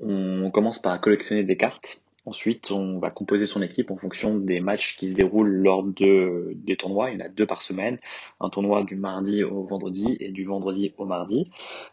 on 0.00 0.50
commence 0.50 0.80
par 0.80 1.00
collectionner 1.00 1.42
des 1.42 1.56
cartes. 1.56 2.04
Ensuite, 2.26 2.70
on 2.70 2.98
va 3.00 3.10
composer 3.10 3.44
son 3.44 3.60
équipe 3.60 3.90
en 3.90 3.98
fonction 3.98 4.34
des 4.38 4.60
matchs 4.60 4.96
qui 4.96 5.10
se 5.10 5.14
déroulent 5.14 5.50
lors 5.50 5.82
de, 5.82 6.52
des 6.54 6.74
tournois. 6.74 7.10
Il 7.10 7.18
y 7.18 7.22
en 7.22 7.26
a 7.26 7.28
deux 7.28 7.44
par 7.44 7.60
semaine. 7.60 7.98
Un 8.40 8.48
tournoi 8.48 8.82
du 8.82 8.96
mardi 8.96 9.44
au 9.44 9.62
vendredi 9.62 10.16
et 10.20 10.30
du 10.30 10.44
vendredi 10.44 10.94
au 10.96 11.04
mardi. 11.04 11.50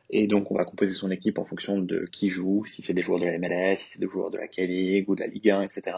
Et 0.10 0.28
donc, 0.28 0.50
on 0.50 0.56
va 0.56 0.64
composer 0.64 0.94
son 0.94 1.12
équipe 1.12 1.38
en 1.38 1.44
fonction 1.44 1.80
de 1.80 2.08
qui 2.10 2.30
joue, 2.30 2.64
si 2.66 2.82
c'est 2.82 2.94
des 2.94 3.02
joueurs 3.02 3.20
de 3.20 3.26
la 3.26 3.38
MLS, 3.38 3.76
si 3.76 3.90
c'est 3.90 4.00
des 4.00 4.08
joueurs 4.08 4.32
de 4.32 4.38
la 4.38 4.48
K-League 4.48 5.10
ou 5.10 5.16
de 5.16 5.20
la 5.20 5.28
Ligue 5.28 5.50
1, 5.50 5.64
etc. 5.64 5.98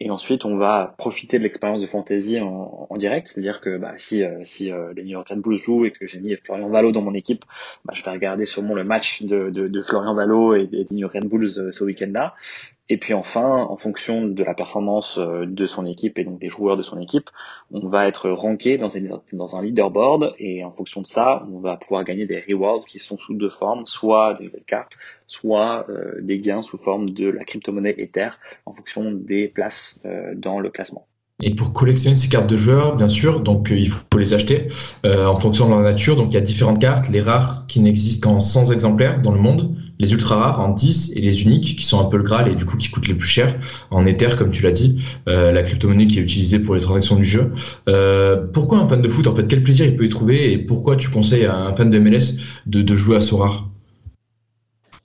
Et 0.00 0.10
ensuite, 0.10 0.44
on 0.44 0.56
va 0.56 0.94
profiter 0.98 1.38
de 1.38 1.44
l'expérience 1.44 1.80
de 1.80 1.86
fantasy 1.86 2.40
en, 2.40 2.88
direct, 2.96 3.28
c'est-à-dire 3.28 3.60
que 3.60 3.76
bah, 3.76 3.92
si, 3.96 4.24
euh, 4.24 4.42
si 4.44 4.72
euh, 4.72 4.92
les 4.94 5.04
New 5.04 5.10
York 5.10 5.28
Red 5.28 5.40
Bulls 5.40 5.56
jouent 5.56 5.84
et 5.84 5.92
que 5.92 6.06
j'ai 6.06 6.20
mis 6.20 6.34
Florian 6.36 6.68
Valo 6.68 6.90
dans 6.90 7.00
mon 7.00 7.14
équipe, 7.14 7.44
bah, 7.84 7.94
je 7.96 8.02
vais 8.02 8.10
regarder 8.10 8.44
sûrement 8.44 8.74
le 8.74 8.84
match 8.84 9.22
de, 9.22 9.50
de, 9.50 9.68
de 9.68 9.82
Florian 9.82 10.14
Valo 10.14 10.54
et 10.54 10.66
des, 10.66 10.84
New 10.90 10.98
York 10.98 11.14
Red 11.14 11.26
Bulls 11.26 11.58
euh, 11.58 11.72
ce 11.72 11.84
week-end-là. 11.84 12.34
Et 12.90 12.98
puis 12.98 13.14
enfin, 13.14 13.62
en 13.62 13.76
fonction 13.78 14.26
de 14.26 14.44
la 14.44 14.52
performance 14.52 15.16
euh, 15.16 15.46
de 15.46 15.66
son 15.66 15.86
équipe 15.86 16.18
et 16.18 16.24
donc 16.24 16.38
des 16.38 16.50
joueurs 16.50 16.76
de 16.76 16.82
son 16.82 17.00
équipe, 17.00 17.30
on 17.70 17.88
va 17.88 18.06
être 18.06 18.28
ranké 18.30 18.76
dans 18.76 19.56
un, 19.56 19.62
leaderboard 19.62 20.34
et 20.38 20.64
en 20.64 20.70
fonction 20.70 21.00
de 21.00 21.06
ça, 21.06 21.46
on 21.50 21.60
va 21.60 21.76
pouvoir 21.78 22.04
gagner 22.04 22.26
des 22.26 22.40
rewards 22.40 22.84
qui 22.84 22.98
sont 22.98 23.16
sous 23.16 23.34
deux 23.34 23.48
formes, 23.48 23.86
soit 23.86 24.34
des 24.34 24.50
cartes, 24.66 24.98
soit 25.26 25.86
euh, 25.88 26.20
des 26.20 26.40
gains 26.40 26.60
sous 26.60 26.76
forme 26.76 27.10
de 27.10 27.26
la 27.28 27.44
crypto-monnaie 27.44 27.94
Ether 27.96 28.28
en 28.66 28.74
fonction 28.74 29.12
des 29.12 29.48
places 29.48 30.00
euh, 30.04 30.34
dans 30.34 30.60
le 30.60 30.68
classement. 30.68 31.06
Et 31.42 31.54
pour 31.54 31.72
collectionner 31.72 32.14
ces 32.14 32.28
cartes 32.28 32.46
de 32.48 32.56
joueurs, 32.56 32.94
bien 32.96 33.08
sûr, 33.08 33.40
donc 33.40 33.68
il 33.70 33.88
faut 33.88 34.04
les 34.18 34.34
acheter 34.34 34.68
euh, 35.04 35.26
en 35.26 35.38
fonction 35.40 35.66
de 35.66 35.70
leur 35.70 35.80
nature. 35.80 36.14
Donc 36.14 36.28
il 36.30 36.34
y 36.34 36.38
a 36.38 36.40
différentes 36.40 36.80
cartes, 36.80 37.08
les 37.08 37.20
rares 37.20 37.66
qui 37.66 37.80
n'existent 37.80 38.30
qu'en 38.30 38.40
100 38.40 38.70
exemplaires 38.70 39.20
dans 39.20 39.32
le 39.32 39.40
monde, 39.40 39.74
les 39.98 40.12
ultra 40.12 40.36
rares 40.36 40.60
en 40.60 40.70
10 40.70 41.16
et 41.16 41.20
les 41.20 41.42
uniques 41.42 41.76
qui 41.76 41.84
sont 41.84 42.00
un 42.00 42.04
peu 42.04 42.18
le 42.18 42.22
Graal 42.22 42.48
et 42.48 42.54
du 42.54 42.64
coup 42.64 42.76
qui 42.76 42.88
coûtent 42.88 43.08
les 43.08 43.14
plus 43.14 43.26
cher 43.26 43.52
en 43.90 44.06
Ether, 44.06 44.30
comme 44.38 44.52
tu 44.52 44.62
l'as 44.62 44.72
dit, 44.72 45.04
euh, 45.28 45.50
la 45.50 45.64
crypto-monnaie 45.64 46.06
qui 46.06 46.20
est 46.20 46.22
utilisée 46.22 46.60
pour 46.60 46.76
les 46.76 46.80
transactions 46.80 47.16
du 47.16 47.24
jeu. 47.24 47.52
Euh, 47.88 48.46
pourquoi 48.52 48.78
un 48.78 48.88
fan 48.88 49.02
de 49.02 49.08
foot, 49.08 49.26
en 49.26 49.34
fait, 49.34 49.48
quel 49.48 49.62
plaisir 49.64 49.86
il 49.86 49.96
peut 49.96 50.04
y 50.04 50.08
trouver 50.08 50.52
et 50.52 50.58
pourquoi 50.58 50.94
tu 50.94 51.10
conseilles 51.10 51.46
à 51.46 51.56
un 51.56 51.74
fan 51.74 51.90
de 51.90 51.98
MLS 51.98 52.38
de, 52.66 52.82
de 52.82 52.96
jouer 52.96 53.16
à 53.16 53.20
ce 53.20 53.34
rare? 53.34 53.68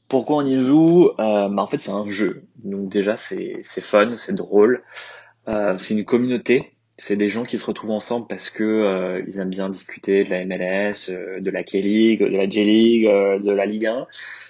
Pourquoi 0.08 0.38
on 0.38 0.46
y 0.46 0.60
joue? 0.60 1.10
Bah, 1.18 1.50
En 1.58 1.68
fait, 1.68 1.82
c'est 1.82 1.92
un 1.92 2.10
jeu. 2.10 2.44
Donc 2.64 2.90
déjà, 2.90 3.16
c'est 3.18 3.64
fun, 3.64 4.08
c'est 4.16 4.36
drôle. 4.36 4.84
Euh, 5.50 5.78
c'est 5.78 5.96
une 5.96 6.06
communauté. 6.06 6.72
C'est 6.98 7.16
des 7.16 7.30
gens 7.30 7.44
qui 7.44 7.58
se 7.58 7.66
retrouvent 7.66 7.92
ensemble 7.92 8.28
parce 8.28 8.50
que 8.50 8.64
euh, 8.64 9.24
ils 9.28 9.40
aiment 9.40 9.50
bien 9.50 9.70
discuter 9.70 10.24
de 10.24 10.30
la 10.30 10.46
MLS, 10.46 11.10
euh, 11.10 11.40
de 11.40 11.50
la 11.50 11.64
K-League, 11.64 12.22
de 12.22 12.38
la 12.38 12.50
J-League, 12.50 13.06
de 13.06 13.52
la 13.52 13.66
Ligue 13.66 13.88
1. 13.88 14.08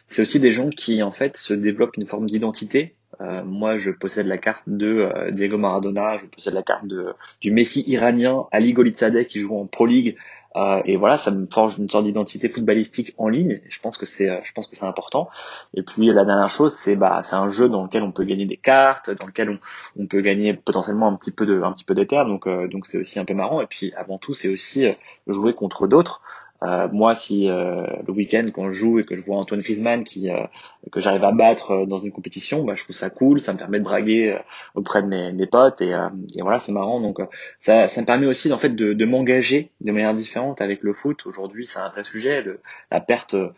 C'est 0.07 0.23
aussi 0.23 0.39
des 0.39 0.51
gens 0.51 0.69
qui 0.69 1.01
en 1.03 1.11
fait 1.11 1.37
se 1.37 1.53
développent 1.53 1.95
une 1.97 2.07
forme 2.07 2.27
d'identité 2.27 2.95
moi, 3.43 3.75
je 3.75 3.91
possède 3.91 4.27
la 4.27 4.37
carte 4.37 4.63
de 4.67 5.09
Diego 5.31 5.57
Maradona, 5.57 6.17
je 6.19 6.25
possède 6.27 6.53
la 6.53 6.63
carte 6.63 6.87
de, 6.87 7.07
du 7.41 7.51
Messi 7.51 7.83
iranien 7.85 8.45
Ali 8.53 8.71
Golizadeh 8.71 9.25
qui 9.25 9.41
joue 9.41 9.57
en 9.57 9.65
Pro 9.65 9.85
League 9.85 10.15
euh, 10.55 10.81
et 10.85 10.97
voilà, 10.97 11.17
ça 11.17 11.31
me 11.31 11.45
forge 11.45 11.77
une 11.77 11.89
sorte 11.89 12.05
d'identité 12.05 12.49
footballistique 12.49 13.13
en 13.17 13.29
ligne. 13.29 13.61
Je 13.69 13.79
pense 13.79 13.97
que 13.97 14.05
c'est, 14.05 14.29
euh, 14.29 14.39
je 14.43 14.51
pense 14.51 14.67
que 14.67 14.75
c'est 14.75 14.85
important. 14.85 15.29
Et 15.75 15.83
puis 15.83 16.07
la 16.07 16.25
dernière 16.25 16.49
chose, 16.49 16.73
c'est 16.73 16.95
bah, 16.95 17.21
c'est 17.23 17.35
un 17.35 17.49
jeu 17.49 17.69
dans 17.69 17.83
lequel 17.83 18.03
on 18.03 18.11
peut 18.11 18.23
gagner 18.23 18.45
des 18.45 18.57
cartes, 18.57 19.11
dans 19.11 19.27
lequel 19.27 19.49
on, 19.49 19.59
on 20.01 20.07
peut 20.07 20.21
gagner 20.21 20.53
potentiellement 20.53 21.07
un 21.07 21.15
petit 21.15 21.31
peu 21.31 21.45
de, 21.45 21.61
un 21.61 21.71
petit 21.71 21.83
peu 21.83 21.93
d'éther. 21.93 22.25
Donc 22.25 22.47
euh, 22.47 22.67
donc 22.67 22.87
c'est 22.87 22.97
aussi 22.97 23.19
un 23.19 23.25
peu 23.25 23.33
marrant. 23.33 23.61
Et 23.61 23.67
puis 23.67 23.93
avant 23.95 24.17
tout, 24.17 24.33
c'est 24.33 24.49
aussi 24.49 24.87
jouer 25.27 25.53
contre 25.53 25.87
d'autres. 25.87 26.21
Euh, 26.63 26.87
moi, 26.91 27.15
si 27.15 27.49
euh, 27.49 27.85
le 28.05 28.13
week-end 28.13 28.45
quand 28.53 28.71
je 28.71 28.77
joue 28.77 28.99
et 28.99 29.05
que 29.05 29.15
je 29.15 29.21
vois 29.21 29.37
Antoine 29.37 29.61
Griezmann 29.61 30.03
qui 30.03 30.29
euh, 30.29 30.43
que 30.91 30.99
j'arrive 30.99 31.23
à 31.23 31.31
battre 31.31 31.85
dans 31.85 31.99
une 31.99 32.11
compétition, 32.11 32.63
bah, 32.63 32.73
je 32.75 32.83
trouve 32.83 32.95
ça 32.95 33.09
cool, 33.09 33.39
ça 33.39 33.53
me 33.53 33.57
permet 33.57 33.79
de 33.79 33.83
braguer 33.83 34.37
auprès 34.75 35.01
de 35.01 35.07
mes, 35.07 35.31
mes 35.31 35.47
potes 35.47 35.81
et, 35.81 35.95
et 36.35 36.41
voilà, 36.41 36.59
c'est 36.59 36.71
marrant. 36.71 36.99
Donc 36.99 37.19
ça, 37.59 37.87
ça 37.87 38.01
me 38.01 38.05
permet 38.05 38.27
aussi 38.27 38.51
en 38.51 38.57
fait 38.57 38.75
de, 38.75 38.93
de 38.93 39.05
m'engager 39.05 39.71
de 39.81 39.91
manière 39.91 40.13
différente 40.13 40.61
avec 40.61 40.83
le 40.83 40.93
foot. 40.93 41.25
Aujourd'hui, 41.25 41.65
c'est 41.65 41.79
un 41.79 41.89
vrai 41.89 42.03
sujet, 42.03 42.41
le, 42.41 42.59
la 42.91 42.99
perte 42.99 43.35
euh, 43.35 43.49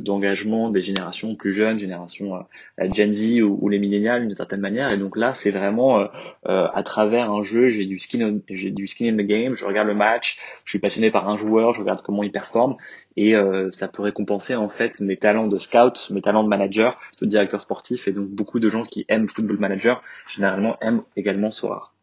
d'engagement 0.00 0.70
des 0.70 0.82
générations 0.82 1.34
plus 1.34 1.52
jeunes, 1.52 1.78
génération 1.78 2.36
euh, 2.36 2.92
Gen 2.92 3.12
Z 3.12 3.40
ou, 3.40 3.58
ou 3.60 3.68
les 3.68 3.78
millénials 3.78 4.22
d'une 4.22 4.34
certaine 4.34 4.60
manière. 4.60 4.90
Et 4.92 4.98
donc 4.98 5.16
là, 5.16 5.34
c'est 5.34 5.50
vraiment 5.50 6.00
euh, 6.00 6.06
à 6.44 6.82
travers 6.82 7.30
un 7.30 7.42
jeu, 7.42 7.68
j'ai 7.68 7.86
du 7.86 7.98
skin, 7.98 8.40
j'ai 8.48 8.70
du 8.70 8.86
skin 8.86 9.06
in 9.06 9.16
the 9.16 9.26
game. 9.26 9.56
Je 9.56 9.64
regarde 9.64 9.88
le 9.88 9.94
match, 9.94 10.38
je 10.64 10.70
suis 10.70 10.78
passionné 10.78 11.10
par 11.10 11.28
un 11.28 11.36
joueur, 11.36 11.72
je 11.72 11.80
regarde 11.80 12.02
comment 12.02 12.22
il 12.22 12.32
performe, 12.32 12.76
et 13.16 13.34
ça 13.72 13.88
peut 13.88 14.02
récompenser 14.02 14.54
en 14.56 14.68
fait 14.68 15.00
mes 15.00 15.16
talents 15.16 15.46
de 15.46 15.58
scout, 15.58 16.10
mes 16.10 16.20
talents 16.20 16.44
de 16.44 16.48
manager, 16.48 16.98
de 17.20 17.26
directeur 17.26 17.60
sportif. 17.60 18.08
Et 18.08 18.12
donc 18.12 18.28
beaucoup 18.28 18.60
de 18.60 18.68
gens 18.70 18.84
qui 18.84 19.04
aiment 19.08 19.28
Football 19.28 19.58
Manager 19.58 20.02
généralement 20.26 20.76
aiment 20.80 21.02
également 21.16 21.50
Soir. 21.52 21.93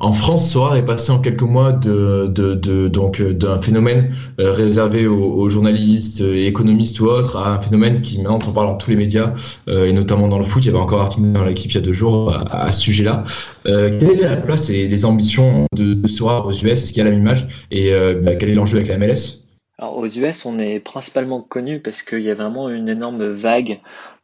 En 0.00 0.12
France, 0.12 0.50
Sora 0.50 0.78
est 0.78 0.84
passé 0.84 1.12
en 1.12 1.20
quelques 1.20 1.42
mois 1.42 1.72
de, 1.72 2.26
de, 2.26 2.54
de 2.54 2.88
donc 2.88 3.22
d'un 3.22 3.60
phénomène 3.60 4.14
euh, 4.40 4.50
réservé 4.52 5.06
aux, 5.06 5.48
journalistes, 5.48 6.20
et 6.20 6.46
économistes 6.46 6.98
ou 6.98 7.06
autres, 7.06 7.36
à 7.36 7.54
un 7.54 7.62
phénomène 7.62 8.00
qui 8.00 8.16
maintenant 8.16 8.38
on 8.48 8.52
parle 8.52 8.66
dans 8.68 8.76
tous 8.76 8.90
les 8.90 8.96
médias 8.96 9.34
euh, 9.68 9.86
et 9.86 9.92
notamment 9.92 10.28
dans 10.28 10.38
le 10.38 10.44
foot. 10.44 10.64
Il 10.64 10.66
y 10.66 10.68
avait 10.70 10.78
encore 10.78 11.02
un 11.02 11.32
dans 11.32 11.44
l'équipe 11.44 11.70
il 11.70 11.74
y 11.74 11.78
a 11.78 11.82
deux 11.82 11.92
jours 11.92 12.36
à, 12.50 12.72
ce 12.72 12.80
sujet-là. 12.80 13.22
Euh, 13.66 13.98
quelle 14.00 14.18
est 14.18 14.28
la 14.28 14.36
place 14.36 14.70
et 14.70 14.88
les 14.88 15.04
ambitions 15.04 15.66
de, 15.72 16.08
Sora 16.08 16.46
aux 16.46 16.52
US 16.52 16.64
Est-ce 16.64 16.92
qu'il 16.92 16.98
y 16.98 17.00
a 17.02 17.04
la 17.04 17.10
même 17.10 17.20
image? 17.20 17.46
Et 17.70 17.92
bah, 18.22 18.34
quel 18.34 18.50
est 18.50 18.54
l'enjeu 18.54 18.78
avec 18.78 18.88
la 18.88 18.98
MLS 18.98 19.38
aux 19.78 20.06
US, 20.06 20.46
on 20.46 20.60
est 20.60 20.78
principalement 20.78 21.42
connu 21.42 21.80
parce 21.80 22.04
qu'il 22.04 22.20
y 22.20 22.30
a 22.30 22.34
vraiment 22.34 22.68
une 22.68 22.88
énorme 22.88 23.24
vague 23.24 23.80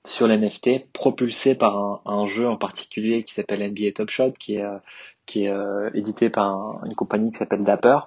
sur 0.06 0.28
l'NFT 0.28 0.86
propulsée 0.92 1.56
par 1.56 1.76
un, 1.76 2.00
un, 2.06 2.26
jeu 2.28 2.48
en 2.48 2.56
particulier 2.56 3.24
qui 3.24 3.34
s'appelle 3.34 3.68
NBA 3.68 3.90
Top 3.96 4.08
Shot 4.08 4.32
qui 4.38 4.54
est 4.54 4.64
qui 5.28 5.44
est 5.44 5.50
euh, 5.50 5.90
édité 5.94 6.30
par 6.30 6.80
une 6.86 6.94
compagnie 6.94 7.30
qui 7.30 7.38
s'appelle 7.38 7.62
Dapper. 7.62 7.98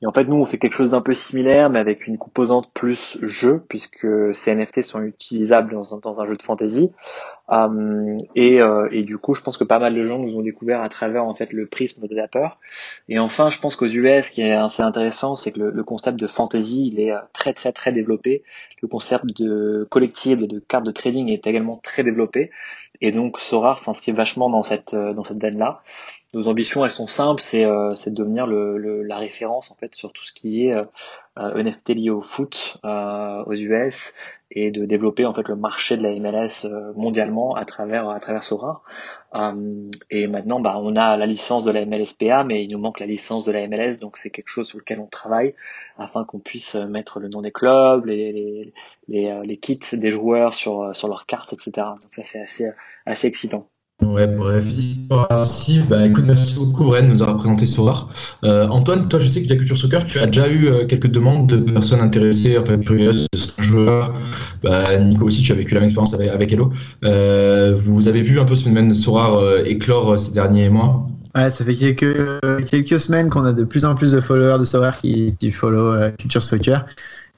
Et 0.00 0.06
en 0.06 0.12
fait, 0.12 0.24
nous, 0.24 0.36
on 0.36 0.44
fait 0.44 0.58
quelque 0.58 0.74
chose 0.74 0.92
d'un 0.92 1.00
peu 1.00 1.12
similaire, 1.12 1.70
mais 1.70 1.80
avec 1.80 2.06
une 2.06 2.18
composante 2.18 2.70
plus 2.72 3.18
jeu, 3.22 3.64
puisque 3.68 4.06
ces 4.32 4.54
NFT 4.54 4.82
sont 4.82 5.02
utilisables 5.02 5.72
dans 5.72 5.92
un, 5.92 5.98
dans 5.98 6.20
un 6.20 6.26
jeu 6.26 6.36
de 6.36 6.42
fantasy. 6.42 6.92
Euh, 7.50 8.18
et, 8.36 8.60
euh, 8.60 8.88
et, 8.92 9.02
du 9.02 9.18
coup, 9.18 9.34
je 9.34 9.42
pense 9.42 9.56
que 9.56 9.64
pas 9.64 9.80
mal 9.80 9.94
de 9.94 10.06
gens 10.06 10.18
nous 10.18 10.36
ont 10.36 10.42
découvert 10.42 10.82
à 10.82 10.88
travers 10.88 11.24
en 11.24 11.34
fait 11.34 11.52
le 11.52 11.66
prisme 11.66 12.06
de 12.06 12.14
la 12.14 12.28
peur. 12.28 12.60
Et 13.08 13.18
enfin, 13.18 13.50
je 13.50 13.58
pense 13.58 13.74
qu'aux 13.74 13.86
US, 13.86 14.26
ce 14.26 14.30
qui 14.30 14.42
est 14.42 14.52
assez 14.52 14.82
intéressant, 14.82 15.34
c'est 15.34 15.50
que 15.50 15.60
le, 15.60 15.82
concept 15.82 16.20
de 16.20 16.28
fantasy, 16.28 16.88
il 16.92 17.00
est 17.00 17.10
euh, 17.10 17.18
très 17.32 17.52
très 17.52 17.72
très 17.72 17.90
développé. 17.90 18.44
Le 18.80 18.86
concept 18.86 19.24
de 19.24 19.84
collectible, 19.90 20.46
de 20.46 20.60
carte 20.60 20.84
de 20.84 20.92
trading 20.92 21.28
est 21.28 21.46
également 21.48 21.80
très 21.82 22.04
développé. 22.04 22.50
Et 23.00 23.10
donc, 23.10 23.40
Sorar 23.40 23.78
s'inscrit 23.78 24.12
vachement 24.12 24.48
dans 24.50 24.62
cette 24.62 24.94
dans 24.94 25.24
cette 25.24 25.40
veine-là 25.40 25.80
nos 26.34 26.46
ambitions, 26.46 26.84
elles 26.84 26.90
sont 26.90 27.06
simples, 27.06 27.42
c'est 27.42 27.64
euh, 27.64 27.94
de 27.94 28.10
devenir 28.10 28.46
le, 28.46 28.76
le, 28.76 29.02
la 29.02 29.16
référence 29.16 29.70
en 29.70 29.74
fait 29.76 29.94
sur 29.94 30.12
tout 30.12 30.24
ce 30.24 30.32
qui 30.32 30.66
est 30.66 30.74
euh, 30.74 30.84
euh 31.38 31.62
NFT 31.62 31.90
lié 31.90 32.10
au 32.10 32.20
foot 32.20 32.78
euh, 32.84 33.42
aux 33.44 33.54
US 33.54 34.12
et 34.50 34.70
de 34.70 34.84
développer 34.84 35.24
en 35.24 35.32
fait 35.32 35.48
le 35.48 35.56
marché 35.56 35.96
de 35.96 36.02
la 36.02 36.10
MLS 36.20 36.66
euh, 36.66 36.92
mondialement 36.94 37.54
à 37.54 37.64
travers 37.64 38.10
à 38.10 38.20
travers 38.20 38.44
Sora. 38.44 38.82
et 40.10 40.26
maintenant, 40.26 40.60
bah, 40.60 40.76
on 40.78 40.96
a 40.96 41.16
la 41.16 41.26
licence 41.26 41.64
de 41.64 41.70
la 41.70 41.84
MLSPA, 41.86 42.44
mais 42.44 42.64
il 42.64 42.70
nous 42.70 42.78
manque 42.78 43.00
la 43.00 43.06
licence 43.06 43.44
de 43.44 43.52
la 43.52 43.66
MLS, 43.66 43.98
donc 43.98 44.18
c'est 44.18 44.30
quelque 44.30 44.48
chose 44.48 44.68
sur 44.68 44.78
lequel 44.78 45.00
on 45.00 45.06
travaille 45.06 45.54
afin 45.98 46.24
qu'on 46.24 46.40
puisse 46.40 46.74
mettre 46.74 47.20
le 47.20 47.28
nom 47.28 47.40
des 47.42 47.52
clubs, 47.52 48.04
les, 48.04 48.32
les, 48.32 48.72
les, 49.08 49.40
les 49.44 49.56
kits 49.58 49.80
des 49.92 50.10
joueurs 50.10 50.52
sur 50.54 50.94
sur 50.94 51.08
leurs 51.08 51.26
cartes, 51.26 51.52
etc. 51.54 51.70
Donc 52.02 52.12
ça 52.12 52.22
c'est 52.22 52.40
assez 52.40 52.70
assez 53.06 53.26
excitant. 53.26 53.68
Ouais, 54.00 54.28
bref, 54.28 54.70
histoire 54.76 55.26
Bah, 55.88 56.06
écoute, 56.06 56.22
merci 56.24 56.54
beaucoup, 56.54 56.90
Ren, 56.90 57.02
de 57.02 57.08
nous 57.08 57.20
avoir 57.20 57.36
présenté 57.36 57.66
ce 57.66 57.74
soir. 57.74 58.08
Euh, 58.44 58.68
Antoine, 58.68 59.08
toi, 59.08 59.18
je 59.18 59.26
sais 59.26 59.42
que 59.42 59.48
la 59.48 59.56
culture 59.56 59.76
soccer, 59.76 60.04
tu 60.06 60.20
as 60.20 60.26
déjà 60.26 60.48
eu 60.48 60.68
euh, 60.68 60.86
quelques 60.86 61.08
demandes 61.08 61.48
de 61.48 61.56
personnes 61.72 62.00
intéressées, 62.00 62.56
enfin 62.58 62.78
curieuses, 62.78 63.26
de 63.32 63.62
joueurs. 63.62 64.14
Bah, 64.62 64.96
Nico 64.98 65.26
aussi, 65.26 65.42
tu 65.42 65.50
as 65.50 65.56
vécu 65.56 65.74
la 65.74 65.80
même 65.80 65.88
expérience 65.88 66.14
avec, 66.14 66.52
Hello. 66.52 66.70
Euh, 67.04 67.74
vous 67.76 68.06
avez 68.06 68.22
vu 68.22 68.38
un 68.38 68.44
peu 68.44 68.54
ce 68.54 68.62
phénomène 68.62 68.90
de 68.90 68.94
Sorar 68.94 69.34
euh, 69.34 69.64
éclore 69.64 70.18
ces 70.20 70.32
derniers 70.32 70.68
mois? 70.68 71.08
Ouais, 71.34 71.50
ça 71.50 71.64
fait 71.64 71.74
quelques, 71.74 72.40
quelques 72.70 73.00
semaines 73.00 73.28
qu'on 73.28 73.44
a 73.44 73.52
de 73.52 73.64
plus 73.64 73.84
en 73.84 73.96
plus 73.96 74.12
de 74.12 74.20
followers 74.20 74.60
de 74.60 74.64
Sorar 74.64 74.96
qui, 74.98 75.34
qui 75.40 75.50
follow 75.50 75.96
culture 76.18 76.42
soccer 76.42 76.86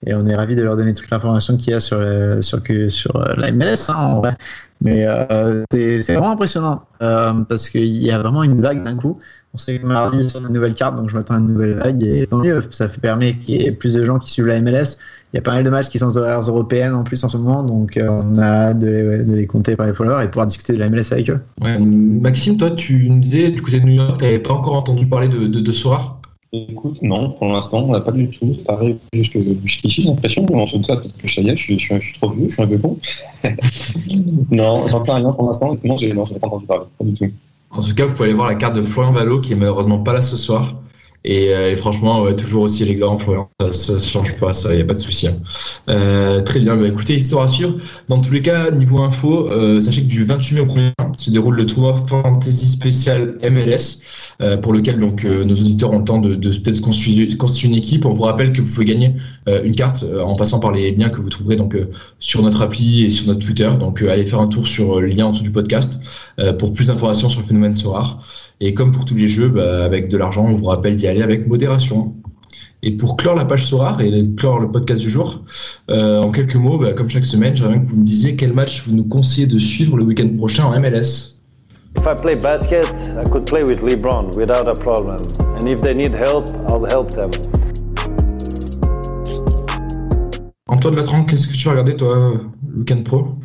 et 0.06 0.14
on 0.14 0.26
est 0.26 0.34
ravi 0.34 0.54
de 0.54 0.62
leur 0.62 0.76
donner 0.76 0.94
toute 0.94 1.10
l'information 1.10 1.56
qu'il 1.56 1.72
y 1.72 1.74
a 1.74 1.80
sur, 1.80 1.98
le, 1.98 2.40
sur, 2.40 2.60
sur 2.88 3.18
la 3.36 3.52
MLS 3.52 3.90
hein, 3.90 3.96
en 3.96 4.20
vrai. 4.20 4.36
Mais 4.80 5.04
euh, 5.04 5.62
c'est 5.70 6.00
vraiment 6.14 6.30
impressionnant 6.30 6.82
euh, 7.02 7.32
parce 7.48 7.68
qu'il 7.68 7.84
y 7.84 8.10
a 8.10 8.18
vraiment 8.18 8.42
une 8.42 8.62
vague 8.62 8.82
d'un 8.82 8.96
coup. 8.96 9.18
On 9.52 9.58
sait 9.58 9.78
que 9.78 9.84
mardi 9.84 10.30
c'est 10.30 10.38
une 10.38 10.48
nouvelle 10.48 10.74
carte, 10.74 10.96
donc 10.96 11.10
je 11.10 11.16
m'attends 11.16 11.34
à 11.34 11.38
une 11.38 11.48
nouvelle 11.48 11.74
vague 11.74 12.02
et 12.02 12.26
tant 12.26 12.38
mieux. 12.38 12.62
Ça 12.70 12.88
permet 12.88 13.36
qu'il 13.36 13.60
y 13.60 13.66
ait 13.66 13.72
plus 13.72 13.92
de 13.92 14.04
gens 14.04 14.18
qui 14.18 14.30
suivent 14.30 14.46
la 14.46 14.60
MLS. 14.62 14.96
Il 15.32 15.36
y 15.36 15.38
a 15.38 15.42
pas 15.42 15.52
mal 15.52 15.64
de 15.64 15.70
matchs 15.70 15.88
qui 15.88 15.98
sont 15.98 16.06
aux 16.06 16.16
horaires 16.16 16.40
européennes 16.40 16.94
en 16.94 17.04
plus 17.04 17.22
en 17.22 17.28
ce 17.28 17.36
moment, 17.36 17.62
donc 17.62 17.96
euh, 17.96 18.08
on 18.08 18.38
a 18.38 18.70
hâte 18.70 18.78
de 18.78 19.24
les, 19.28 19.46
compter 19.46 19.76
par 19.76 19.86
les 19.86 19.92
followers 19.92 20.24
et 20.24 20.28
pouvoir 20.28 20.46
discuter 20.46 20.72
de 20.72 20.78
la 20.78 20.88
MLS 20.88 21.12
avec 21.12 21.30
eux. 21.30 21.40
Maxime, 21.60 22.56
toi, 22.56 22.70
tu 22.70 23.08
nous 23.10 23.20
disais 23.20 23.50
du 23.50 23.60
côté 23.60 23.80
de 23.80 23.84
New 23.84 23.94
York, 23.94 24.16
tu 24.18 24.24
n'avais 24.24 24.38
pas 24.38 24.54
encore 24.54 24.74
entendu 24.74 25.06
parler 25.06 25.28
de, 25.28 25.46
de, 25.46 25.60
de 25.60 25.72
Sora 25.72 26.19
Écoute, 26.52 27.00
non, 27.00 27.30
pour 27.30 27.46
l'instant, 27.46 27.84
on 27.84 27.92
n'a 27.92 28.00
pas 28.00 28.10
du 28.10 28.28
tout. 28.28 28.52
Ça 28.54 28.62
paraît 28.64 28.96
jusqu'ici, 29.12 30.02
j'ai 30.02 30.08
l'impression. 30.08 30.44
En 30.52 30.66
tout 30.66 30.82
cas, 30.82 30.96
peut-être 30.96 31.16
que 31.16 31.28
ça 31.30 31.42
y 31.42 31.48
est, 31.48 31.54
je 31.54 31.62
suis, 31.62 31.78
je, 31.78 32.00
je 32.00 32.14
trop 32.14 32.30
vieux, 32.30 32.48
je 32.48 32.54
suis 32.54 32.62
un 32.62 32.66
peu 32.66 32.78
con. 32.78 32.98
non, 34.50 34.86
j'en 34.88 35.02
sais 35.02 35.12
rien 35.12 35.32
pour 35.32 35.46
l'instant. 35.46 35.76
Non, 35.84 35.96
j'ai 35.96 36.12
pas 36.12 36.46
entendu 36.48 36.66
parler, 36.66 36.86
pas 36.98 37.04
du 37.04 37.14
tout. 37.14 37.30
En 37.70 37.80
tout 37.80 37.94
cas, 37.94 38.06
vous 38.06 38.14
pouvez 38.14 38.24
aller 38.24 38.34
voir 38.34 38.48
la 38.48 38.56
carte 38.56 38.74
de 38.74 38.82
Florian 38.82 39.12
Valo, 39.12 39.40
qui 39.40 39.52
est 39.52 39.56
malheureusement 39.56 40.00
pas 40.00 40.12
là 40.12 40.20
ce 40.20 40.36
soir. 40.36 40.74
Et, 41.24 41.54
euh, 41.54 41.72
et, 41.72 41.76
franchement, 41.76 42.22
ouais, 42.22 42.34
toujours 42.34 42.62
aussi 42.62 42.82
élégant, 42.82 43.18
Florian, 43.18 43.50
ça 43.72 43.94
ne 43.94 43.98
change 43.98 44.36
pas, 44.38 44.52
ça, 44.52 44.72
il 44.72 44.76
n'y 44.76 44.82
a 44.82 44.86
pas 44.86 44.94
de 44.94 44.98
souci. 44.98 45.28
Hein. 45.28 45.36
Euh, 45.88 46.40
très 46.42 46.60
bien, 46.60 46.76
bah, 46.76 46.88
écoutez, 46.88 47.14
histoire 47.14 47.44
à 47.44 47.48
suivre. 47.48 47.76
Dans 48.08 48.20
tous 48.20 48.32
les 48.32 48.42
cas, 48.42 48.70
niveau 48.70 49.00
info, 49.00 49.50
euh, 49.50 49.80
sachez 49.80 50.02
que 50.02 50.08
du 50.08 50.24
28 50.24 50.54
mai 50.54 50.60
au 50.60 50.66
1er 50.66 50.92
se 51.20 51.30
déroule 51.30 51.56
le 51.56 51.66
tournoi 51.66 51.94
Fantasy 52.06 52.66
Spécial 52.66 53.38
MLS, 53.42 54.00
euh, 54.40 54.56
pour 54.56 54.72
lequel 54.72 54.98
donc 54.98 55.24
euh, 55.24 55.44
nos 55.44 55.54
auditeurs 55.54 55.92
ont 55.92 55.98
le 55.98 56.04
temps 56.04 56.18
de, 56.18 56.34
de 56.34 56.50
peut-être 56.50 56.80
constituer, 56.80 57.28
constituer, 57.36 57.68
une 57.68 57.74
équipe. 57.74 58.06
On 58.06 58.10
vous 58.10 58.22
rappelle 58.22 58.52
que 58.52 58.62
vous 58.62 58.72
pouvez 58.72 58.86
gagner 58.86 59.14
euh, 59.48 59.62
une 59.62 59.74
carte 59.74 60.04
en 60.22 60.34
passant 60.36 60.60
par 60.60 60.72
les 60.72 60.92
liens 60.92 61.10
que 61.10 61.20
vous 61.20 61.28
trouverez 61.28 61.56
donc 61.56 61.76
sur 62.18 62.42
notre 62.42 62.62
appli 62.62 63.04
et 63.04 63.10
sur 63.10 63.26
notre 63.26 63.40
Twitter. 63.40 63.70
Donc 63.78 64.02
allez 64.02 64.24
faire 64.24 64.40
un 64.40 64.48
tour 64.48 64.66
sur 64.66 65.00
le 65.00 65.06
lien 65.06 65.26
en 65.26 65.30
dessous 65.30 65.42
du 65.42 65.52
podcast 65.52 66.00
pour 66.58 66.72
plus 66.72 66.88
d'informations 66.88 67.28
sur 67.28 67.40
le 67.40 67.46
phénomène 67.46 67.74
Sorar. 67.74 68.20
Et 68.62 68.74
comme 68.74 68.92
pour 68.92 69.06
tous 69.06 69.14
les 69.14 69.26
jeux, 69.26 69.48
bah, 69.48 69.84
avec 69.84 70.08
de 70.08 70.18
l'argent, 70.18 70.46
on 70.46 70.52
vous 70.52 70.66
rappelle 70.66 70.94
d'y 70.94 71.06
aller 71.06 71.22
avec 71.22 71.48
modération. 71.48 72.14
Et 72.82 72.94
pour 72.94 73.16
clore 73.16 73.34
la 73.34 73.46
page 73.46 73.64
Sorar 73.64 74.02
et 74.02 74.26
clore 74.36 74.60
le 74.60 74.70
podcast 74.70 75.00
du 75.00 75.08
jour, 75.08 75.42
euh, 75.90 76.20
en 76.20 76.30
quelques 76.30 76.56
mots, 76.56 76.78
bah, 76.78 76.92
comme 76.92 77.08
chaque 77.08 77.24
semaine, 77.24 77.56
j'aimerais 77.56 77.74
bien 77.74 77.82
que 77.84 77.88
vous 77.88 77.96
me 77.96 78.04
disiez 78.04 78.36
quel 78.36 78.52
match 78.52 78.86
vous 78.86 78.94
nous 78.94 79.04
conseillez 79.04 79.46
de 79.46 79.58
suivre 79.58 79.96
le 79.96 80.04
week-end 80.04 80.28
prochain 80.36 80.64
en 80.64 80.78
MLS. 80.78 81.40
If 81.96 82.06
I 82.06 82.14
play 82.20 82.36
basket, 82.36 82.86
I 83.16 83.28
could 83.30 83.46
play 83.46 83.62
with 83.62 83.82
LeBron 83.82 84.36
without 84.36 84.68
a 84.68 84.74
problem. 84.74 85.16
And 85.56 85.66
if 85.66 85.80
they 85.80 85.94
need 85.94 86.14
help, 86.14 86.50
I'll 86.68 86.84
help 86.84 87.10
them. 87.12 87.30
Antoine 90.68 90.96
Latran, 90.96 91.24
qu'est-ce 91.24 91.48
que 91.48 91.54
tu 91.54 91.68
as 91.68 91.72
regardé 91.72 91.96
toi, 91.96 92.34
le 92.68 92.78
week-end 92.78 93.02
pro? 93.04 93.38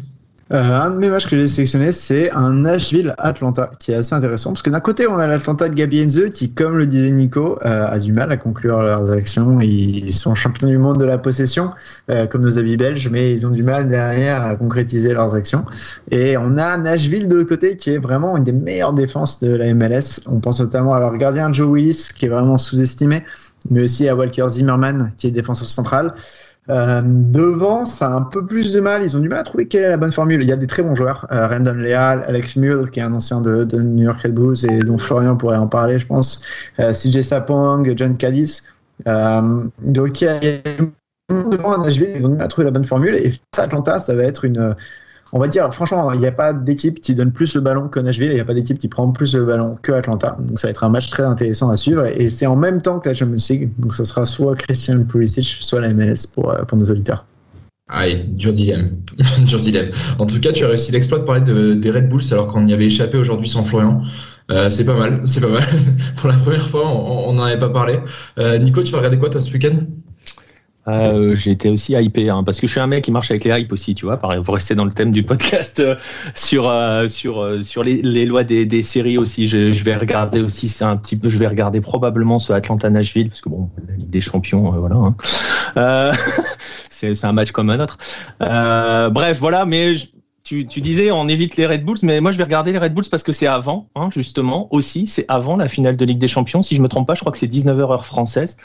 Euh, 0.54 0.62
un 0.62 0.92
de 0.92 0.98
mes 0.98 1.10
matchs 1.10 1.26
que 1.26 1.36
j'ai 1.36 1.48
sélectionné, 1.48 1.92
c'est 1.92 2.30
un 2.32 2.54
Nashville-Atlanta, 2.54 3.72
qui 3.80 3.92
est 3.92 3.96
assez 3.96 4.14
intéressant, 4.14 4.52
parce 4.52 4.62
que 4.62 4.70
d'un 4.70 4.80
côté, 4.80 5.08
on 5.08 5.18
a 5.18 5.26
l'Atlanta 5.26 5.68
de 5.68 5.74
Gabi 5.74 6.04
Enze, 6.04 6.30
qui, 6.36 6.54
comme 6.54 6.78
le 6.78 6.86
disait 6.86 7.10
Nico, 7.10 7.58
euh, 7.66 7.88
a 7.88 7.98
du 7.98 8.14
mal 8.14 8.32
à 8.32 8.38
conclure 8.38 8.80
leurs 8.84 9.10
actions. 9.12 9.60
Ils 9.60 10.14
sont 10.14 10.36
champions 10.36 10.68
du 10.68 10.78
monde 10.78 11.00
de 11.00 11.06
la 11.06 11.18
possession, 11.18 11.72
euh, 12.12 12.28
comme 12.28 12.44
nos 12.44 12.60
amis 12.60 12.78
belges, 12.78 13.10
mais 13.10 13.32
ils 13.32 13.48
ont 13.48 13.50
du 13.50 13.64
mal 13.64 13.88
derrière 13.88 14.44
à 14.44 14.56
concrétiser 14.56 15.16
leurs 15.16 15.34
actions. 15.34 15.66
Et 16.12 16.38
on 16.38 16.60
a 16.60 16.78
Nashville 16.78 17.28
de 17.28 17.36
l'autre 17.38 17.50
côté, 17.50 17.76
qui 17.76 17.90
est 17.90 17.98
vraiment 17.98 18.38
une 18.38 18.44
des 18.44 18.52
meilleures 18.52 18.94
défenses 18.94 19.40
de 19.40 19.52
la 19.52 19.74
MLS. 19.74 20.22
On 20.28 20.40
pense 20.42 20.60
notamment 20.60 20.94
à 20.94 21.00
leur 21.00 21.18
gardien 21.18 21.52
Joe 21.52 21.72
Willis, 21.72 22.10
qui 22.16 22.28
est 22.28 22.30
vraiment 22.30 22.60
sous-estimé, 22.60 23.24
mais 23.72 23.84
aussi 23.86 24.08
à 24.08 24.16
Walker 24.16 24.46
Zimmerman, 24.48 25.12
qui 25.18 25.26
est 25.26 25.32
défenseur 25.32 25.68
central. 25.68 26.14
Euh, 26.69 27.01
devant, 27.04 27.86
ça 27.86 28.08
a 28.08 28.12
un 28.12 28.21
peu 28.23 28.45
plus 28.45 28.73
de 28.73 28.80
mal. 28.80 29.04
Ils 29.04 29.15
ont 29.15 29.19
du 29.19 29.30
mal 29.30 29.39
à 29.39 29.43
trouver 29.43 29.67
quelle 29.67 29.84
est 29.84 29.89
la 29.89 29.97
bonne 29.97 30.12
formule. 30.12 30.41
Il 30.41 30.49
y 30.49 30.51
a 30.51 30.56
des 30.56 30.67
très 30.67 30.84
bons 30.84 30.95
joueurs. 30.95 31.28
Euh, 31.32 31.47
Randon 31.47 31.73
Leal, 31.73 32.23
Alex 32.28 32.56
Muir, 32.56 32.89
qui 32.91 32.99
est 32.99 33.04
un 33.04 33.13
ancien 33.13 33.41
de, 33.41 33.65
New 33.82 34.04
York 34.04 34.21
Red 34.21 34.34
Bulls 34.34 34.65
et 34.65 34.80
dont 34.80 34.97
Florian 34.97 35.38
pourrait 35.38 35.58
en 35.58 35.67
parler, 35.67 35.99
je 35.99 36.08
pense. 36.08 36.41
Euh, 36.80 36.93
CJ 36.93 37.21
Sapong, 37.21 37.93
John 37.95 38.17
Cadiz. 38.17 38.63
Donc, 39.06 40.21
il 40.21 40.25
y 40.25 40.28
a 40.28 40.39
devant 41.30 41.73
à 41.73 41.84
Nashville, 41.84 42.13
ils 42.15 42.25
ont 42.25 42.30
du 42.30 42.36
mal 42.36 42.45
à 42.45 42.47
trouver 42.47 42.65
la 42.65 42.71
bonne 42.71 42.84
formule. 42.84 43.15
Et 43.15 43.34
Atlanta, 43.58 43.99
ça 43.99 44.15
va 44.15 44.23
être 44.23 44.45
une 44.45 44.75
on 45.36 45.39
va 45.39 45.50
dire, 45.50 45.71
franchement, 45.74 46.13
il 46.13 46.21
n'y 46.21 46.28
a 46.28 46.32
pas 46.32 46.54
d'équipe 46.54 47.02
qui 47.02 47.13
donne 47.13 47.34
plus 47.34 47.56
le 47.56 47.62
ballon 47.62 47.89
que 47.89 48.00
Nashville, 48.00 48.30
il 48.32 48.36
n'y 48.36 48.39
a 48.39 48.45
pas 48.45 48.54
d'équipe 48.54 48.80
qui 48.80 48.88
prend 48.88 49.12
plus 49.12 49.36
le 49.36 49.43
ballon 49.43 49.78
que 49.82 49.91
Atlanta. 49.91 50.38
Donc 50.39 50.58
ça 50.58 50.67
va 50.67 50.71
être 50.71 50.86
un 50.86 50.89
match 50.89 51.10
très 51.10 51.24
intéressant 51.24 51.69
à 51.69 51.76
suivre. 51.76 52.06
Et 52.06 52.30
c'est 52.30 52.45
en 52.45 52.56
même 52.56 52.82
temps 52.82 53.02
que 53.02 53.10
la 53.10 53.15
Champions 53.15 53.36
League. 53.50 53.69
Donc 53.78 53.93
ce 53.93 54.06
sera 54.06 54.26
soit 54.26 54.56
Christian 54.56 55.04
Pulisic, 55.04 55.45
soit 55.45 55.82
la 55.82 55.93
MLS 55.93 56.26
pour, 56.34 56.52
euh, 56.52 56.63
pour 56.63 56.78
nos 56.78 56.89
auditeurs. 56.89 57.26
Aïe, 57.89 58.30
dur 58.30 58.54
dilemme. 58.54 58.95
dur 59.45 59.60
dilemme. 59.60 59.91
En 60.19 60.26
tout 60.26 60.39
cas, 60.39 60.54
tu 60.54 60.63
as 60.63 60.69
réussi 60.69 60.93
l'exploit 60.93 61.19
de 61.19 61.26
parler 61.26 61.41
de, 61.41 61.74
des 61.74 61.91
Red 61.91 62.08
Bulls 62.08 62.24
alors 62.32 62.48
qu'on 62.48 62.65
y 62.65 62.71
avait 62.71 62.86
échappé 62.86 63.17
aujourd'hui 63.17 63.50
sans 63.50 63.65
Florian. 63.65 64.04
Euh, 64.52 64.69
c'est 64.69 64.86
pas 64.86 64.98
mal, 64.98 65.19
c'est 65.26 65.41
pas 65.41 65.50
mal. 65.50 65.63
pour 66.15 66.30
la 66.30 66.38
première 66.38 66.69
fois, 66.69 66.88
on 66.88 67.34
n'en 67.34 67.43
avait 67.43 67.60
pas 67.60 67.69
parlé. 67.69 68.00
Euh, 68.39 68.58
Nico, 68.58 68.84
tu 68.84 68.93
vas 68.93 69.00
regarder 69.00 69.17
quoi 69.17 69.30
toi 69.30 69.41
ce 69.41 69.52
week-end? 69.52 69.76
Euh, 70.88 71.36
été 71.36 71.69
aussi 71.69 71.93
hypé 71.93 72.30
hein, 72.30 72.43
parce 72.43 72.60
que 72.60 72.67
je 72.67 72.71
suis 72.71 72.82
un 72.82 72.88
mec 72.88 73.04
qui 73.04 73.12
marche 73.12 73.32
avec 73.32 73.43
les 73.43 73.60
hypes 73.60 73.71
aussi, 73.71 73.95
tu 73.95 74.06
vois, 74.06 74.17
pour 74.17 74.54
rester 74.54 74.76
dans 74.76 74.86
le 74.86 74.91
thème 74.91 75.12
du 75.12 75.24
podcast 75.24 75.80
euh, 75.80 75.95
sur 76.36 76.69
euh, 76.69 77.08
sur 77.08 77.41
euh, 77.41 77.62
sur 77.63 77.84
les, 77.84 78.02
les, 78.02 78.26
lois 78.26 78.43
des, 78.43 78.65
des 78.65 78.84
séries 78.84 79.17
aussi. 79.17 79.48
Je, 79.48 79.71
je, 79.71 79.84
vais 79.84 79.95
regarder 79.95 80.41
aussi, 80.41 80.69
c'est 80.69 80.84
un 80.84 80.98
petit 80.98 81.17
peu, 81.17 81.30
je 81.30 81.38
vais 81.38 81.48
regarder 81.48 81.82
probablement 81.82 82.39
ce 82.39 82.54
Atlanta 82.54 82.89
Nashville 82.89 83.30
parce 83.30 83.41
que 83.41 83.50
bon, 83.50 83.69
la 83.88 83.95
Ligue 83.95 84.10
des 84.10 84.21
Champions, 84.21 84.71
voilà. 84.71 84.95
Hein. 85.76 86.12
c'est 86.89 87.26
un 87.26 87.32
match 87.32 87.52
comme 87.52 87.69
un 87.69 87.80
autre. 87.80 87.98
bref, 88.39 89.39
voilà, 89.39 89.65
mais 89.65 89.95
je, 89.95 90.08
tu, 90.46 90.68
tu, 90.68 90.80
disais 90.80 91.12
on 91.12 91.28
évite 91.28 91.58
les 91.58 91.66
Red 91.66 91.84
Bulls, 91.84 91.98
mais 92.04 92.22
moi 92.22 92.30
je 92.30 92.38
vais 92.38 92.44
regarder 92.44 92.72
les 92.72 92.78
Red 92.78 92.94
Bulls 92.94 93.10
parce 93.10 93.24
que 93.24 93.32
c'est 93.32 93.48
avant, 93.48 93.90
hein, 93.96 94.10
justement, 94.14 94.68
aussi, 94.72 95.08
c'est 95.08 95.26
avant 95.28 95.58
la 95.58 95.68
finale 95.68 95.98
de 95.98 96.06
Ligue 96.06 96.20
des 96.20 96.28
Champions. 96.28 96.62
Si 96.62 96.76
je 96.76 96.84
me 96.84 96.88
trompe 96.88 97.08
pas, 97.08 97.16
je 97.16 97.22
crois 97.22 97.32
que 97.32 97.40
c'est 97.40 97.52
19h 97.52 97.92
heure 97.92 98.06
française. 98.06 98.58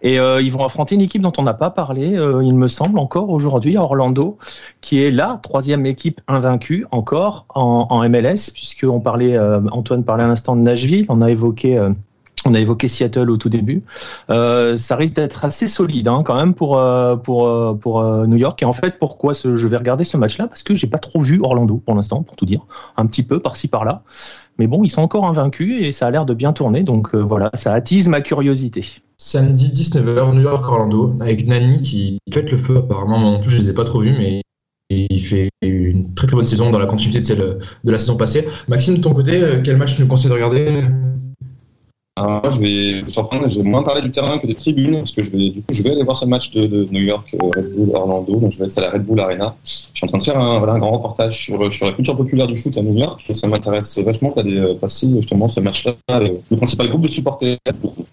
Et 0.00 0.18
euh, 0.18 0.40
ils 0.40 0.50
vont 0.50 0.64
affronter 0.64 0.94
une 0.94 1.02
équipe 1.02 1.20
dont 1.20 1.34
on 1.36 1.42
n'a 1.42 1.52
pas 1.52 1.68
parlé, 1.68 2.16
euh, 2.16 2.42
il 2.42 2.54
me 2.54 2.68
semble, 2.68 2.98
encore 2.98 3.28
aujourd'hui, 3.28 3.76
Orlando, 3.76 4.38
qui 4.80 5.02
est 5.02 5.10
la 5.10 5.38
troisième 5.42 5.84
équipe 5.84 6.22
invaincue 6.26 6.86
encore 6.90 7.44
en, 7.54 7.86
en 7.90 8.08
MLS, 8.08 8.50
puisqu'on 8.54 9.00
parlait, 9.00 9.36
euh, 9.36 9.60
Antoine 9.72 10.04
parlait 10.04 10.24
à 10.24 10.28
l'instant 10.28 10.56
de 10.56 10.62
Nashville, 10.62 11.04
on 11.10 11.20
a 11.20 11.30
évoqué 11.30 11.76
euh, 11.76 11.92
on 12.46 12.54
a 12.54 12.60
évoqué 12.60 12.88
Seattle 12.88 13.30
au 13.30 13.36
tout 13.36 13.48
début. 13.48 13.82
Euh, 14.30 14.76
ça 14.76 14.96
risque 14.96 15.16
d'être 15.16 15.44
assez 15.44 15.68
solide 15.68 16.08
hein, 16.08 16.22
quand 16.24 16.36
même 16.36 16.54
pour 16.54 16.78
euh, 16.78 17.16
pour 17.16 17.46
euh, 17.46 17.74
pour 17.74 18.02
New 18.26 18.36
York. 18.36 18.62
Et 18.62 18.64
en 18.64 18.72
fait, 18.72 18.98
pourquoi 18.98 19.32
je 19.34 19.66
vais 19.66 19.76
regarder 19.76 20.04
ce 20.04 20.16
match-là? 20.16 20.46
Parce 20.46 20.62
que 20.62 20.74
j'ai 20.74 20.86
pas 20.86 20.98
trop 20.98 21.20
vu 21.20 21.40
Orlando 21.42 21.82
pour 21.84 21.94
l'instant, 21.94 22.22
pour 22.22 22.36
tout 22.36 22.46
dire, 22.46 22.60
un 22.96 23.06
petit 23.06 23.22
peu 23.22 23.40
par-ci 23.40 23.68
par-là. 23.68 24.02
Mais 24.58 24.66
bon, 24.66 24.84
ils 24.84 24.90
sont 24.90 25.02
encore 25.02 25.26
invaincus 25.26 25.84
et 25.84 25.92
ça 25.92 26.06
a 26.06 26.10
l'air 26.10 26.24
de 26.24 26.32
bien 26.32 26.52
tourner. 26.52 26.82
Donc 26.82 27.14
voilà, 27.14 27.50
ça 27.54 27.72
attise 27.72 28.08
ma 28.08 28.20
curiosité. 28.20 28.84
Samedi 29.18 29.70
19h, 29.70 30.34
New 30.34 30.42
York 30.42 30.64
Orlando, 30.66 31.14
avec 31.20 31.46
Nani 31.46 31.82
qui 31.82 32.18
pète 32.32 32.50
le 32.50 32.56
feu 32.56 32.78
apparemment. 32.78 33.18
Moi 33.18 33.30
non 33.32 33.42
je 33.42 33.56
les 33.56 33.68
ai 33.68 33.74
pas 33.74 33.84
trop 33.84 34.00
vus, 34.00 34.14
mais 34.16 34.42
il 34.88 35.20
fait 35.20 35.50
une 35.62 36.14
très 36.14 36.26
très 36.26 36.36
bonne 36.36 36.46
saison 36.46 36.70
dans 36.70 36.78
la 36.78 36.86
continuité 36.86 37.18
de 37.18 37.24
celle 37.24 37.58
de 37.84 37.90
la 37.90 37.98
saison 37.98 38.16
passée. 38.16 38.46
Maxime, 38.68 38.96
de 38.96 39.02
ton 39.02 39.12
côté, 39.12 39.42
quel 39.64 39.76
match 39.76 39.96
tu 39.96 40.02
nous 40.02 40.08
conseilles 40.08 40.30
de 40.30 40.34
regarder? 40.34 40.84
Alors 42.18 42.40
moi, 42.40 42.48
je 42.48 42.60
vais 42.60 43.04
je 43.06 43.58
vais 43.58 43.68
moins 43.68 43.82
parler 43.82 44.00
du 44.00 44.10
terrain 44.10 44.38
que 44.38 44.46
des 44.46 44.54
tribunes, 44.54 45.00
parce 45.00 45.12
que 45.12 45.22
je 45.22 45.30
vais, 45.30 45.50
du 45.50 45.60
coup, 45.60 45.74
je 45.74 45.82
vais 45.82 45.90
aller 45.90 46.02
voir 46.02 46.16
ce 46.16 46.24
match 46.24 46.50
de, 46.52 46.66
de 46.66 46.88
New 46.90 47.02
York, 47.02 47.28
euh, 47.34 47.50
Red 47.54 47.74
Bull 47.74 47.90
Orlando, 47.94 48.36
donc 48.36 48.52
je 48.52 48.58
vais 48.58 48.64
être 48.64 48.78
à 48.78 48.80
la 48.80 48.90
Red 48.90 49.04
Bull 49.04 49.20
Arena. 49.20 49.54
Je 49.62 49.70
suis 49.92 50.04
en 50.04 50.06
train 50.06 50.16
de 50.16 50.22
faire 50.22 50.40
un, 50.40 50.56
voilà, 50.56 50.72
un 50.72 50.78
grand 50.78 50.92
reportage 50.92 51.38
sur, 51.38 51.70
sur 51.70 51.84
la 51.84 51.92
culture 51.92 52.16
populaire 52.16 52.46
du 52.46 52.56
foot 52.56 52.74
à 52.78 52.80
New 52.80 52.96
York, 52.96 53.22
et 53.28 53.34
ça 53.34 53.48
m'intéresse 53.48 53.98
vachement 53.98 54.32
d'aller 54.34 54.56
euh, 54.56 54.74
passer 54.74 55.10
justement 55.14 55.46
ce 55.46 55.60
match-là. 55.60 55.92
Le 56.18 56.56
principal 56.56 56.88
groupe 56.88 57.02
de 57.02 57.08
supporters, 57.08 57.58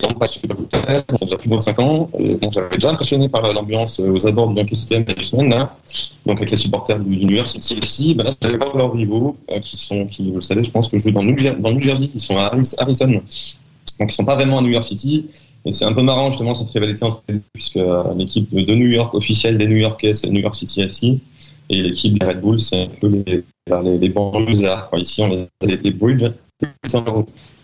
on 0.03 0.13
plus 0.15 1.49
de 1.49 1.55
25 1.55 1.79
ans, 1.79 2.09
j'avais 2.51 2.69
déjà 2.73 2.91
impressionné 2.91 3.29
par 3.29 3.53
l'ambiance 3.53 4.01
aux 4.01 4.27
abords 4.27 4.49
du 4.49 4.57
Yankee 4.57 4.75
Stadium 4.75 5.05
il 5.07 5.15
y 5.15 5.19
a 5.19 5.23
semaines, 5.23 5.49
là, 5.49 5.77
donc 6.25 6.39
avec 6.39 6.51
les 6.51 6.57
supporters 6.57 6.99
du, 6.99 7.25
New 7.25 7.35
York 7.35 7.47
City 7.47 7.79
ici, 7.81 8.15
ben 8.15 8.25
là, 8.25 8.31
j'allais 8.41 8.57
voir 8.57 8.75
leurs 8.75 8.91
rivaux, 8.91 9.37
euh, 9.49 9.61
qui 9.61 9.77
sont, 9.77 10.07
qui, 10.07 10.27
vous 10.27 10.35
le 10.35 10.41
savez, 10.41 10.61
je 10.61 10.71
pense 10.71 10.89
que 10.89 10.97
jouent 10.97 11.11
dans 11.11 11.23
New, 11.23 11.35
dans 11.59 11.71
New 11.71 11.79
Jersey, 11.79 12.09
qui 12.09 12.19
sont 12.19 12.37
à 12.37 12.51
Harrison. 12.79 13.21
Donc 13.99 14.11
ils 14.11 14.15
sont 14.15 14.25
pas 14.25 14.35
vraiment 14.35 14.59
à 14.59 14.61
New 14.61 14.71
York 14.71 14.83
City. 14.83 15.27
Et 15.65 15.71
c'est 15.71 15.85
un 15.85 15.93
peu 15.93 16.01
marrant 16.01 16.29
justement 16.29 16.53
cette 16.53 16.69
rivalité 16.69 17.05
entre 17.05 17.23
les 17.29 17.35
deux, 17.35 17.41
puisque 17.53 17.77
euh, 17.77 18.13
l'équipe 18.15 18.53
de 18.53 18.75
New 18.75 18.87
York 18.87 19.13
officielle 19.13 19.57
des 19.57 19.67
New 19.67 19.77
Yorkais, 19.77 20.13
c'est 20.13 20.29
New 20.29 20.41
York 20.41 20.55
City 20.55 20.81
FC. 20.81 21.19
Et 21.69 21.81
l'équipe 21.81 22.19
des 22.19 22.25
Red 22.25 22.41
Bull, 22.41 22.59
c'est 22.59 22.83
un 22.83 22.87
peu 22.87 23.07
les, 23.07 23.43
les, 23.67 23.97
les 23.97 24.09
banlieusards. 24.09 24.89
Ici, 24.97 25.21
on 25.21 25.29
les 25.29 25.41
appelle 25.41 25.79
les 25.81 25.91
bridge. 25.91 26.25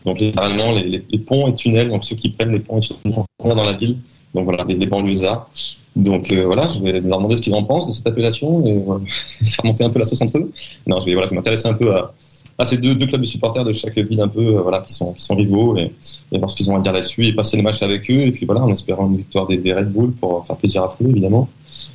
Donc 0.06 0.20
littéralement, 0.20 0.72
les, 0.72 1.04
les, 1.10 1.20
ponts 1.20 1.48
et 1.48 1.56
tunnels, 1.56 1.90
donc 1.90 2.06
ceux 2.06 2.16
qui 2.16 2.30
prennent 2.30 2.52
les 2.52 2.62
ponts 2.62 2.80
et 2.80 2.82
tunnels 2.82 3.26
dans 3.44 3.64
la 3.64 3.74
ville. 3.74 3.98
Donc 4.34 4.46
voilà, 4.46 4.64
les, 4.64 4.76
les 4.76 4.86
banlieusards. 4.86 5.50
Donc 5.96 6.32
euh, 6.32 6.46
voilà, 6.46 6.68
je 6.68 6.80
vais 6.80 6.94
leur 6.94 7.18
demander 7.18 7.36
ce 7.36 7.42
qu'ils 7.42 7.56
en 7.56 7.64
pensent 7.64 7.88
de 7.88 7.92
cette 7.92 8.08
appellation 8.08 8.66
et 8.66 8.72
euh, 8.72 9.00
faire 9.44 9.66
monter 9.66 9.84
un 9.84 9.90
peu 9.90 10.00
la 10.00 10.06
sauce 10.06 10.22
entre 10.22 10.38
eux. 10.38 10.52
Non, 10.88 11.02
je 11.02 11.08
vais, 11.08 11.14
voilà, 11.14 11.28
je 11.28 11.36
m'intéresser 11.36 11.68
un 11.68 11.74
peu 11.74 11.94
à, 11.94 12.14
à 12.60 12.66
ces 12.66 12.78
deux, 12.78 12.94
clubs 12.96 13.22
de 13.22 13.26
supporters 13.26 13.64
de 13.64 13.72
chaque 13.72 13.98
ville 13.98 14.20
un 14.20 14.28
peu 14.28 14.58
euh, 14.58 14.62
voilà 14.62 14.82
qui 14.82 14.94
sont 14.94 15.14
qui 15.14 15.24
sont 15.24 15.36
rivaux 15.36 15.78
et, 15.78 15.94
voir 16.38 16.50
ce 16.50 16.58
qu'ils 16.58 16.70
ont 16.72 16.76
à 16.76 16.82
dire 16.82 16.92
là-dessus 16.92 17.26
et 17.26 17.34
passer 17.34 17.56
le 17.56 17.64
match 17.64 17.82
avec 17.82 18.12
eux 18.12 18.20
et 18.20 18.32
puis 18.32 18.46
voilà 18.46 18.62
en 18.62 18.70
espérant 18.70 19.08
une 19.08 19.18
victoire 19.18 19.48
des, 19.48 19.74
Red 19.74 19.92
Bull 19.92 20.12
pour 20.12 20.46
faire 20.46 20.58
plaisir 20.58 20.84
à 20.84 20.90
fou 20.90 21.08
évidemment. 21.10 21.48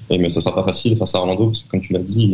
Et, 0.08 0.18
mais 0.18 0.28
ça 0.28 0.40
sera 0.40 0.54
pas 0.54 0.62
facile 0.62 0.96
face 0.96 1.14
à 1.14 1.18
Orlando 1.18 1.46
parce 1.46 1.62
que 1.62 1.68
comme 1.68 1.80
tu 1.80 1.92
l'as 1.92 1.98
dit 1.98 2.32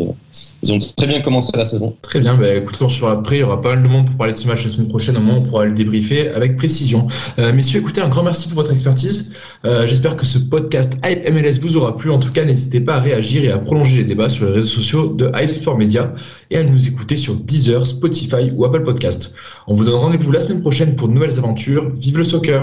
ils 0.63 0.73
ont 0.73 0.79
très 0.79 1.07
bien 1.07 1.21
commencé 1.23 1.51
la 1.55 1.65
saison. 1.65 1.97
Très 2.03 2.21
bien 2.21 2.37
bah, 2.37 2.55
écoutons 2.55 2.89
sur 2.89 3.09
après 3.09 3.39
il 3.39 3.41
y 3.41 3.43
aura 3.43 3.61
pas 3.61 3.71
mal 3.75 3.83
de 3.83 3.89
monde 3.89 4.07
pour 4.07 4.17
parler 4.17 4.33
de 4.33 4.39
ce 4.39 4.47
match 4.47 4.63
la 4.63 4.71
semaine 4.71 4.89
prochaine. 4.89 5.17
Au 5.17 5.21
moins 5.21 5.37
on 5.37 5.43
pourra 5.43 5.65
le 5.65 5.73
débriefer 5.73 6.29
avec 6.29 6.57
précision. 6.57 7.09
Euh, 7.39 7.53
messieurs 7.53 7.81
écoutez 7.81 8.01
un 8.01 8.09
grand 8.09 8.23
merci 8.23 8.47
pour 8.49 8.57
votre 8.57 8.71
expertise. 8.71 9.35
Euh, 9.65 9.87
j'espère 9.87 10.17
que 10.17 10.27
ce 10.27 10.39
podcast 10.39 10.97
Hype 11.05 11.29
MLS 11.31 11.59
vous 11.61 11.77
aura 11.77 11.97
plu. 11.97 12.11
En 12.11 12.19
tout 12.19 12.31
cas 12.31 12.45
n'hésitez 12.45 12.81
pas 12.81 12.97
à 12.97 13.01
réagir 13.01 13.45
et 13.45 13.51
à 13.51 13.59
prolonger 13.59 13.99
les 13.99 14.05
débats 14.05 14.29
sur 14.29 14.47
les 14.47 14.53
réseaux 14.53 14.69
sociaux 14.69 15.09
de 15.09 15.33
Hype 15.35 15.51
Sport 15.51 15.77
Media 15.77 16.15
et 16.51 16.59
à 16.59 16.63
nous 16.63 16.87
écouter 16.87 17.17
sur 17.17 17.35
Deezer 17.35 17.87
Spotify 17.87 18.20
Spotify 18.21 18.51
ou 18.55 18.65
Apple 18.65 18.83
Podcast. 18.83 19.33
On 19.67 19.75
vous 19.75 19.85
donne 19.85 19.95
rendez-vous 19.95 20.31
la 20.31 20.41
semaine 20.41 20.61
prochaine 20.61 20.97
pour 20.97 21.09
de 21.09 21.15
nouvelles 21.15 21.39
aventures. 21.39 21.91
Vive 21.97 22.19
le 22.19 22.25
soccer 22.25 22.63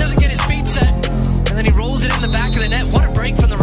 doesn't 0.00 0.20
get 0.20 0.30
his 0.30 0.40
feet 0.46 0.66
set, 0.66 0.88
and 1.50 1.56
then 1.56 1.64
he 1.64 1.72
rolls 1.72 2.04
it 2.04 2.14
in 2.14 2.22
the 2.22 2.28
back 2.28 2.56
of 2.56 2.62
the 2.62 2.68
net. 2.68 2.88
What 2.92 3.04
a 3.08 3.12
break 3.12 3.36
from 3.36 3.50
the 3.50 3.59